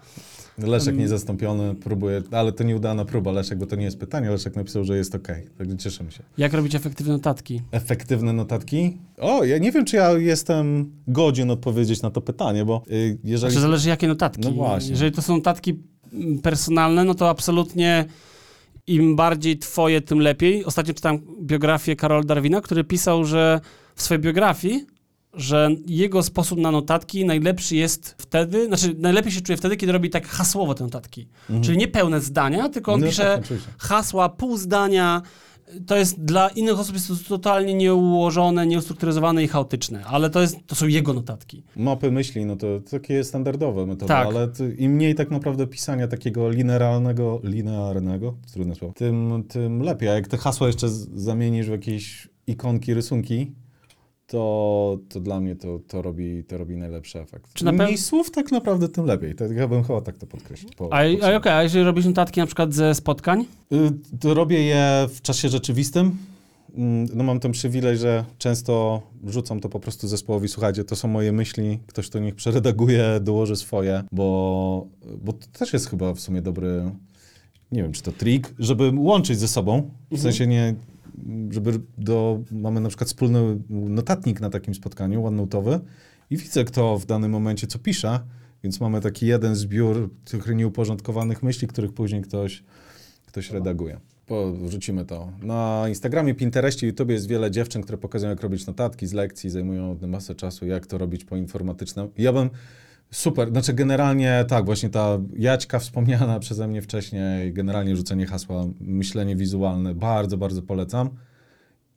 Leszek 0.58 0.98
niezastąpiony 0.98 1.76
próbuje, 1.76 2.22
ale 2.32 2.52
to 2.52 2.64
nieudana 2.64 3.06
próba, 3.06 3.32
Leszek, 3.32 3.58
bo 3.58 3.66
to 3.66 3.76
nie 3.76 3.86
jest 3.86 4.00
pytanie. 4.00 4.30
Leszek 4.30 4.56
napisał, 4.56 4.84
że 4.84 4.98
jest 4.98 5.16
okej, 5.16 5.48
także 5.58 5.78
cieszymy 5.78 6.12
się. 6.12 6.24
Jak 6.38 6.54
robić 6.54 6.76
efektywne 6.76 7.14
notatki? 7.14 7.62
Efektywne 7.72 8.34
notatki? 8.34 8.98
O, 9.18 9.44
ja 9.44 9.58
nie 9.58 9.72
wiem, 9.72 9.86
czy 9.86 9.96
ja 9.96 10.12
jestem 10.12 10.92
godzien 11.08 11.52
odpowiedzieć 11.52 12.02
na 12.02 12.10
to 12.10 12.22
pytanie, 12.22 12.66
bo 12.66 12.84
y, 12.92 13.18
jeżeli... 13.24 13.52
Znaczy 13.52 13.62
zależy 13.62 13.90
jakie 13.90 14.08
notatki. 14.08 14.42
No 14.42 14.52
właśnie. 14.52 14.92
Jeżeli 14.92 15.12
to 15.12 15.22
są 15.22 15.36
notatki 15.36 15.80
mm, 16.14 16.40
personalne, 16.40 17.04
no 17.04 17.16
to 17.16 17.30
absolutnie 17.30 18.06
im 18.88 19.16
bardziej 19.16 19.58
twoje, 19.58 20.02
tym 20.02 20.20
lepiej. 20.20 20.66
Ostatnio 20.66 20.94
czytałem 20.94 21.20
biografię 21.42 21.96
Karola 21.96 22.24
Darwina, 22.24 22.62
który 22.62 22.84
pisał, 22.84 23.26
że 23.26 23.62
w 23.96 24.02
swojej 24.02 24.22
biografii, 24.22 24.86
że 25.38 25.70
jego 25.86 26.24
sposób 26.24 26.60
na 26.60 26.72
notatki 26.72 27.26
najlepszy 27.26 27.76
jest 27.76 28.16
wtedy, 28.18 28.66
znaczy 28.66 28.96
najlepiej 28.98 29.32
się 29.32 29.42
czuje 29.42 29.58
wtedy, 29.58 29.78
kiedy 29.78 29.94
robi 29.94 30.10
tak 30.10 30.28
hasłowo 30.28 30.74
te 30.74 30.84
notatki. 30.84 31.28
Czyli 31.62 31.78
nie 31.78 31.88
pełne 31.88 32.22
zdania, 32.22 32.70
tylko 32.70 32.94
on 32.94 33.04
Mhm. 33.04 33.08
No 33.08 33.12
pisze 33.12 33.58
tak, 33.60 33.78
hasła, 33.78 34.30
pół 34.30 34.58
zdania, 34.58 35.22
to 35.88 35.98
jest 35.98 36.24
dla 36.24 36.50
innych 36.50 36.80
osób 36.80 36.96
jest 36.96 37.08
to 37.08 37.16
totalnie 37.30 37.74
nieułożone, 37.74 38.68
nieustrukturyzowane 38.68 39.44
i 39.44 39.48
chaotyczne, 39.48 40.06
ale 40.06 40.30
to, 40.30 40.42
jest, 40.42 40.58
to 40.68 40.76
są 40.76 40.88
jego 40.88 41.14
notatki. 41.14 41.64
Mapy 41.76 42.12
myśli, 42.12 42.46
no 42.46 42.56
to 42.56 42.68
takie 42.92 43.24
standardowe 43.24 43.86
metody, 43.86 44.08
Tak. 44.08 44.28
ale 44.28 44.50
im 44.78 44.92
mniej 44.92 45.16
tak 45.16 45.32
naprawdę 45.32 45.68
pisania 45.68 46.08
takiego 46.08 46.50
linearnego, 46.50 47.40
linearnego, 47.44 48.38
trudne 48.54 48.76
słowo, 48.76 48.94
tym, 48.94 49.44
tym 49.48 49.82
lepiej. 49.82 50.10
A 50.10 50.14
jak 50.14 50.28
te 50.28 50.38
hasła 50.38 50.68
jeszcze 50.68 50.90
zamienisz 51.16 51.68
w 51.68 51.72
jakieś 51.72 52.28
ikonki, 52.48 52.94
rysunki, 52.94 53.52
to, 54.28 54.98
to 55.10 55.20
dla 55.20 55.40
mnie 55.40 55.56
to, 55.56 55.80
to, 55.88 56.02
robi, 56.02 56.44
to 56.44 56.58
robi 56.58 56.78
najlepszy 56.78 57.20
efekt. 57.20 57.54
Czy 57.54 57.66
na 57.66 57.72
pew- 57.72 57.84
mniej 57.86 57.98
słów, 57.98 58.32
tak 58.32 58.52
naprawdę 58.52 58.90
tym 58.90 59.06
lepiej. 59.06 59.36
To, 59.36 59.46
ja 59.46 59.68
bym 59.68 59.84
chyba 59.84 60.02
tak 60.02 60.18
to 60.18 60.28
podkreślił. 60.28 60.70
Po, 60.78 60.94
A, 60.94 60.98
a, 61.02 61.18
po- 61.32 61.36
okej, 61.36 61.52
a 61.54 61.64
jeżeli 61.64 61.86
robisz 61.86 62.06
notatki 62.06 62.40
na 62.40 62.46
przykład 62.46 62.74
ze 62.74 62.96
spotkań? 62.96 63.46
Y, 63.74 63.92
To 64.20 64.34
robię 64.34 64.62
je 64.64 65.08
w 65.14 65.22
czasie 65.22 65.50
rzeczywistym. 65.50 66.18
Mm, 66.76 67.08
No 67.14 67.24
mam 67.24 67.40
ten 67.40 67.52
przywilej, 67.52 67.98
że 67.98 68.26
często 68.38 69.02
rzucam 69.28 69.60
to 69.60 69.70
po 69.70 69.80
prostu 69.80 70.08
zespołowi, 70.08 70.48
słuchajcie, 70.48 70.84
to 70.84 70.96
są 70.96 71.08
moje 71.08 71.32
myśli, 71.32 71.80
ktoś 71.88 72.10
to 72.10 72.20
niech 72.20 72.36
przeredaguje, 72.36 73.20
dołoży 73.22 73.56
swoje, 73.56 74.04
bo, 74.12 74.88
bo 75.24 75.34
to 75.34 75.48
też 75.60 75.74
jest 75.74 75.90
chyba 75.90 76.14
w 76.14 76.20
sumie 76.20 76.42
dobry, 76.42 76.92
nie 77.72 77.84
wiem, 77.84 77.92
czy 77.92 78.02
to 78.04 78.12
trik, 78.12 78.54
żeby 78.60 78.92
łączyć 78.96 79.40
ze 79.40 79.48
sobą, 79.48 79.90
w 80.12 80.20
sensie 80.22 80.48
nie, 80.48 80.76
żeby 81.50 81.72
do, 81.98 82.44
mamy 82.52 82.82
na 82.82 82.90
przykład 82.90 83.08
wspólny 83.08 83.60
notatnik 83.70 84.42
na 84.42 84.50
takim 84.50 84.76
spotkaniu, 84.76 85.24
OneNote'owy 85.24 85.80
i 86.30 86.38
widzę, 86.38 86.64
kto 86.64 86.98
w 87.00 87.06
danym 87.06 87.32
momencie 87.32 87.68
co 87.68 87.80
pisze, 87.80 88.20
więc 88.64 88.80
mamy 88.80 89.02
taki 89.02 89.28
jeden 89.28 89.56
zbiór 89.56 90.10
tych 90.26 90.56
nieuporządkowanych 90.56 91.44
myśli, 91.44 91.68
których 91.68 91.94
później 91.94 92.22
ktoś 92.22 92.64
ktoś 93.28 93.52
redaguje. 93.52 94.00
Porzucimy 94.26 95.06
to. 95.06 95.32
Na 95.42 95.86
Instagramie, 95.90 96.36
Pinterestie, 96.36 96.88
YouTube 96.88 97.10
jest 97.10 97.28
wiele 97.28 97.52
dziewczyn, 97.52 97.82
które 97.82 97.98
pokazują, 97.98 98.30
jak 98.30 98.42
robić 98.42 98.68
notatki 98.68 99.08
z 99.08 99.14
lekcji, 99.14 99.50
zajmują 99.50 99.92
one 99.92 100.08
masę 100.08 100.36
czasu, 100.36 100.66
jak 100.66 100.88
to 100.88 100.98
robić 100.98 101.26
po 101.26 101.38
informatycznym. 101.38 102.10
Ja 102.18 102.34
bym 102.34 102.50
super, 103.12 103.52
znaczy 103.52 103.74
generalnie 103.74 104.46
tak, 104.48 104.66
właśnie 104.66 104.90
ta 104.90 105.18
Jaćka 105.38 105.80
wspomniana 105.80 106.40
przeze 106.46 106.68
mnie 106.68 106.82
wcześniej, 106.82 107.54
generalnie 107.54 107.96
rzucenie 107.96 108.26
hasła, 108.26 108.66
myślenie 108.80 109.36
wizualne, 109.36 109.96
bardzo, 109.96 110.38
bardzo 110.38 110.62
polecam. 110.62 111.10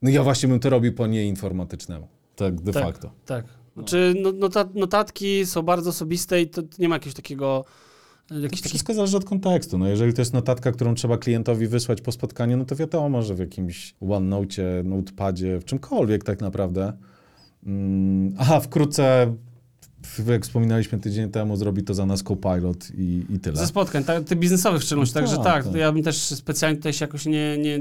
No 0.02 0.10
ja 0.10 0.22
właśnie 0.22 0.48
bym 0.48 0.60
to 0.60 0.70
robił 0.70 0.94
po 0.94 1.06
nieinformatycznemu. 1.06 2.08
Tak, 2.36 2.60
de 2.60 2.72
Tak. 2.72 2.84
facto. 2.84 3.10
Tak. 3.26 3.44
Znaczy 3.74 4.14
no, 4.22 4.32
nota, 4.32 4.68
notatki 4.74 5.46
są 5.46 5.62
bardzo 5.62 5.90
osobiste 5.90 6.40
i 6.42 6.48
to, 6.48 6.62
nie 6.78 6.88
ma 6.88 6.94
jakiegoś 6.94 7.14
takiego... 7.14 7.64
Jakiś 8.30 8.60
taki... 8.60 8.68
Wszystko 8.68 8.94
zależy 8.94 9.16
od 9.16 9.24
kontekstu. 9.24 9.78
No, 9.78 9.88
jeżeli 9.88 10.12
to 10.12 10.20
jest 10.20 10.32
notatka, 10.32 10.72
którą 10.72 10.94
trzeba 10.94 11.18
klientowi 11.18 11.66
wysłać 11.66 12.00
po 12.00 12.12
spotkaniu, 12.12 12.56
no 12.56 12.64
to 12.64 12.76
wiadomo, 12.76 13.22
że 13.22 13.34
w 13.34 13.38
jakimś 13.38 13.94
OneNote, 14.00 14.82
Notepadzie, 14.84 15.58
w 15.58 15.64
czymkolwiek 15.64 16.24
tak 16.24 16.40
naprawdę. 16.40 16.92
Mm, 17.66 18.34
a 18.38 18.60
wkrótce, 18.60 19.34
jak 20.26 20.42
wspominaliśmy 20.42 20.98
tydzień 20.98 21.30
temu, 21.30 21.56
zrobi 21.56 21.82
to 21.82 21.94
za 21.94 22.06
nas 22.06 22.22
Copilot 22.22 22.88
i, 22.98 23.22
i 23.30 23.38
tyle. 23.38 23.56
Ze 23.56 23.66
spotkań, 23.66 24.04
tak, 24.04 24.24
tych 24.24 24.38
biznesowych 24.38 24.80
w 24.80 24.84
szczególności, 24.84 25.14
No 25.14 25.20
także 25.20 25.36
tak, 25.36 25.44
tak, 25.44 25.64
tak. 25.64 25.74
ja 25.74 25.92
bym 25.92 26.02
też 26.02 26.16
specjalnie 26.16 26.76
tutaj 26.76 26.92
się 26.92 27.04
jakoś 27.04 27.26
nie, 27.26 27.58
nie, 27.58 27.78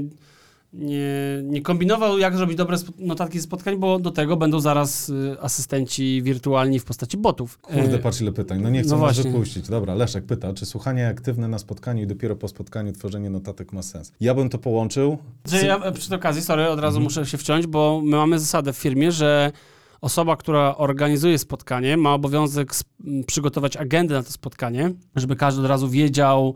nie, 0.72 1.08
nie 1.42 1.62
kombinował, 1.62 2.18
jak 2.18 2.36
zrobić 2.36 2.56
dobre 2.56 2.76
notatki 2.98 3.38
ze 3.38 3.44
spotkań, 3.44 3.76
bo 3.76 3.98
do 3.98 4.10
tego 4.10 4.36
będą 4.36 4.60
zaraz 4.60 5.08
y, 5.08 5.36
asystenci 5.40 6.22
wirtualni 6.22 6.78
w 6.80 6.84
postaci 6.84 7.16
botów. 7.16 7.58
Kurde, 7.58 7.94
E, 7.94 7.98
patrz 7.98 8.20
ile 8.20 8.32
pytań. 8.32 8.60
No 8.62 8.70
nie 8.70 8.82
chcę 8.82 8.96
no 8.96 9.06
nas 9.06 9.18
wypuścić. 9.20 9.68
Dobra, 9.68 9.94
Leszek 9.94 10.24
pyta, 10.24 10.54
czy 10.54 10.66
słuchanie 10.66 11.08
aktywne 11.08 11.48
na 11.48 11.58
spotkaniu 11.58 12.02
i 12.02 12.06
dopiero 12.06 12.36
po 12.36 12.48
spotkaniu 12.48 12.92
tworzenie 12.92 13.30
notatek 13.30 13.72
ma 13.72 13.82
sens? 13.82 14.12
Ja 14.20 14.34
bym 14.34 14.48
to 14.48 14.58
połączył. 14.58 15.18
Że 15.48 15.66
ja 15.66 15.92
przy 15.92 16.08
tej 16.08 16.18
okazji, 16.18 16.42
sorry, 16.42 16.68
od 16.68 16.80
razu 16.80 16.96
Mhm. 16.96 17.04
muszę 17.04 17.26
się 17.26 17.38
wciąć, 17.38 17.66
bo 17.66 18.00
my 18.04 18.16
mamy 18.16 18.38
zasadę 18.38 18.72
w 18.72 18.76
firmie, 18.76 19.12
że 19.12 19.52
osoba, 20.00 20.36
która 20.36 20.76
organizuje 20.76 21.38
spotkanie, 21.38 21.96
ma 21.96 22.14
obowiązek 22.14 22.72
przygotować 23.26 23.76
agendę 23.76 24.14
na 24.14 24.22
to 24.22 24.32
spotkanie, 24.32 24.92
żeby 25.16 25.36
każdy 25.36 25.62
od 25.62 25.68
razu 25.68 25.88
wiedział, 25.88 26.54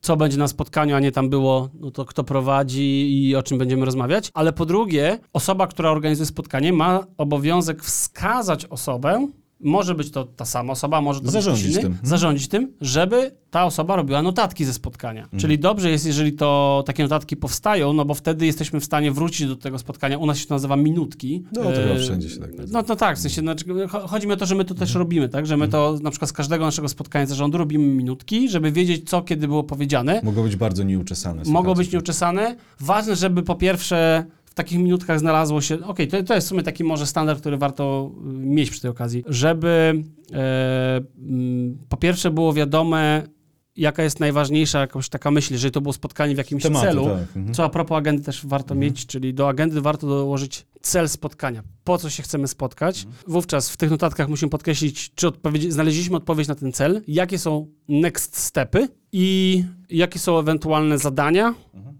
co 0.00 0.16
będzie 0.16 0.38
na 0.38 0.48
spotkaniu, 0.48 0.96
a 0.96 1.00
nie 1.00 1.12
tam 1.12 1.28
było, 1.28 1.68
no 1.80 1.90
to 1.90 2.04
kto 2.04 2.24
prowadzi 2.24 3.18
i 3.28 3.36
o 3.36 3.42
czym 3.42 3.58
będziemy 3.58 3.84
rozmawiać. 3.84 4.30
Ale 4.34 4.52
po 4.52 4.66
drugie, 4.66 5.18
osoba, 5.32 5.66
która 5.66 5.90
organizuje 5.90 6.26
spotkanie, 6.26 6.72
ma 6.72 7.06
obowiązek 7.18 7.82
wskazać 7.82 8.66
osobę, 8.66 9.28
może 9.64 9.94
być 9.94 10.10
to 10.10 10.24
ta 10.24 10.44
sama 10.44 10.72
osoba, 10.72 11.00
może 11.00 11.20
to 11.20 11.30
Zarządzić 11.30 11.64
być 11.64 11.72
inny, 11.72 11.82
tym. 11.82 11.92
Mhm. 11.92 12.08
zarządzić 12.08 12.48
tym, 12.48 12.72
żeby 12.80 13.30
ta 13.50 13.64
osoba 13.64 13.96
robiła 13.96 14.22
notatki 14.22 14.64
ze 14.64 14.72
spotkania. 14.72 15.28
Czyli 15.36 15.58
dobrze 15.58 15.90
jest, 15.90 16.06
jeżeli 16.06 16.32
to 16.32 16.82
takie 16.86 17.02
notatki 17.02 17.36
powstają, 17.36 17.92
no 17.92 18.04
bo 18.04 18.14
wtedy 18.14 18.46
jesteśmy 18.46 18.80
w 18.80 18.84
stanie 18.84 19.12
wrócić 19.12 19.46
do 19.48 19.56
tego 19.56 19.78
spotkania. 19.78 20.18
U 20.18 20.26
nas 20.26 20.38
się 20.38 20.46
to 20.46 20.54
nazywa 20.54 20.76
minutki. 20.76 21.44
No, 21.52 21.62
to 21.62 21.70
chyba 21.70 21.94
E, 21.94 21.98
wszędzie 21.98 22.28
się 22.30 22.40
tak 22.40 22.54
nazywa. 22.54 22.78
No, 22.80 22.84
no 22.88 22.96
tak, 22.96 23.16
w 23.16 23.20
sensie, 23.20 23.40
znaczy, 23.40 23.64
cho- 23.64 24.08
chodzi 24.08 24.26
mi 24.26 24.32
o 24.32 24.36
to, 24.36 24.46
że 24.46 24.54
my 24.54 24.64
to 24.64 24.74
też 24.74 24.88
Mhm. 24.88 24.98
robimy, 24.98 25.28
tak? 25.28 25.46
Że 25.46 25.56
my 25.56 25.68
to 25.68 25.98
na 26.02 26.10
przykład 26.10 26.28
z 26.28 26.32
każdego 26.32 26.64
naszego 26.64 26.88
spotkania 26.88 27.26
zarządu 27.26 27.58
robimy 27.58 27.84
minutki, 27.86 28.48
żeby 28.48 28.72
wiedzieć, 28.72 29.10
co 29.10 29.22
kiedy 29.22 29.48
było 29.48 29.62
powiedziane. 29.64 30.20
Mogą 30.24 30.42
być 30.42 30.56
bardzo 30.56 30.82
nieuczesane. 30.82 31.42
Mogą 31.46 31.74
być 31.74 31.92
nieuczesane. 31.92 32.56
Ważne, 32.80 33.16
żeby 33.16 33.42
po 33.42 33.54
pierwsze 33.54 34.24
w 34.54 34.56
takich 34.56 34.78
minutkach 34.78 35.18
znalazło 35.18 35.60
się. 35.60 35.84
Okej, 35.84 36.08
to, 36.08 36.22
to 36.22 36.34
jest 36.34 36.46
w 36.46 36.48
sumie 36.48 36.62
taki 36.62 36.84
może 36.84 37.06
standard, 37.06 37.40
który 37.40 37.56
warto 37.56 38.10
y, 38.16 38.26
mieć 38.26 38.70
przy 38.70 38.80
tej 38.80 38.90
okazji, 38.90 39.24
żeby 39.26 40.02
e, 40.32 41.00
mm, 41.18 41.78
po 41.88 41.96
pierwsze 41.96 42.30
było 42.30 42.52
wiadome, 42.52 43.22
jaka 43.76 44.02
jest 44.02 44.20
najważniejsza 44.20 44.80
jakaś 44.80 45.08
taka 45.08 45.30
myśl, 45.30 45.52
jeżeli 45.52 45.72
to 45.72 45.80
było 45.80 45.92
spotkanie 45.92 46.34
w 46.34 46.38
jakimś 46.38 46.62
Tematy, 46.62 46.86
celu. 46.86 47.04
tak. 47.04 47.36
Mhm. 47.36 47.54
Co 47.54 47.64
a 47.64 47.68
propos 47.68 47.98
agendy 47.98 48.22
też 48.22 48.46
warto 48.46 48.74
mieć, 48.74 49.06
czyli 49.06 49.34
do 49.34 49.48
agendy 49.48 49.80
warto 49.80 50.06
dołożyć 50.06 50.66
cel 50.82 51.08
spotkania. 51.08 51.62
Po 51.84 51.98
co 51.98 52.10
się 52.10 52.22
chcemy 52.22 52.48
spotkać? 52.48 53.06
Wówczas 53.26 53.70
w 53.70 53.76
tych 53.76 53.90
notatkach 53.90 54.28
musimy 54.28 54.50
podkreślić, 54.50 55.14
czy 55.14 55.28
odpowiedzi, 55.28 55.70
znaleźliśmy 55.70 56.16
odpowiedź 56.16 56.48
na 56.48 56.54
ten 56.54 56.72
cel, 56.72 57.02
jakie 57.08 57.38
są 57.38 57.66
next 57.88 58.36
stepy 58.36 58.88
i 59.12 59.64
jakie 59.90 60.18
są 60.18 60.38
ewentualne 60.38 60.98
zadania 60.98 61.54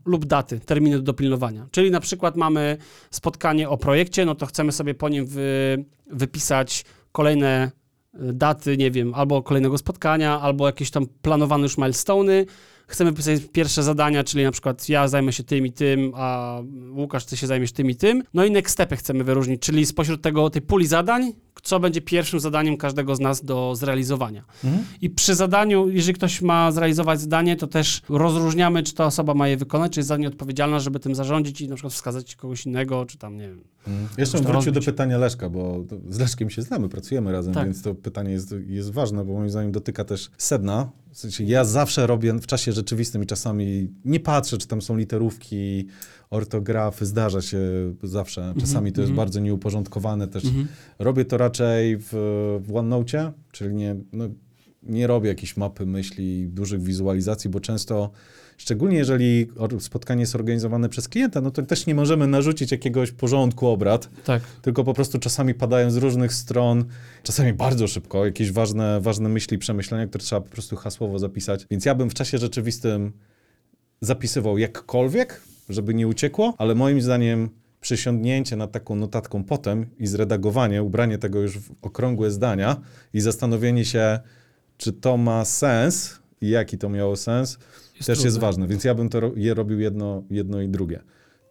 lub 0.05 0.25
daty, 0.25 0.61
terminy 0.61 0.97
do 0.97 1.03
dopilnowania. 1.03 1.69
Czyli 1.71 1.91
na 1.91 2.01
przykład 2.01 2.37
mamy 2.37 2.77
spotkanie 3.11 3.69
o 3.69 3.77
projekcie, 3.77 4.25
no 4.25 4.35
to 4.35 4.47
chcemy 4.47 4.73
sobie 4.73 4.95
po 4.95 5.09
nim 5.09 5.27
wy, 5.27 5.85
wypisać 6.11 6.85
kolejne 7.13 7.71
daty, 8.19 8.77
nie 8.77 8.91
wiem, 8.91 9.15
albo 9.15 9.43
kolejnego 9.43 9.79
spotkania, 9.79 10.41
albo 10.41 10.67
jakieś 10.67 10.91
tam 10.91 11.07
planowane 11.23 11.63
już 11.63 11.79
milestone'y. 11.79 12.47
Chcemy 12.87 13.13
pisać 13.13 13.41
pierwsze 13.53 13.83
zadania, 13.83 14.25
czyli 14.25 14.45
na 14.45 14.51
przykład 14.51 14.89
ja 14.89 15.09
zajmę 15.09 15.33
się 15.33 15.43
tym 15.43 15.67
i 15.67 15.73
tym, 15.73 16.13
a 16.15 16.59
Łukasz, 16.97 17.25
ty 17.25 17.37
się 17.37 17.47
zajmiesz 17.47 17.73
tym 17.73 17.91
i 17.91 17.95
tym. 17.95 18.23
No 18.35 18.45
i 18.45 18.51
next 18.51 18.73
stepy 18.73 18.97
chcemy 18.97 19.25
wyróżnić, 19.25 19.63
czyli 19.63 19.87
spośród 19.87 20.23
tego, 20.23 20.51
tej 20.51 20.63
puli 20.63 20.87
zadań, 20.87 21.33
co 21.63 21.81
będzie 21.81 22.01
pierwszym 22.01 22.41
zadaniem 22.41 22.77
każdego 22.77 23.17
z 23.17 23.21
nas 23.21 23.45
do 23.45 23.75
zrealizowania. 23.77 24.45
Mhm. 24.65 24.85
I 25.01 25.11
przy 25.11 25.35
zadaniu, 25.35 25.89
jeżeli 25.89 26.15
ktoś 26.15 26.43
ma 26.43 26.73
zrealizować 26.73 27.21
zadanie, 27.21 27.57
to 27.57 27.67
też 27.67 28.03
rozróżniamy, 28.09 28.83
czy 28.83 28.95
ta 28.95 29.07
osoba 29.07 29.35
ma 29.35 29.49
je 29.49 29.57
wykonać, 29.57 29.93
czy 29.93 30.01
jest 30.01 30.09
za 30.09 30.17
nie 30.17 30.29
odpowiedzialna, 30.29 30.81
żeby 30.81 31.01
tym 31.01 31.15
zarządzić 31.15 31.61
i 31.61 31.69
na 31.69 31.75
przykład 31.75 31.93
wskazać 31.93 32.37
kogoś 32.37 32.67
innego, 32.67 33.07
czy 33.07 33.19
tam, 33.19 33.37
nie 33.37 33.49
wiem. 33.49 33.65
Mhm. 33.87 34.09
Jeszcze 34.19 34.39
bym 34.39 34.47
wrócił 34.47 34.73
do 34.73 34.81
pytania 34.81 35.19
Leszka, 35.19 35.49
bo 35.49 35.85
z 36.09 36.19
Leszkiem 36.19 36.51
się 36.51 36.63
znamy, 36.63 36.89
pracujemy 36.89 37.33
razem, 37.33 37.55
Tak. 37.55 37.65
więc 37.65 37.83
to 37.83 37.95
pytanie 37.95 38.33
jest, 38.33 38.55
jest 38.67 38.93
ważne, 38.93 39.25
bo 39.25 39.33
moim 39.33 39.51
zdaniem 39.51 39.73
dotyka 39.73 40.05
też 40.05 40.31
sedna. 40.39 40.91
W 41.13 41.19
sensie 41.19 41.45
ja 41.45 41.65
zawsze 41.65 42.07
robię 42.07 42.33
w 42.33 42.47
czasie 42.47 42.73
rzeczywistym 42.73 43.23
i 43.23 43.27
czasami 43.27 43.93
nie 44.05 44.21
patrzę, 44.21 44.59
czy 44.59 44.67
tam 44.67 44.83
są 44.83 44.97
literówki, 44.97 45.87
ortografy, 46.31 47.07
zdarza 47.07 47.43
się 47.43 47.59
zawsze. 48.03 48.55
Czasami 48.61 48.93
to 48.93 49.01
jest 49.01 49.11
mhm. 49.11 49.17
bardzo 49.17 49.41
nieuporządkowane 49.41 50.29
też. 50.29 50.45
Robię 50.99 51.25
to 51.25 51.39
raczej 51.45 51.97
w, 51.97 52.09
w 52.67 52.77
OneNote, 52.77 53.33
czyli 53.53 53.75
nie, 53.75 53.97
no, 54.13 54.29
nie 54.83 55.07
robię 55.07 55.29
jakiejś 55.29 55.57
mapy 55.57 55.87
myśli, 55.87 56.49
dużych 56.49 56.83
wizualizacji, 56.83 57.51
bo 57.51 57.61
często, 57.61 58.11
szczególnie 58.57 58.97
jeżeli 58.97 59.47
spotkanie 59.79 60.21
jest 60.21 60.35
organizowane 60.35 60.89
przez 60.89 61.09
klienta, 61.09 61.41
no 61.41 61.51
to 61.51 61.63
też 61.63 61.87
nie 61.87 61.95
możemy 61.95 62.27
narzucić 62.27 62.73
jakiegoś 62.73 63.13
porządku 63.13 63.67
obrad, 63.67 64.09
Tak. 64.25 64.43
tylko 64.63 64.85
po 64.85 64.95
prostu 64.95 65.19
czasami 65.19 65.55
padają 65.55 65.91
z 65.91 65.97
różnych 65.97 66.33
stron, 66.33 66.85
czasami 67.23 67.53
bardzo 67.53 67.89
szybko, 67.89 68.25
jakieś 68.27 68.53
ważne, 68.53 69.01
ważne 69.01 69.29
myśli, 69.29 69.59
przemyślenia, 69.59 70.07
które 70.07 70.25
trzeba 70.25 70.41
po 70.41 70.51
prostu 70.51 70.77
hasłowo 70.77 71.19
zapisać. 71.19 71.67
Więc 71.71 71.85
ja 71.85 71.95
bym 71.95 72.11
w 72.11 72.15
czasie 72.15 72.39
rzeczywistym 72.39 73.13
zapisywał 74.01 74.59
jakkolwiek, 74.59 75.41
żeby 75.69 75.95
nie 75.95 76.09
uciekło, 76.09 76.55
ale 76.59 76.75
moim 76.75 77.01
zdaniem 77.01 77.49
przysiągnięcie 77.85 78.57
nad 78.57 78.73
taką 78.73 78.97
notatką 78.97 79.45
potem 79.45 79.87
i 79.99 80.07
zredagowanie, 80.07 80.83
ubranie 80.83 81.19
tego 81.19 81.41
już 81.41 81.59
w 81.59 81.71
okrągłe 81.83 82.31
zdania 82.31 82.77
i 83.15 83.21
zastanowienie 83.21 83.85
się, 83.85 84.19
czy 84.77 84.93
to 84.93 85.17
ma 85.17 85.45
sens 85.45 86.21
i 86.41 86.49
jaki 86.51 86.79
to 86.79 86.89
miało 86.89 87.17
sens, 87.17 87.59
Jest 87.95 88.07
też 88.07 88.09
jest 88.09 88.23
trudne. 88.23 88.41
ważne. 88.41 88.67
Więc 88.69 88.85
ja 88.85 88.95
bym 88.95 89.09
to 89.09 89.19
je 89.37 89.55
robił 89.55 89.81
jedno, 89.81 90.23
jedno 90.31 90.61
i 90.61 90.69
drugie. 90.69 91.01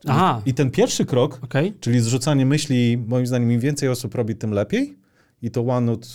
Aha, 0.08 0.41
I 0.46 0.54
ten 0.54 0.72
pierwszy 0.72 1.06
krok, 1.06 1.39
okej. 1.43 1.74
Czyli 1.80 2.00
zrzucanie 2.00 2.46
myśli, 2.46 2.98
moim 3.08 3.28
zdaniem, 3.28 3.52
im 3.52 3.60
więcej 3.60 3.89
osób 3.89 4.15
robi, 4.15 4.36
tym 4.36 4.52
lepiej. 4.52 4.98
I 5.44 5.52
to 5.52 5.62
OneNote 5.62 6.08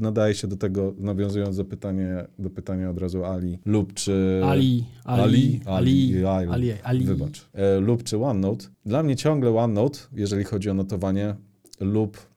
nadaje 0.00 0.34
się 0.34 0.48
do 0.48 0.56
tego, 0.56 0.94
nawiązując 0.98 1.56
do 1.56 1.64
pytania, 1.64 2.26
do 2.38 2.50
pytania 2.50 2.90
od 2.90 2.98
razu 2.98 3.24
Ali, 3.24 3.58
lub 3.64 3.94
czy... 3.94 4.40
Ali, 4.44 4.84
Ali, 5.04 5.60
Ali, 5.66 6.24
Ali, 6.26 6.48
Ali, 6.50 6.72
Ali. 6.82 7.04
Wybacz. 7.04 7.48
E, 7.52 7.80
lub 7.80 8.02
czy 8.02 8.18
OneNote. 8.18 8.66
Dla 8.86 9.02
mnie 9.02 9.16
ciągle 9.16 9.50
OneNote, 9.56 9.98
jeżeli 10.12 10.44
chodzi 10.44 10.70
o 10.70 10.74
notowanie, 10.74 11.34
lub 11.80 12.30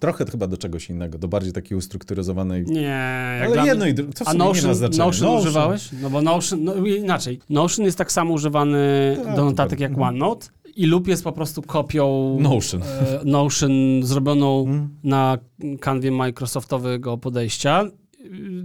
trochę 0.00 0.24
chyba 0.24 0.46
do 0.46 0.56
czegoś 0.56 0.90
innego, 0.90 1.18
do 1.18 1.28
bardziej 1.28 1.52
takiej 1.52 1.78
ustrukturyzowanej... 1.78 2.64
Nie, 2.64 2.80
jak 3.40 3.50
Ale 3.50 3.66
jedno 3.66 3.86
i 3.86 3.94
drugie, 3.94 4.12
w 4.12 4.22
A 4.22 4.24
sumie 4.24 4.32
nie 4.32 4.38
ma 4.38 4.44
Notion, 4.44 4.74
znaczenia. 4.74 5.04
Notion 5.04 5.38
używałeś? 5.38 5.90
No 6.02 6.10
bo 6.10 6.22
Notion, 6.22 6.64
no 6.64 6.86
inaczej. 6.86 7.38
Notion 7.50 7.84
jest 7.84 7.98
tak 7.98 8.12
samo 8.12 8.34
używany 8.34 9.16
Tak, 9.24 9.36
do 9.36 9.44
notatek 9.44 9.80
jak 9.80 9.98
OneNote 9.98 10.46
i 10.76 10.86
Loop 10.86 11.08
jest 11.08 11.24
po 11.24 11.32
prostu 11.32 11.62
kopią 11.62 12.36
Notion. 12.40 12.82
e, 12.82 13.20
Notion 13.24 13.70
zrobioną 14.02 14.64
Mm. 14.66 14.88
na 15.04 15.38
kanwie 15.80 16.10
Microsoftowego 16.10 17.18
podejścia. 17.18 17.84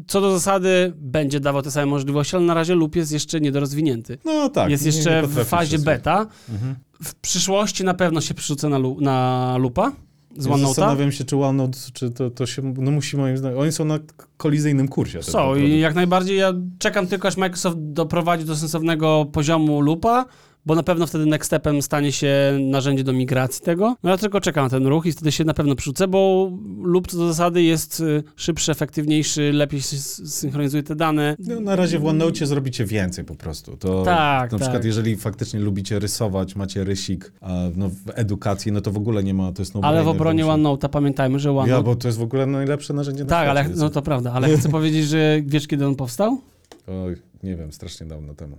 Co 0.08 0.22
do 0.22 0.32
zasady 0.32 0.94
będzie 0.96 1.40
dawał 1.40 1.62
te 1.62 1.72
same 1.72 1.86
możliwości, 1.86 2.36
ale 2.36 2.46
na 2.46 2.54
razie 2.54 2.76
Loop 2.76 2.96
jest 2.96 3.12
jeszcze 3.12 3.42
niedorozwinięty. 3.42 4.18
No 4.26 4.50
tak. 4.50 4.70
jest 4.70 4.86
nie- 4.86 4.92
nie 4.92 4.96
jeszcze 4.98 5.28
w 5.28 5.46
fazie 5.46 5.80
beta. 5.80 6.28
Mhm. 6.50 6.76
W 7.04 7.16
przyszłości 7.16 7.84
na 7.84 7.94
pewno 7.94 8.22
się 8.22 8.34
przerzucę 8.34 8.70
na, 8.70 8.78
lu- 8.78 9.02
na 9.02 9.56
Loopa 9.60 9.92
z 10.38 10.46
Ja 10.46 10.52
OneNote'a. 10.52 10.66
Zastanawiam 10.68 11.12
się, 11.12 11.24
czy 11.24 11.38
OneNote, 11.38 11.78
czy 11.94 12.12
to, 12.12 12.30
to 12.30 12.46
się, 12.46 12.74
no 12.78 12.92
musi 12.92 13.18
moim 13.18 13.38
zdaniem, 13.38 13.60
oni 13.60 13.72
są 13.72 13.86
na 13.86 14.00
kolizyjnym 14.38 14.88
kursie. 14.88 15.14
ten 15.20 15.24
Są 15.24 15.56
i 15.56 15.80
jak 15.80 15.96
najbardziej 15.96 16.38
ja 16.38 16.54
czekam 16.80 17.08
tylko, 17.08 17.28
aż 17.28 17.38
Microsoft 17.38 17.78
doprowadzi 17.80 18.46
do 18.46 18.56
sensownego 18.56 19.26
poziomu 19.32 19.82
lupa, 19.82 20.26
bo 20.68 20.76
na 20.76 20.84
pewno 20.84 21.08
wtedy 21.08 21.26
next 21.26 21.48
stepem 21.48 21.82
stanie 21.82 22.12
się 22.12 22.60
narzędzie 22.62 23.04
do 23.04 23.14
migracji 23.14 23.62
tego. 23.62 23.96
No 24.04 24.10
ja 24.10 24.18
tylko 24.18 24.42
czekam 24.42 24.64
na 24.64 24.70
ten 24.70 24.88
ruch 24.88 25.06
i 25.06 25.12
wtedy 25.12 25.32
się 25.32 25.44
na 25.44 25.54
pewno 25.54 25.76
przerzucę, 25.76 26.08
bo 26.08 26.52
lub 26.82 27.08
co 27.08 27.18
do 27.18 27.28
zasady 27.28 27.64
jest 27.64 28.00
y, 28.00 28.24
szybszy, 28.36 28.72
efektywniejszy, 28.72 29.52
lepiej 29.54 29.82
synchronizuje 29.82 30.84
te 30.84 30.96
dane. 30.96 31.36
No, 31.40 31.60
na 31.60 31.76
razie 31.76 32.00
w 32.00 32.06
OneNote 32.06 32.46
zrobicie 32.46 32.86
więcej 32.86 33.26
po 33.26 33.36
prostu. 33.36 33.78
To 33.78 34.04
Tak, 34.04 34.52
na 34.52 34.58
tak. 34.58 34.66
przykład 34.66 34.86
jeżeli 34.86 35.16
faktycznie 35.16 35.60
lubicie 35.60 36.00
rysować, 36.00 36.56
macie 36.56 36.84
rysik 36.84 37.32
no, 37.76 37.90
w 37.90 38.12
edukacji, 38.16 38.72
no 38.72 38.82
to 38.82 38.92
w 38.92 38.98
ogóle 38.98 39.24
nie 39.24 39.34
ma, 39.34 39.52
to 39.52 39.62
jest 39.62 39.76
no 39.76 39.82
Ale 39.84 40.04
w 40.04 40.08
obronie 40.08 40.46
OneNote'a 40.46 40.90
pamiętajmy, 40.90 41.40
że 41.40 41.52
OneNote... 41.52 41.72
Ja, 41.72 41.82
bo 41.82 41.96
to 41.96 42.08
jest 42.08 42.18
w 42.18 42.24
ogóle 42.24 42.46
najlepsze 42.46 42.94
narzędzie 42.94 43.24
na 43.24 43.30
tak, 43.30 43.48
ale 43.50 43.70
no 43.76 43.90
to 43.90 44.02
prawda, 44.02 44.34
ale 44.34 44.58
chcę 44.58 44.70
powiedzieć, 44.78 45.08
że 45.08 45.42
wiesz 45.46 45.68
kiedy 45.68 45.88
on 45.88 45.96
powstał? 45.96 46.42
Oj, 46.88 47.16
nie 47.44 47.56
wiem, 47.56 47.72
strasznie 47.72 48.06
dawno 48.08 48.36
temu. 48.36 48.58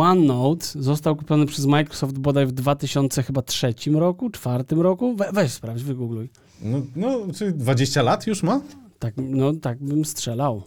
OneNote 0.00 0.66
został 0.74 1.16
kupiony 1.16 1.46
przez 1.46 1.66
Microsoft 1.66 2.18
bodaj 2.18 2.46
w 2.46 2.52
2003 2.52 3.74
roku, 3.92 4.30
czwartym 4.30 4.80
roku. 4.80 5.16
We, 5.16 5.32
weź 5.32 5.52
sprawdź, 5.52 5.82
wygoogluj. 5.82 6.30
No, 6.62 6.82
no, 6.96 7.18
czy 7.34 7.52
20 7.52 8.02
lat 8.02 8.26
już 8.26 8.42
ma? 8.42 8.60
Tak, 8.98 9.14
no 9.16 9.52
tak 9.52 9.78
bym 9.78 10.04
strzelał. 10.04 10.62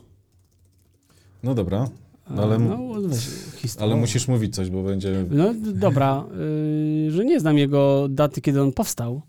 No 1.44 1.54
dobra, 1.54 1.90
no, 2.30 2.44
ale, 2.44 2.60
No, 2.60 2.78
weź, 3.02 3.76
ale 3.80 3.96
musisz 3.96 4.28
mówić 4.28 4.56
coś, 4.56 4.70
bo 4.70 4.84
będzie... 4.84 5.26
No 5.30 5.54
dobra, 5.74 6.26
yy, 7.06 7.12
że 7.12 7.26
nie 7.26 7.40
znam 7.40 7.58
jego 7.58 8.08
daty, 8.10 8.42
kiedy 8.42 8.62
on 8.62 8.72
powstał. 8.72 9.22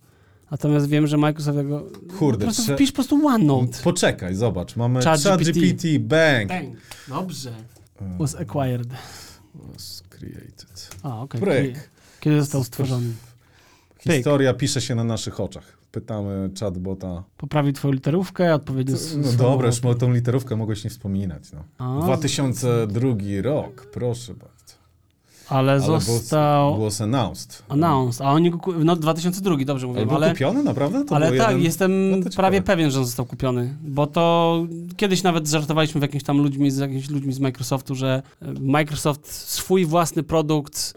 Natomiast 0.51 0.89
wiem, 0.89 1.07
że 1.07 1.17
Microsoft 1.17 1.59
jego... 1.59 1.87
Kurde, 2.19 2.39
po 2.39 2.45
prostu 2.45 2.63
trze- 2.63 2.75
wpisz 2.75 2.91
po 2.93 2.95
prostu 2.95 3.27
OneNote. 3.27 3.79
Poczekaj, 3.85 4.35
zobacz, 4.35 4.77
mamy 4.77 5.03
ChatGPT. 5.03 5.29
ChatGPT, 5.29 5.99
bang! 5.99 6.49
Bang. 6.49 6.77
Dobrze. 7.09 7.51
Was 8.19 8.35
acquired. 8.35 8.89
Was 9.55 10.03
created. 10.09 10.91
A, 11.03 11.21
okej. 11.21 11.41
Kiedy, 11.41 11.81
kiedy 12.21 12.41
został 12.41 12.65
stworzony? 12.65 13.13
Historia 13.99 14.55
pisze 14.55 14.81
się 14.81 14.95
na 14.95 15.05
naszych 15.05 15.41
oczach. 15.41 15.77
Pytamy 15.93 16.51
chatbota. 16.61 17.25
Poprawił 17.37 17.73
twoją 17.73 17.95
literówkę, 17.95 18.55
odpowiednio... 18.55 18.97
No 19.17 19.33
dobra, 19.33 19.67
już 19.67 19.81
tą 19.99 20.13
literówkę 20.13 20.57
mogłeś 20.57 20.85
nie 20.85 20.91
wspominać. 20.91 21.53
No. 21.53 21.65
A, 21.79 22.05
2002 22.05 23.09
rok, 23.43 23.87
proszę 23.87 24.35
bardzo. 24.35 24.56
Ale, 25.49 25.73
Ale 25.73 25.81
został 25.81 26.81
was 26.81 27.01
announced. 27.01 27.63
announced. 27.69 28.21
A 28.27 28.33
oni 28.33 28.51
go... 28.51 28.59
ku- 28.59 28.73
No 28.85 28.97
2002, 28.97 29.57
dobrze 29.65 29.87
Ale 29.87 29.95
mówię, 29.95 30.07
był 30.07 30.17
ale... 30.17 30.31
kupiony 30.33 30.63
naprawdę? 30.63 31.05
To 31.05 31.17
ale 31.17 31.33
tak, 31.33 31.49
jeden... 31.51 31.63
jestem 31.63 32.21
No 32.21 32.31
prawie 32.37 32.63
pewien, 32.63 32.91
że 32.91 32.99
on 32.99 33.05
został 33.05 33.27
kupiony, 33.27 33.75
bo 33.83 34.07
to 34.07 34.57
kiedyś 34.97 35.23
nawet 35.23 35.49
żartowaliśmy 35.49 35.99
w 35.99 36.03
jakimś 36.03 36.23
tam 36.23 36.39
ludźmi, 36.39 36.71
z 36.71 36.79
jakimiś 36.79 37.11
ludźmi 37.11 37.33
z 37.33 37.39
Microsoftu, 37.41 37.95
że 37.95 38.23
e, 38.43 38.53
Microsoft 38.61 39.33
swój 39.33 39.85
własny 39.87 40.23
produkt, 40.23 40.95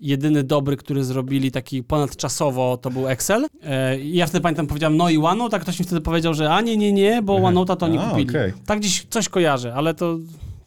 jedyny 0.00 0.42
dobry, 0.44 0.76
który 0.76 1.04
zrobili 1.04 1.50
taki 1.50 1.82
ponadczasowo, 1.82 2.76
to 2.76 2.90
był 2.90 3.08
Excel. 3.08 3.46
E, 3.62 4.00
ja 4.00 4.26
wtedy 4.26 4.42
pamiętam, 4.42 4.66
powiedziałem 4.66 4.96
no 4.96 5.10
i 5.10 5.18
OneNote, 5.18 5.56
a 5.56 5.60
ktoś 5.60 5.78
mi 5.78 5.84
wtedy 5.84 6.00
powiedział, 6.00 6.34
że 6.34 6.52
a 6.54 6.60
nie, 6.60 6.76
nie, 6.76 6.92
nie, 6.92 7.22
bo 7.22 7.36
Aha. 7.38 7.46
OneNote'a 7.48 7.76
to 7.76 7.88
nie 7.88 7.98
kupili. 7.98 8.30
okej. 8.30 8.52
Tak 8.66 8.78
gdzieś 8.78 9.06
coś 9.10 9.28
kojarzę, 9.28 9.74
ale 9.74 9.94
to 9.94 10.16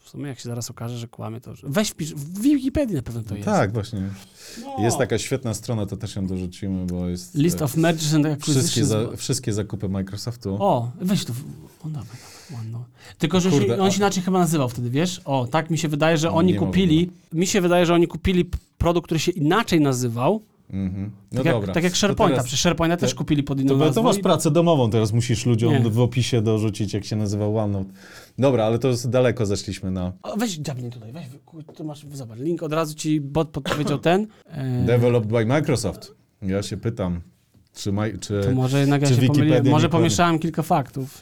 w 0.07 0.09
sumie 0.09 0.27
jak 0.27 0.39
się 0.39 0.49
zaraz 0.49 0.71
okaże, 0.71 0.97
że 0.97 1.07
kłamie, 1.07 1.41
to 1.41 1.53
weź 1.63 1.89
wpisz, 1.89 2.13
w 2.15 2.41
Wikipedii 2.41 2.95
na 2.95 3.01
pewno 3.01 3.21
to 3.23 3.35
jest. 3.35 3.45
Tak, 3.45 3.73
właśnie. 3.73 4.01
No. 4.61 4.83
Jest 4.83 4.97
taka 4.97 5.17
świetna 5.17 5.53
strona, 5.53 5.85
to 5.85 5.97
też 5.97 6.15
ją 6.15 6.27
dorzucimy, 6.27 6.85
bo 6.85 7.07
jest... 7.09 7.35
List 7.35 7.61
e, 7.61 7.65
of 7.65 7.77
mergers 7.77 8.13
and 8.13 8.25
wszystkie, 8.25 8.51
acquisitions. 8.61 8.87
za, 8.87 9.17
wszystkie 9.17 9.53
zakupy 9.53 9.89
Microsoftu. 9.89 10.57
O, 10.59 10.91
weź 11.01 11.25
to. 11.25 11.33
w- 11.33 11.37
O, 11.85 11.87
dobra, 11.89 12.01
dobra, 12.01 12.57
ładno. 12.57 12.85
Tylko, 13.17 13.39
że 13.39 13.49
Kurde, 13.49 13.67
się, 13.75 13.81
on 13.81 13.91
się 13.91 13.97
inaczej 13.97 14.23
chyba 14.23 14.39
nazywał 14.39 14.69
wtedy, 14.69 14.89
wiesz? 14.89 15.21
O, 15.25 15.47
tak 15.51 15.69
mi 15.69 15.77
się 15.77 15.87
wydaje, 15.87 16.17
że 16.17 16.31
oni 16.31 16.55
kupili. 16.55 17.11
Mi 17.33 17.47
się 17.47 17.61
wydaje, 17.61 17.85
że 17.85 17.93
oni 17.93 18.07
kupili 18.07 18.49
produkt, 18.77 19.07
który 19.07 19.19
się 19.19 19.31
inaczej 19.31 19.81
nazywał. 19.81 20.41
Mhm. 20.69 21.11
No 21.31 21.37
Tak, 21.37 21.45
jak, 21.45 21.55
dobra. 21.55 21.73
tak 21.73 21.83
jak 21.83 21.93
To 21.93 21.97
SharePointa. 21.99 22.35
teraz- 22.35 22.45
Przecież 22.45 22.61
SharePointa 22.61 22.97
też 22.97 23.11
to- 23.11 23.17
kupili 23.17 23.43
pod 23.43 23.59
inną 23.59 23.73
To, 23.73 23.79
to 23.79 23.85
nazwą. 23.85 24.03
masz 24.03 24.17
i- 24.17 24.21
pracę 24.21 24.51
domową, 24.51 24.89
teraz 24.89 25.13
musisz 25.13 25.45
ludziom 25.45 25.73
Nie. 25.73 25.79
w 25.89 25.99
opisie 25.99 26.41
dorzucić, 26.41 26.93
jak 26.93 27.05
się 27.05 27.15
nazywa 27.15 27.47
OneNote. 27.47 27.91
Dobra, 28.37 28.63
ale 28.65 28.79
to 28.79 28.87
jest 28.87 29.09
daleko 29.09 29.45
zeszliśmy 29.45 29.91
na 29.91 30.13
O, 30.23 30.37
weź 30.37 30.57
dziabnij 30.57 30.91
tutaj, 30.91 31.11
weź, 31.13 31.25
tu 31.75 31.83
masz, 31.83 32.05
zobacz, 32.13 32.39
link 32.39 32.63
od 32.63 32.73
razu 32.73 32.95
ci 32.95 33.21
bot 33.21 33.49
podpowiedział 33.49 33.97
ten. 33.99 34.27
E, 34.45 34.83
Developed 34.85 35.29
by 35.29 35.45
Microsoft. 35.45 36.15
Ja 36.41 36.63
się 36.63 36.77
pytam, 36.77 37.21
czy, 37.73 37.91
maj, 37.91 38.19
czy... 38.19 38.41
to 38.43 38.51
może 38.51 38.79
jednak 38.79 39.01
ja 39.01 39.07
się 39.07 39.27
pomyliłem, 39.27 39.67
może 39.69 39.89
pomieszałem 39.89 40.39
kilka 40.39 40.63
faktów. 40.63 41.21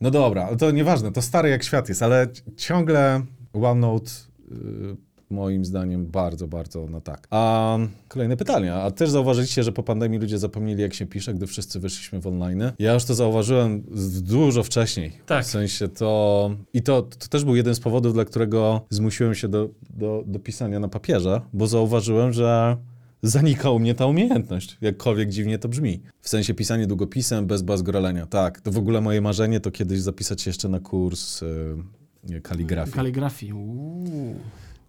No 0.00 0.10
dobra, 0.10 0.56
to 0.56 0.70
nieważne, 0.70 1.12
to 1.12 1.22
stary 1.22 1.48
jak 1.48 1.64
świat 1.64 1.88
jest, 1.88 2.02
ale 2.02 2.26
ciągle 2.56 3.22
OneNote 3.52 4.10
y, 4.52 5.05
moim 5.30 5.64
zdaniem 5.64 6.06
bardzo, 6.06 6.48
bardzo 6.48 6.86
no 6.90 7.00
tak. 7.00 7.26
A 7.30 7.78
kolejne 8.08 8.36
pytanie, 8.36 8.74
a 8.74 8.90
też 8.90 9.10
zauważyliście, 9.10 9.62
że 9.62 9.72
po 9.72 9.82
pandemii 9.82 10.18
ludzie 10.18 10.38
zapomnieli 10.38 10.82
jak 10.82 10.94
się 10.94 11.06
pisze, 11.06 11.34
gdy 11.34 11.46
wszyscy 11.46 11.80
wyszliśmy 11.80 12.20
w 12.20 12.26
online? 12.26 12.72
Ja 12.78 12.94
już 12.94 13.04
to 13.04 13.14
zauważyłem 13.14 13.82
dużo 14.22 14.62
wcześniej. 14.62 15.12
Tak. 15.26 15.44
W 15.44 15.48
sensie 15.48 15.88
to... 15.88 16.50
I 16.72 16.82
to, 16.82 17.02
to 17.02 17.28
też 17.28 17.44
był 17.44 17.56
jeden 17.56 17.74
z 17.74 17.80
powodów, 17.80 18.14
dla 18.14 18.24
którego 18.24 18.86
zmusiłem 18.90 19.34
się 19.34 19.48
do, 19.48 19.68
do, 19.90 20.24
do 20.26 20.38
pisania 20.38 20.80
na 20.80 20.88
papierze, 20.88 21.40
bo 21.52 21.66
zauważyłem, 21.66 22.32
że 22.32 22.76
zanika 23.22 23.70
u 23.70 23.78
mnie 23.78 23.94
ta 23.94 24.06
umiejętność, 24.06 24.78
jakkolwiek 24.80 25.28
dziwnie 25.28 25.58
to 25.58 25.68
brzmi. 25.68 26.02
W 26.20 26.28
sensie 26.28 26.54
pisanie 26.54 26.86
długopisem 26.86 27.46
bez 27.46 27.62
bazgrolenia. 27.62 28.26
Tak, 28.26 28.60
to 28.60 28.70
w 28.70 28.78
ogóle 28.78 29.00
moje 29.00 29.20
marzenie 29.20 29.60
to 29.60 29.70
kiedyś 29.70 30.00
zapisać 30.00 30.42
się 30.42 30.50
jeszcze 30.50 30.68
na 30.68 30.80
kurs 30.80 31.42
y, 31.42 31.76
nie, 32.24 32.40
kaligrafii. 32.40 32.94
Kaligrafii. 32.96 33.52
Uuu. 33.52 34.34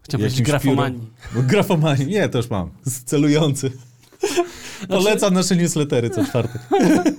Chciałem 0.08 0.22
powiedzieć 0.22 0.42
grafomanii. 0.42 1.10
Grafomanii, 1.36 2.08
nie, 2.08 2.30
to 2.30 2.38
już 2.38 2.50
mam. 2.50 2.70
Celujący. 3.06 3.72
Polecam 4.90 5.34
nasze 5.34 5.56
newslettery 5.56 6.10
co 6.10 6.26
czwartek. 6.26 6.62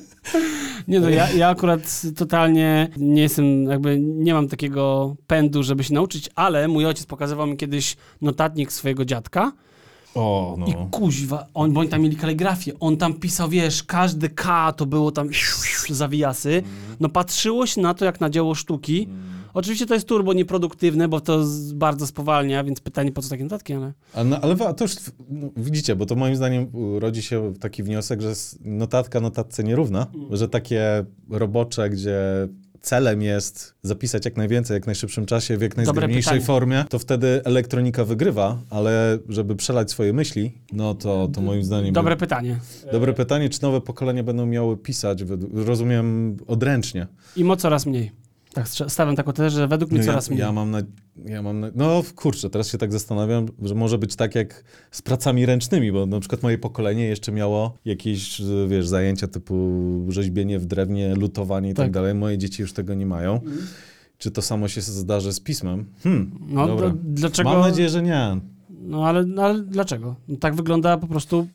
Nie 0.88 1.00
no, 1.00 1.08
ja, 1.10 1.30
ja 1.30 1.48
akurat 1.48 2.02
totalnie 2.16 2.88
nie 2.96 3.22
jestem, 3.22 3.64
jakby 3.64 3.98
nie 4.00 4.34
mam 4.34 4.48
takiego 4.48 5.16
pędu, 5.26 5.62
żeby 5.62 5.84
się 5.84 5.94
nauczyć, 5.94 6.30
ale 6.34 6.68
mój 6.68 6.86
ojciec 6.86 7.06
pokazywał 7.06 7.46
mi 7.46 7.56
kiedyś 7.56 7.96
notatnik 8.22 8.72
swojego 8.72 9.04
dziadka 9.04 9.52
O, 10.14 10.56
no. 10.58 10.66
i 10.66 10.74
kuźwa, 10.90 11.46
on, 11.54 11.72
bo 11.72 11.80
oni 11.80 11.88
tam 11.88 12.02
mieli 12.02 12.16
kaligrafię, 12.16 12.72
on 12.80 12.96
tam 12.96 13.14
pisał, 13.14 13.48
wiesz, 13.48 13.82
każdy 13.82 14.28
K 14.28 14.72
to 14.72 14.86
było 14.86 15.12
tam 15.12 15.28
zawijasy, 15.90 16.62
no 17.00 17.08
patrzyło 17.08 17.66
się 17.66 17.80
na 17.80 17.94
to 17.94 18.04
jak 18.04 18.20
na 18.20 18.30
dzieło 18.30 18.54
sztuki. 18.54 19.08
Oczywiście 19.58 19.86
to 19.86 19.94
jest 19.94 20.08
turbo 20.08 20.32
nieproduktywne, 20.32 21.08
bo 21.08 21.20
to 21.20 21.44
bardzo 21.74 22.06
spowalnia, 22.06 22.64
więc 22.64 22.80
pytanie 22.80 23.12
po 23.12 23.22
co 23.22 23.28
takie 23.28 23.44
notatki, 23.44 23.72
ale... 23.72 23.92
A, 24.14 24.24
no, 24.24 24.40
ale 24.40 24.56
to 24.56 24.84
już 24.84 24.94
no, 25.28 25.48
widzicie, 25.56 25.96
bo 25.96 26.06
to 26.06 26.14
moim 26.14 26.36
zdaniem 26.36 26.66
rodzi 26.98 27.22
się 27.22 27.54
taki 27.60 27.82
wniosek, 27.82 28.20
że 28.20 28.32
notatka 28.60 29.20
notatce 29.20 29.64
nierówna, 29.64 30.06
że 30.30 30.48
takie 30.48 31.04
robocze, 31.30 31.90
gdzie 31.90 32.48
celem 32.80 33.22
jest 33.22 33.74
zapisać 33.82 34.24
jak 34.24 34.36
najwięcej, 34.36 34.74
jak 34.74 34.86
najszybszym 34.86 35.26
czasie, 35.26 35.56
w 35.56 35.62
jak 35.62 35.76
najzgrabniejszej 35.76 36.40
formie, 36.40 36.84
to 36.88 36.98
wtedy 36.98 37.40
elektronika 37.44 38.04
wygrywa, 38.04 38.58
ale 38.70 39.18
żeby 39.28 39.56
przelać 39.56 39.90
swoje 39.90 40.12
myśli, 40.12 40.52
no 40.72 40.94
to, 40.94 41.28
to 41.32 41.40
moim 41.40 41.64
zdaniem... 41.64 41.92
Dobre 41.92 42.16
pytanie. 42.16 42.58
Dobre 42.92 43.12
pytanie, 43.12 43.48
czy 43.48 43.62
nowe 43.62 43.80
pokolenia 43.80 44.22
będą 44.22 44.46
miały 44.46 44.76
pisać, 44.76 45.24
rozumiem, 45.54 46.36
odręcznie. 46.46 47.06
I 47.36 47.44
mo 47.44 47.56
coraz 47.56 47.86
mniej. 47.86 48.27
Tak, 48.58 48.90
stawiam 48.92 49.16
taką 49.16 49.32
tezę, 49.32 49.50
że 49.50 49.68
według 49.68 49.90
mnie 49.90 50.00
No 50.00 50.06
coraz 50.06 50.26
ja, 50.26 50.30
mniej. 50.34 50.40
ja 50.40 50.52
mam 50.52 50.70
na, 50.70 50.78
ja 51.24 51.42
mam 51.42 51.60
na, 51.60 51.70
no 51.74 52.02
kurczę, 52.16 52.50
teraz 52.50 52.68
się 52.70 52.78
tak 52.78 52.92
zastanawiam, 52.92 53.46
że 53.62 53.74
może 53.74 53.98
być 53.98 54.16
tak 54.16 54.34
jak 54.34 54.64
z 54.90 55.02
pracami 55.02 55.46
ręcznymi, 55.46 55.92
bo 55.92 56.06
na 56.06 56.20
przykład 56.20 56.42
moje 56.42 56.58
pokolenie 56.58 57.04
jeszcze 57.04 57.32
miało 57.32 57.74
jakieś, 57.84 58.42
wiesz, 58.68 58.88
zajęcia 58.88 59.28
typu 59.28 59.64
rzeźbienie 60.08 60.58
w 60.58 60.66
drewnie, 60.66 61.14
lutowanie 61.14 61.70
i 61.70 61.74
tak, 61.74 61.84
Tak. 61.86 61.92
dalej. 61.92 62.14
Moje 62.14 62.38
dzieci 62.38 62.62
już 62.62 62.72
tego 62.72 62.94
nie 62.94 63.06
mają. 63.06 63.40
Czy 64.18 64.30
to 64.30 64.42
samo 64.42 64.68
się 64.68 64.80
zdarzy 64.80 65.32
z 65.32 65.40
pismem? 65.40 65.84
Hmm, 66.02 66.38
No, 66.48 66.66
dobra. 66.66 66.92
dlaczego? 67.04 67.50
Mam 67.50 67.60
nadzieję, 67.60 67.88
że 67.88 68.02
nie. 68.02 68.40
No 68.70 69.06
ale, 69.06 69.24
no, 69.26 69.42
ale 69.42 69.62
dlaczego? 69.62 70.14
No, 70.28 70.36
tak 70.36 70.54
wygląda 70.54 70.96
po 70.96 71.06
prostu 71.06 71.46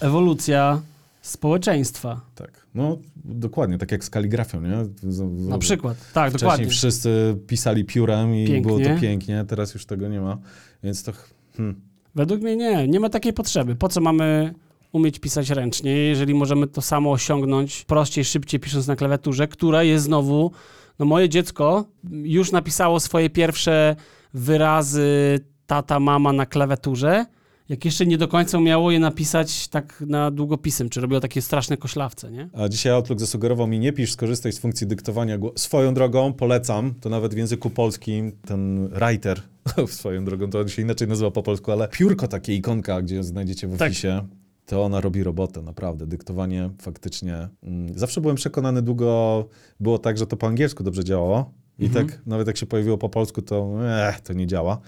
ewolucja 0.00 0.80
społeczeństwa. 1.26 2.20
Tak, 2.34 2.66
no 2.74 2.98
dokładnie, 3.24 3.78
tak 3.78 3.92
jak 3.92 4.04
z 4.04 4.10
kaligrafią, 4.10 4.60
nie? 4.60 4.84
Z, 5.12 5.48
Na 5.48 5.58
przykład. 5.58 5.96
Tak, 6.12 6.30
Wcześniej 6.30 6.48
dokładnie. 6.50 6.66
wszyscy 6.66 7.36
pisali 7.46 7.84
piórem 7.84 8.34
i 8.34 8.46
Pięknie. 8.46 8.62
było 8.62 8.78
to 8.94 9.00
pięknie, 9.00 9.44
teraz 9.48 9.74
już 9.74 9.86
tego 9.86 10.08
nie 10.08 10.20
ma, 10.20 10.38
więc 10.82 11.02
to... 11.02 11.12
Hmm. 11.56 11.80
Według 12.14 12.40
mnie 12.40 12.56
nie, 12.56 12.88
nie 12.88 13.00
ma 13.00 13.08
takiej 13.08 13.32
potrzeby. 13.32 13.76
Po 13.76 13.88
co 13.88 14.00
mamy 14.00 14.54
umieć 14.92 15.18
pisać 15.18 15.50
ręcznie, 15.50 15.90
jeżeli 15.92 16.34
możemy 16.34 16.66
to 16.66 16.82
samo 16.82 17.12
osiągnąć 17.12 17.84
prościej, 17.84 18.24
szybciej 18.24 18.60
pisząc 18.60 18.86
na 18.86 18.96
klawiaturze, 18.96 19.48
która 19.48 19.82
jest 19.82 20.04
znowu, 20.04 20.50
no 20.98 21.06
moje 21.06 21.28
dziecko 21.28 21.84
już 22.10 22.52
napisało 22.52 23.00
swoje 23.00 23.30
pierwsze 23.30 23.96
wyrazy 24.34 25.40
tata, 25.66 26.00
mama 26.00 26.32
na 26.32 26.46
klawiaturze, 26.46 27.26
jak 27.68 27.84
jeszcze 27.84 28.06
nie 28.06 28.18
do 28.18 28.28
końca 28.28 28.58
umiało 28.58 28.90
je 28.90 28.98
napisać 28.98 29.68
tak 29.68 30.04
na 30.06 30.30
długopisem, 30.30 30.88
czy 30.88 31.00
robiło 31.00 31.20
takie 31.20 31.42
straszne 31.42 31.76
koślawce, 31.76 32.30
nie? 32.30 32.48
A 32.52 32.68
dzisiaj 32.68 32.92
Outlook 32.92 33.20
zasugerował 33.20 33.66
mi, 33.66 33.78
nie 33.78 33.92
pisz, 33.92 34.12
skorzystaj 34.12 34.52
z 34.52 34.58
funkcji 34.58 34.86
dyktowania. 34.86 35.38
Swoją 35.56 35.94
drogą 35.94 36.32
polecam, 36.32 36.94
to 37.00 37.08
nawet 37.08 37.34
w 37.34 37.36
języku 37.36 37.70
polskim 37.70 38.32
ten 38.46 38.88
writer, 38.88 39.40
swoją 39.88 40.24
drogą, 40.24 40.50
to 40.50 40.60
on 40.60 40.68
się 40.68 40.82
inaczej 40.82 41.08
nazywa 41.08 41.30
po 41.30 41.42
polsku, 41.42 41.72
ale 41.72 41.88
piórko 41.88 42.28
takie 42.28 42.54
ikonka, 42.54 43.02
gdzie 43.02 43.22
znajdziecie 43.24 43.68
w 43.68 43.76
Tak. 43.78 43.88
opisie, 43.88 44.26
to 44.66 44.84
ona 44.84 45.00
robi 45.00 45.22
robotę, 45.22 45.62
naprawdę. 45.62 46.06
Dyktowanie 46.06 46.70
faktycznie. 46.82 47.48
Mm, 47.62 47.98
zawsze 47.98 48.20
byłem 48.20 48.36
przekonany, 48.36 48.82
długo 48.82 49.44
było 49.80 49.98
tak, 49.98 50.18
że 50.18 50.26
to 50.26 50.36
po 50.36 50.46
angielsku 50.46 50.82
dobrze 50.84 51.04
działało 51.04 51.52
i 51.78 51.84
Mhm. 51.86 52.06
tak 52.06 52.22
nawet 52.26 52.46
jak 52.46 52.56
się 52.56 52.66
pojawiło 52.66 52.98
po 52.98 53.08
polsku, 53.08 53.42
to 53.42 53.70
eh, 54.08 54.20
to 54.20 54.32
nie 54.32 54.46
działa. 54.46 54.80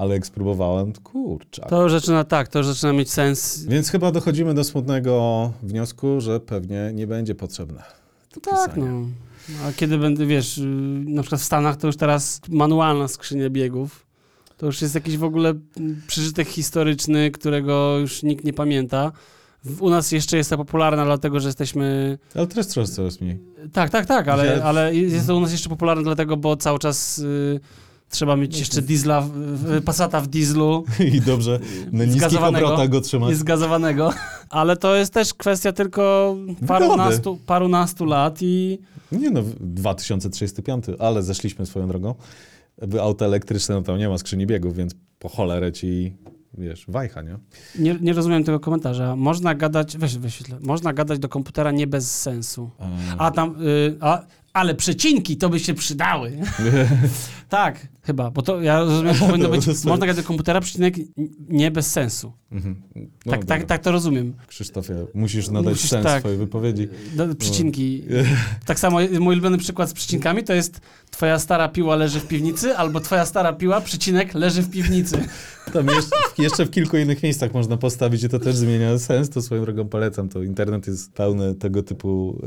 Ale 0.00 0.14
jak 0.14 0.26
spróbowałem, 0.26 0.92
to 0.92 1.00
kurczę. 1.00 1.66
To 1.68 1.82
już 1.82 1.92
zaczyna, 1.92 2.24
tak, 2.24 2.48
to 2.48 2.58
już 2.58 2.66
zaczyna 2.66 2.92
mieć 2.92 3.10
sens. 3.10 3.64
Więc 3.64 3.90
chyba 3.90 4.12
dochodzimy 4.12 4.54
do 4.54 4.64
smutnego 4.64 5.52
wniosku, 5.62 6.20
że 6.20 6.40
pewnie 6.40 6.90
nie 6.94 7.06
będzie 7.06 7.34
potrzebne. 7.34 7.82
to 8.32 8.40
Tak, 8.40 8.76
no. 8.76 8.86
A 9.64 9.72
kiedy 9.72 9.98
będę, 9.98 10.26
wiesz, 10.26 10.60
na 11.04 11.22
przykład 11.22 11.40
w 11.40 11.44
Stanach 11.44 11.76
to 11.76 11.86
już 11.86 11.96
teraz 11.96 12.40
manualna 12.48 13.08
skrzynia 13.08 13.50
biegów. 13.50 14.06
To 14.56 14.66
już 14.66 14.82
jest 14.82 14.94
jakiś 14.94 15.16
w 15.16 15.24
ogóle 15.24 15.54
przeżytek 16.06 16.48
historyczny, 16.48 17.30
którego 17.30 17.98
już 17.98 18.22
nikt 18.22 18.44
nie 18.44 18.52
pamięta. 18.52 19.12
U 19.80 19.90
nas 19.90 20.12
jeszcze 20.12 20.36
jest 20.36 20.50
to 20.50 20.56
popularne, 20.56 21.04
dlatego 21.04 21.40
że 21.40 21.48
jesteśmy. 21.48 22.18
Ale 22.34 22.46
teraz 22.46 22.66
coraz, 22.66 22.90
coraz 22.90 23.20
mniej. 23.20 23.38
Tak, 23.72 23.90
tak, 23.90 24.06
tak, 24.06 24.28
ale, 24.28 24.64
ale 24.64 24.94
jest 24.94 25.26
to 25.26 25.36
u 25.36 25.40
nas 25.40 25.52
jeszcze 25.52 25.68
popularne, 25.68 26.02
dlatego, 26.02 26.36
bo 26.36 26.56
cały 26.56 26.78
czas 26.78 27.18
y, 27.18 27.60
trzeba 28.10 28.36
mieć 28.36 28.58
jeszcze 28.58 28.82
diesla, 28.82 29.20
w- 29.20 29.30
w- 30.22 30.26
dieslu. 30.26 30.84
I 31.14 31.20
dobrze 31.20 31.60
na 31.92 32.04
niskich 32.04 32.42
obrotach 32.42 32.88
go 32.88 33.00
trzymać. 33.00 33.36
zgazowanego. 33.36 34.12
Ale 34.50 34.76
to 34.76 34.94
jest 34.96 35.12
też 35.12 35.34
kwestia 35.34 35.72
tylko 35.72 36.36
parunastu, 36.66 37.38
parunastu 37.46 38.04
lat 38.04 38.38
i 38.42 38.78
Nie 39.12 39.30
no, 39.30 39.42
2035, 39.60 40.84
ale 40.98 41.22
zeszliśmy 41.22 41.66
swoją 41.66 41.88
drogą. 41.88 42.14
Auto 43.00 43.24
elektryczne, 43.24 43.74
no 43.74 43.82
tam 43.82 43.98
nie 43.98 44.08
ma 44.08 44.18
skrzyni 44.18 44.46
biegów, 44.46 44.76
więc 44.76 44.94
po 45.18 45.28
cholerę 45.28 45.72
ci, 45.72 46.16
wiesz, 46.58 46.84
wajcha, 46.88 47.22
nie? 47.22 47.38
Nie, 47.78 47.96
nie 48.00 48.12
rozumiem 48.12 48.44
tego 48.44 48.60
komentarza. 48.60 49.16
Można 49.16 49.54
gadać, 49.54 49.96
weź 49.98 50.18
wyświetlę, 50.18 50.58
można 50.60 50.92
gadać 50.92 51.18
do 51.18 51.28
komputera 51.28 51.70
nie 51.70 51.86
bez 51.86 52.20
sensu. 52.20 52.70
A, 53.18 53.26
A 53.26 53.30
tam, 53.30 53.56
y, 53.66 53.96
a, 54.00 54.22
ale 54.52 54.74
przecinki 54.74 55.36
to 55.36 55.48
by 55.48 55.60
się 55.60 55.74
przydały. 55.74 56.32
tak, 57.48 57.88
chyba, 58.02 58.30
bo 58.30 58.42
to 58.42 58.60
ja 58.60 58.80
rozumiem, 58.80 59.14
że 59.14 59.26
powinno 59.26 59.48
być, 59.54 59.60
Dobra, 59.60 59.74
sorry. 59.74 59.90
można 59.90 60.06
gadać 60.06 60.22
do 60.24 60.28
komputera, 60.28 60.60
przecinek 60.60 60.94
nie 61.48 61.70
bez 61.70 61.90
sensu. 61.90 62.32
mhm. 62.52 62.82
No, 63.26 63.32
tak, 63.32 63.44
tak, 63.44 63.64
tak 63.64 63.82
to 63.82 63.92
rozumiem. 63.92 64.34
Krzysztofie, 64.46 65.06
musisz 65.14 65.48
nadać 65.48 65.74
Musisz, 65.74 65.90
sens 65.90 66.04
tak. 66.04 66.20
swojej 66.20 66.38
wypowiedzi. 66.38 66.88
Do, 67.14 67.34
przecinki. 67.34 68.02
Tak 68.66 68.78
samo 68.78 68.98
mój 69.20 69.34
ulubiony 69.34 69.58
przykład 69.58 69.90
z 69.90 69.92
przecinkami 69.92 70.44
to 70.44 70.52
jest 70.52 70.80
twoja 71.10 71.38
stara 71.38 71.68
piła 71.68 71.96
leży 71.96 72.20
w 72.20 72.26
piwnicy, 72.28 72.76
albo 72.76 73.00
twoja 73.00 73.26
stara 73.26 73.52
piła, 73.52 73.80
przecinek, 73.80 74.34
leży 74.34 74.62
w 74.62 74.70
piwnicy. 74.70 75.28
Tam 75.72 75.86
jeszcze, 75.86 76.16
jeszcze 76.38 76.64
w 76.66 76.70
kilku 76.70 76.96
innych 76.96 77.22
miejscach 77.22 77.54
można 77.54 77.76
postawić 77.76 78.22
i 78.24 78.28
to 78.28 78.38
też 78.38 78.56
zmienia 78.56 78.98
sens, 78.98 79.30
to 79.30 79.42
swoją 79.42 79.62
drogą 79.64 79.88
polecam. 79.88 80.28
To 80.28 80.42
internet 80.42 80.86
jest 80.86 81.12
pełny 81.12 81.54
tego 81.54 81.82
typu 81.82 82.40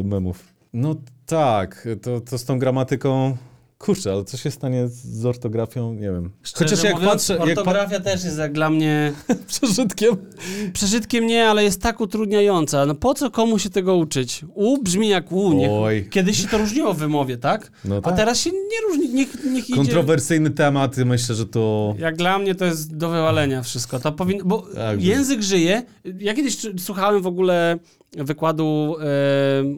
y, 0.00 0.04
memów. 0.04 0.53
No 0.74 0.94
tak, 1.26 1.88
to, 2.02 2.20
to 2.20 2.38
z 2.38 2.44
tą 2.44 2.58
gramatyką... 2.58 3.36
Kurczę, 3.78 4.12
ale 4.12 4.24
co 4.24 4.36
się 4.36 4.50
stanie 4.50 4.88
z 4.88 5.26
ortografią? 5.26 5.94
Nie 5.94 6.00
wiem. 6.12 6.30
Chociaż 6.42 6.68
Szczerze 6.68 6.86
jak 6.86 6.96
mówiąc, 6.96 7.12
patrzę... 7.12 7.32
Jak 7.32 7.42
pa... 7.42 7.50
Ortografia 7.50 8.00
też 8.00 8.24
jest 8.24 8.38
jak 8.38 8.52
dla 8.52 8.70
mnie 8.70 9.12
Przeżytkiem? 9.46 10.16
przeżytkiem 10.72 11.26
nie, 11.26 11.48
ale 11.48 11.64
jest 11.64 11.82
tak 11.82 12.00
utrudniająca. 12.00 12.86
No 12.86 12.94
po 12.94 13.14
co 13.14 13.30
komu 13.30 13.58
się 13.58 13.70
tego 13.70 13.96
uczyć? 13.96 14.44
U 14.54 14.82
brzmi 14.82 15.08
jak 15.08 15.32
u. 15.32 15.52
Niech, 15.52 15.70
Oj. 15.72 16.08
Kiedyś 16.10 16.42
się 16.42 16.48
to 16.48 16.58
różniło 16.58 16.94
w 16.94 16.98
wymowie, 16.98 17.36
tak? 17.36 17.70
No 17.84 17.96
A 17.96 18.00
tak. 18.00 18.16
teraz 18.16 18.40
się 18.40 18.50
nie 18.50 18.88
różni. 18.88 19.14
Niech, 19.14 19.44
niech 19.44 19.70
idzie. 19.70 19.76
Kontrowersyjny 19.76 20.50
temat, 20.50 20.96
myślę, 20.96 21.34
że 21.34 21.46
to... 21.46 21.94
Jak 21.98 22.16
dla 22.16 22.38
mnie 22.38 22.54
to 22.54 22.64
jest 22.64 22.96
do 22.96 23.08
wywalenia 23.08 23.62
wszystko. 23.62 24.00
To 24.00 24.12
powinno, 24.12 24.44
bo 24.44 24.66
Tak, 24.74 25.02
język 25.02 25.42
żyje. 25.42 25.82
Ja 26.18 26.34
kiedyś 26.34 26.56
słuchałem 26.78 27.22
w 27.22 27.26
ogóle 27.26 27.78
wykładu 28.16 28.96
e, 29.00 29.04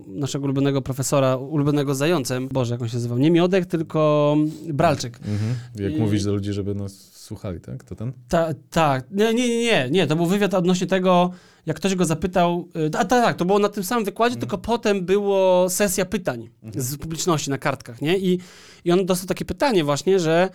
naszego 0.06 0.44
ulubionego 0.44 0.82
profesora, 0.82 1.36
ulubionego 1.36 1.94
zającem. 1.94 2.48
Boże, 2.48 2.74
jak 2.74 2.82
on 2.82 2.88
się 2.88 2.96
nazywał? 2.96 3.18
Nie 3.18 3.30
Miodek, 3.30 3.66
tylko 3.66 4.36
Bralczyk. 4.72 5.16
Mhm. 5.16 5.54
Jak 5.90 6.00
mówić 6.00 6.24
do 6.24 6.32
ludzi, 6.32 6.52
żeby 6.52 6.74
nas 6.74 6.92
słuchali, 7.12 7.60
tak? 7.60 7.84
To 7.84 7.94
ten? 7.94 8.12
Ta, 8.28 8.48
tak, 8.70 9.04
nie, 9.10 9.34
nie, 9.34 9.48
nie, 9.48 9.58
nie, 9.58 9.88
nie, 9.90 10.06
to 10.06 10.16
był 10.16 10.26
wywiad 10.26 10.54
odnośnie 10.54 10.86
tego, 10.86 11.30
jak 11.66 11.76
ktoś 11.76 11.94
go 11.94 12.04
zapytał, 12.04 12.68
y, 12.76 12.86
a 12.86 13.04
tak, 13.04 13.08
tak, 13.08 13.36
to 13.36 13.44
było 13.44 13.58
na 13.58 13.68
tym 13.68 13.84
samym 13.84 14.04
wykładzie, 14.04 14.36
tylko 14.36 14.58
potem 14.58 15.04
było 15.04 15.70
sesja 15.70 16.04
pytań 16.04 16.48
z 16.76 16.96
publiczności 16.96 17.50
na 17.50 17.58
kartkach, 17.58 18.02
nie? 18.02 18.18
I, 18.18 18.38
I 18.84 18.92
on 18.92 19.06
dostał 19.06 19.26
takie 19.26 19.44
pytanie 19.44 19.84
właśnie, 19.84 20.20
że 20.20 20.48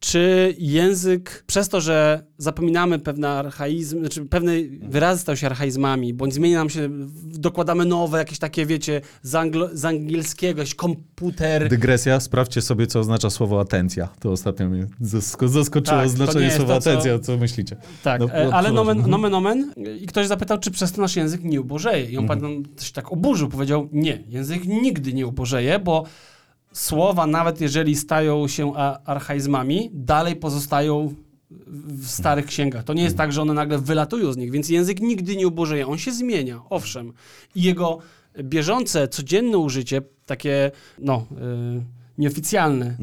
czy 0.00 0.54
język, 0.58 1.44
przez 1.46 1.68
to, 1.68 1.80
że 1.80 2.24
zapominamy 2.38 2.98
pewne 2.98 3.28
archaizmy, 3.30 4.00
znaczy 4.00 4.24
pewne 4.26 4.52
wyrazy 4.82 5.22
stały 5.22 5.36
się 5.36 5.46
archaizmami, 5.46 6.14
bądź 6.14 6.34
zmienia 6.34 6.58
nam 6.58 6.70
się, 6.70 6.88
dokładamy 7.24 7.84
nowe, 7.84 8.18
jakieś 8.18 8.38
takie, 8.38 8.66
wiecie, 8.66 9.00
z, 9.22 9.34
anglo, 9.34 9.68
z 9.72 9.84
angielskiego, 9.84 10.58
jakiś 10.60 10.74
komputer, 10.74 11.68
Dygresja, 11.68 12.20
sprawdźcie 12.20 12.62
sobie, 12.62 12.86
co 12.86 13.00
oznacza 13.00 13.30
słowo 13.30 13.60
atencja. 13.60 14.08
To 14.20 14.30
ostatnio 14.32 14.68
mnie 14.68 14.86
zasko- 15.02 15.48
zaskoczyło 15.48 15.98
Tak, 16.00 16.08
znaczenie 16.08 16.50
słowa 16.50 16.74
to, 16.74 16.80
co- 16.80 16.90
atencja. 16.90 17.18
Co 17.18 17.36
myślicie? 17.36 17.76
Tak, 18.02 18.20
No, 18.20 18.26
no, 18.26 18.52
ale 18.52 18.72
nomen, 18.72 18.96
Mhm. 18.96 19.10
nomen 19.10 19.34
omen 19.34 19.72
i 20.00 20.06
ktoś 20.06 20.26
zapytał, 20.26 20.58
czy 20.58 20.70
przez 20.70 20.92
to 20.92 21.00
nasz 21.02 21.16
język 21.16 21.44
nie 21.44 21.60
ubożeje. 21.60 22.04
I 22.04 22.16
on 22.18 22.24
Mhm. 22.24 22.40
pamiętam, 22.40 22.72
się 22.84 22.92
tak 22.92 23.12
oburzył, 23.12 23.48
powiedział, 23.48 23.88
nie, 23.92 24.22
język 24.28 24.64
nigdy 24.66 25.12
nie 25.12 25.26
ubożeje, 25.26 25.78
bo 25.78 26.04
słowa, 26.72 27.26
nawet 27.26 27.60
jeżeli 27.60 27.96
stają 27.96 28.48
się 28.48 28.72
a- 28.76 28.98
archaizmami, 29.04 29.90
dalej 29.92 30.36
pozostają 30.36 31.14
w 31.86 32.06
starych 32.06 32.46
księgach. 32.46 32.84
To 32.84 32.94
nie 32.94 33.02
jest 33.02 33.16
tak, 33.16 33.32
że 33.32 33.42
one 33.42 33.54
nagle 33.54 33.78
wylatują 33.78 34.32
z 34.32 34.36
nich, 34.36 34.50
więc 34.50 34.68
język 34.68 35.00
nigdy 35.00 35.36
nie 35.36 35.46
ubożeje. 35.48 35.86
On 35.86 35.98
się 35.98 36.12
zmienia, 36.12 36.62
owszem. 36.70 37.12
I 37.54 37.62
jego 37.62 37.98
bieżące, 38.42 39.08
codzienne 39.08 39.58
użycie, 39.58 40.02
takie, 40.26 40.70
no, 40.98 41.26
yy, 41.30 41.82
nieoficjalne, 42.18 42.96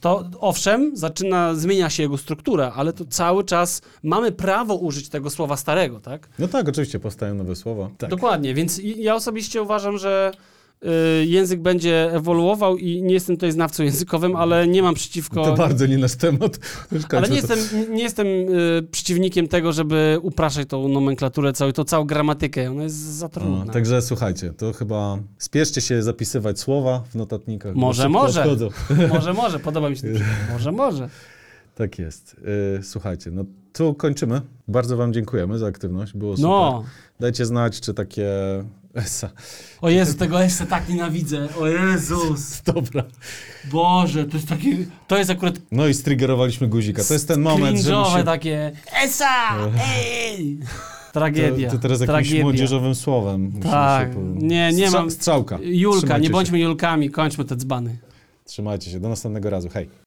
to 0.00 0.24
owszem, 0.40 0.96
zaczyna, 0.96 1.54
zmienia 1.54 1.90
się 1.90 2.02
jego 2.02 2.18
struktura, 2.18 2.72
ale 2.76 2.92
to 2.92 3.04
cały 3.04 3.44
czas 3.44 3.82
mamy 4.02 4.32
prawo 4.32 4.74
użyć 4.74 5.08
tego 5.08 5.30
słowa 5.30 5.56
starego, 5.56 6.00
tak? 6.00 6.28
No 6.38 6.48
tak, 6.48 6.68
oczywiście, 6.68 7.00
powstają 7.00 7.34
nowe 7.34 7.56
słowa. 7.56 7.90
Tak. 7.98 8.10
Dokładnie, 8.10 8.54
więc 8.54 8.80
ja 8.82 9.14
osobiście 9.14 9.62
uważam, 9.62 9.98
że 9.98 10.32
język 11.24 11.60
będzie 11.60 12.12
ewoluował 12.12 12.76
i 12.76 13.02
nie 13.02 13.14
jestem 13.14 13.36
tutaj 13.36 13.52
znawcą 13.52 13.82
językowym, 13.92 14.36
ale 14.36 14.68
nie 14.68 14.82
mam 14.82 14.94
przeciwko... 14.94 15.44
To 15.44 15.54
bardzo 15.54 15.86
nie 15.86 15.98
nasz 15.98 16.14
temat. 16.14 16.58
Ale 17.10 17.28
nie 17.28 17.42
to. 17.42 17.54
jestem, 17.54 17.94
nie 17.94 18.02
jestem 18.02 18.26
y, 18.26 18.86
przeciwnikiem 18.90 19.48
tego, 19.48 19.72
żeby 19.72 20.18
upraszać 20.22 20.68
tą 20.68 20.88
nomenklaturę, 20.88 21.52
całą, 21.52 21.72
tą 21.72 21.84
całą 21.84 22.04
gramatykę. 22.04 22.70
Ona 22.70 22.82
jest 22.82 22.96
za 22.96 23.28
trudna. 23.28 23.64
No, 23.64 23.72
także 23.72 24.02
słuchajcie, 24.02 24.52
to 24.52 24.72
chyba 24.72 25.18
spieszcie 25.38 25.80
się 25.80 26.02
zapisywać 26.02 26.60
słowa 26.60 27.02
w 27.10 27.14
notatnikach. 27.14 27.74
Może, 27.74 28.08
może. 28.08 28.40
odchodzą. 28.42 28.68
Może, 29.14 29.32
może, 29.32 29.58
podoba 29.58 29.90
mi 29.90 29.96
się 29.96 30.02
przykład. 30.02 30.30
Może, 30.52 30.72
może. 30.72 31.08
Tak 31.74 31.98
jest. 31.98 32.36
Y, 32.78 32.82
słuchajcie, 32.82 33.30
no 33.30 33.44
tu 33.72 33.94
kończymy. 33.94 34.40
Bardzo 34.68 34.96
wam 34.96 35.12
dziękujemy 35.12 35.58
za 35.58 35.66
aktywność, 35.66 36.12
było 36.12 36.36
super. 36.36 36.50
No. 36.50 36.84
Dajcie 37.20 37.46
znać, 37.46 37.80
czy 37.80 37.94
takie... 37.94 38.28
Esa. 38.94 39.30
O 39.80 39.90
Jezu, 39.90 40.14
tego 40.14 40.40
jeszcze 40.40 40.66
tak 40.66 40.88
nienawidzę. 40.88 41.48
O 41.60 41.66
Jezus. 41.66 42.60
Dobra. 42.74 43.04
Boże, 43.72 44.24
to 44.24 44.36
jest 44.36 44.48
taki... 44.48 44.86
To 45.06 45.18
jest 45.18 45.30
akurat 45.30 45.54
No 45.72 45.86
i 45.86 45.94
striggerowaliśmy 45.94 46.68
guzika. 46.68 47.04
To 47.04 47.12
jest 47.14 47.28
ten 47.28 47.40
moment, 47.40 47.78
że 47.78 47.92
cringe'owe 47.92 48.12
musi... 48.12 48.24
takie 48.24 48.72
Esa! 49.04 49.56
Ej! 49.96 50.58
Tragedia. 51.12 51.70
To, 51.70 51.76
to 51.76 51.82
teraz 51.82 52.00
jakimś 52.00 52.14
Tragedia. 52.14 52.42
młodzieżowym 52.42 52.94
słowem. 52.94 53.52
Tak. 53.62 54.14
się 54.14 54.18
Nie, 54.34 54.72
nie 54.72 54.86
Strza- 54.88 54.98
mam- 54.98 55.10
Strzałka. 55.10 55.58
Julka, 55.62 55.98
Trzymajcie 56.00 56.20
nie 56.22 56.26
się. 56.26 56.32
bądźmy 56.32 56.58
Julkami, 56.58 57.10
kończmy 57.10 57.44
te 57.44 57.56
dzbany. 57.56 57.98
Trzymajcie 58.44 58.90
się. 58.90 59.00
Do 59.00 59.08
następnego 59.08 59.50
razu. 59.50 59.68
Hej. 59.68 60.03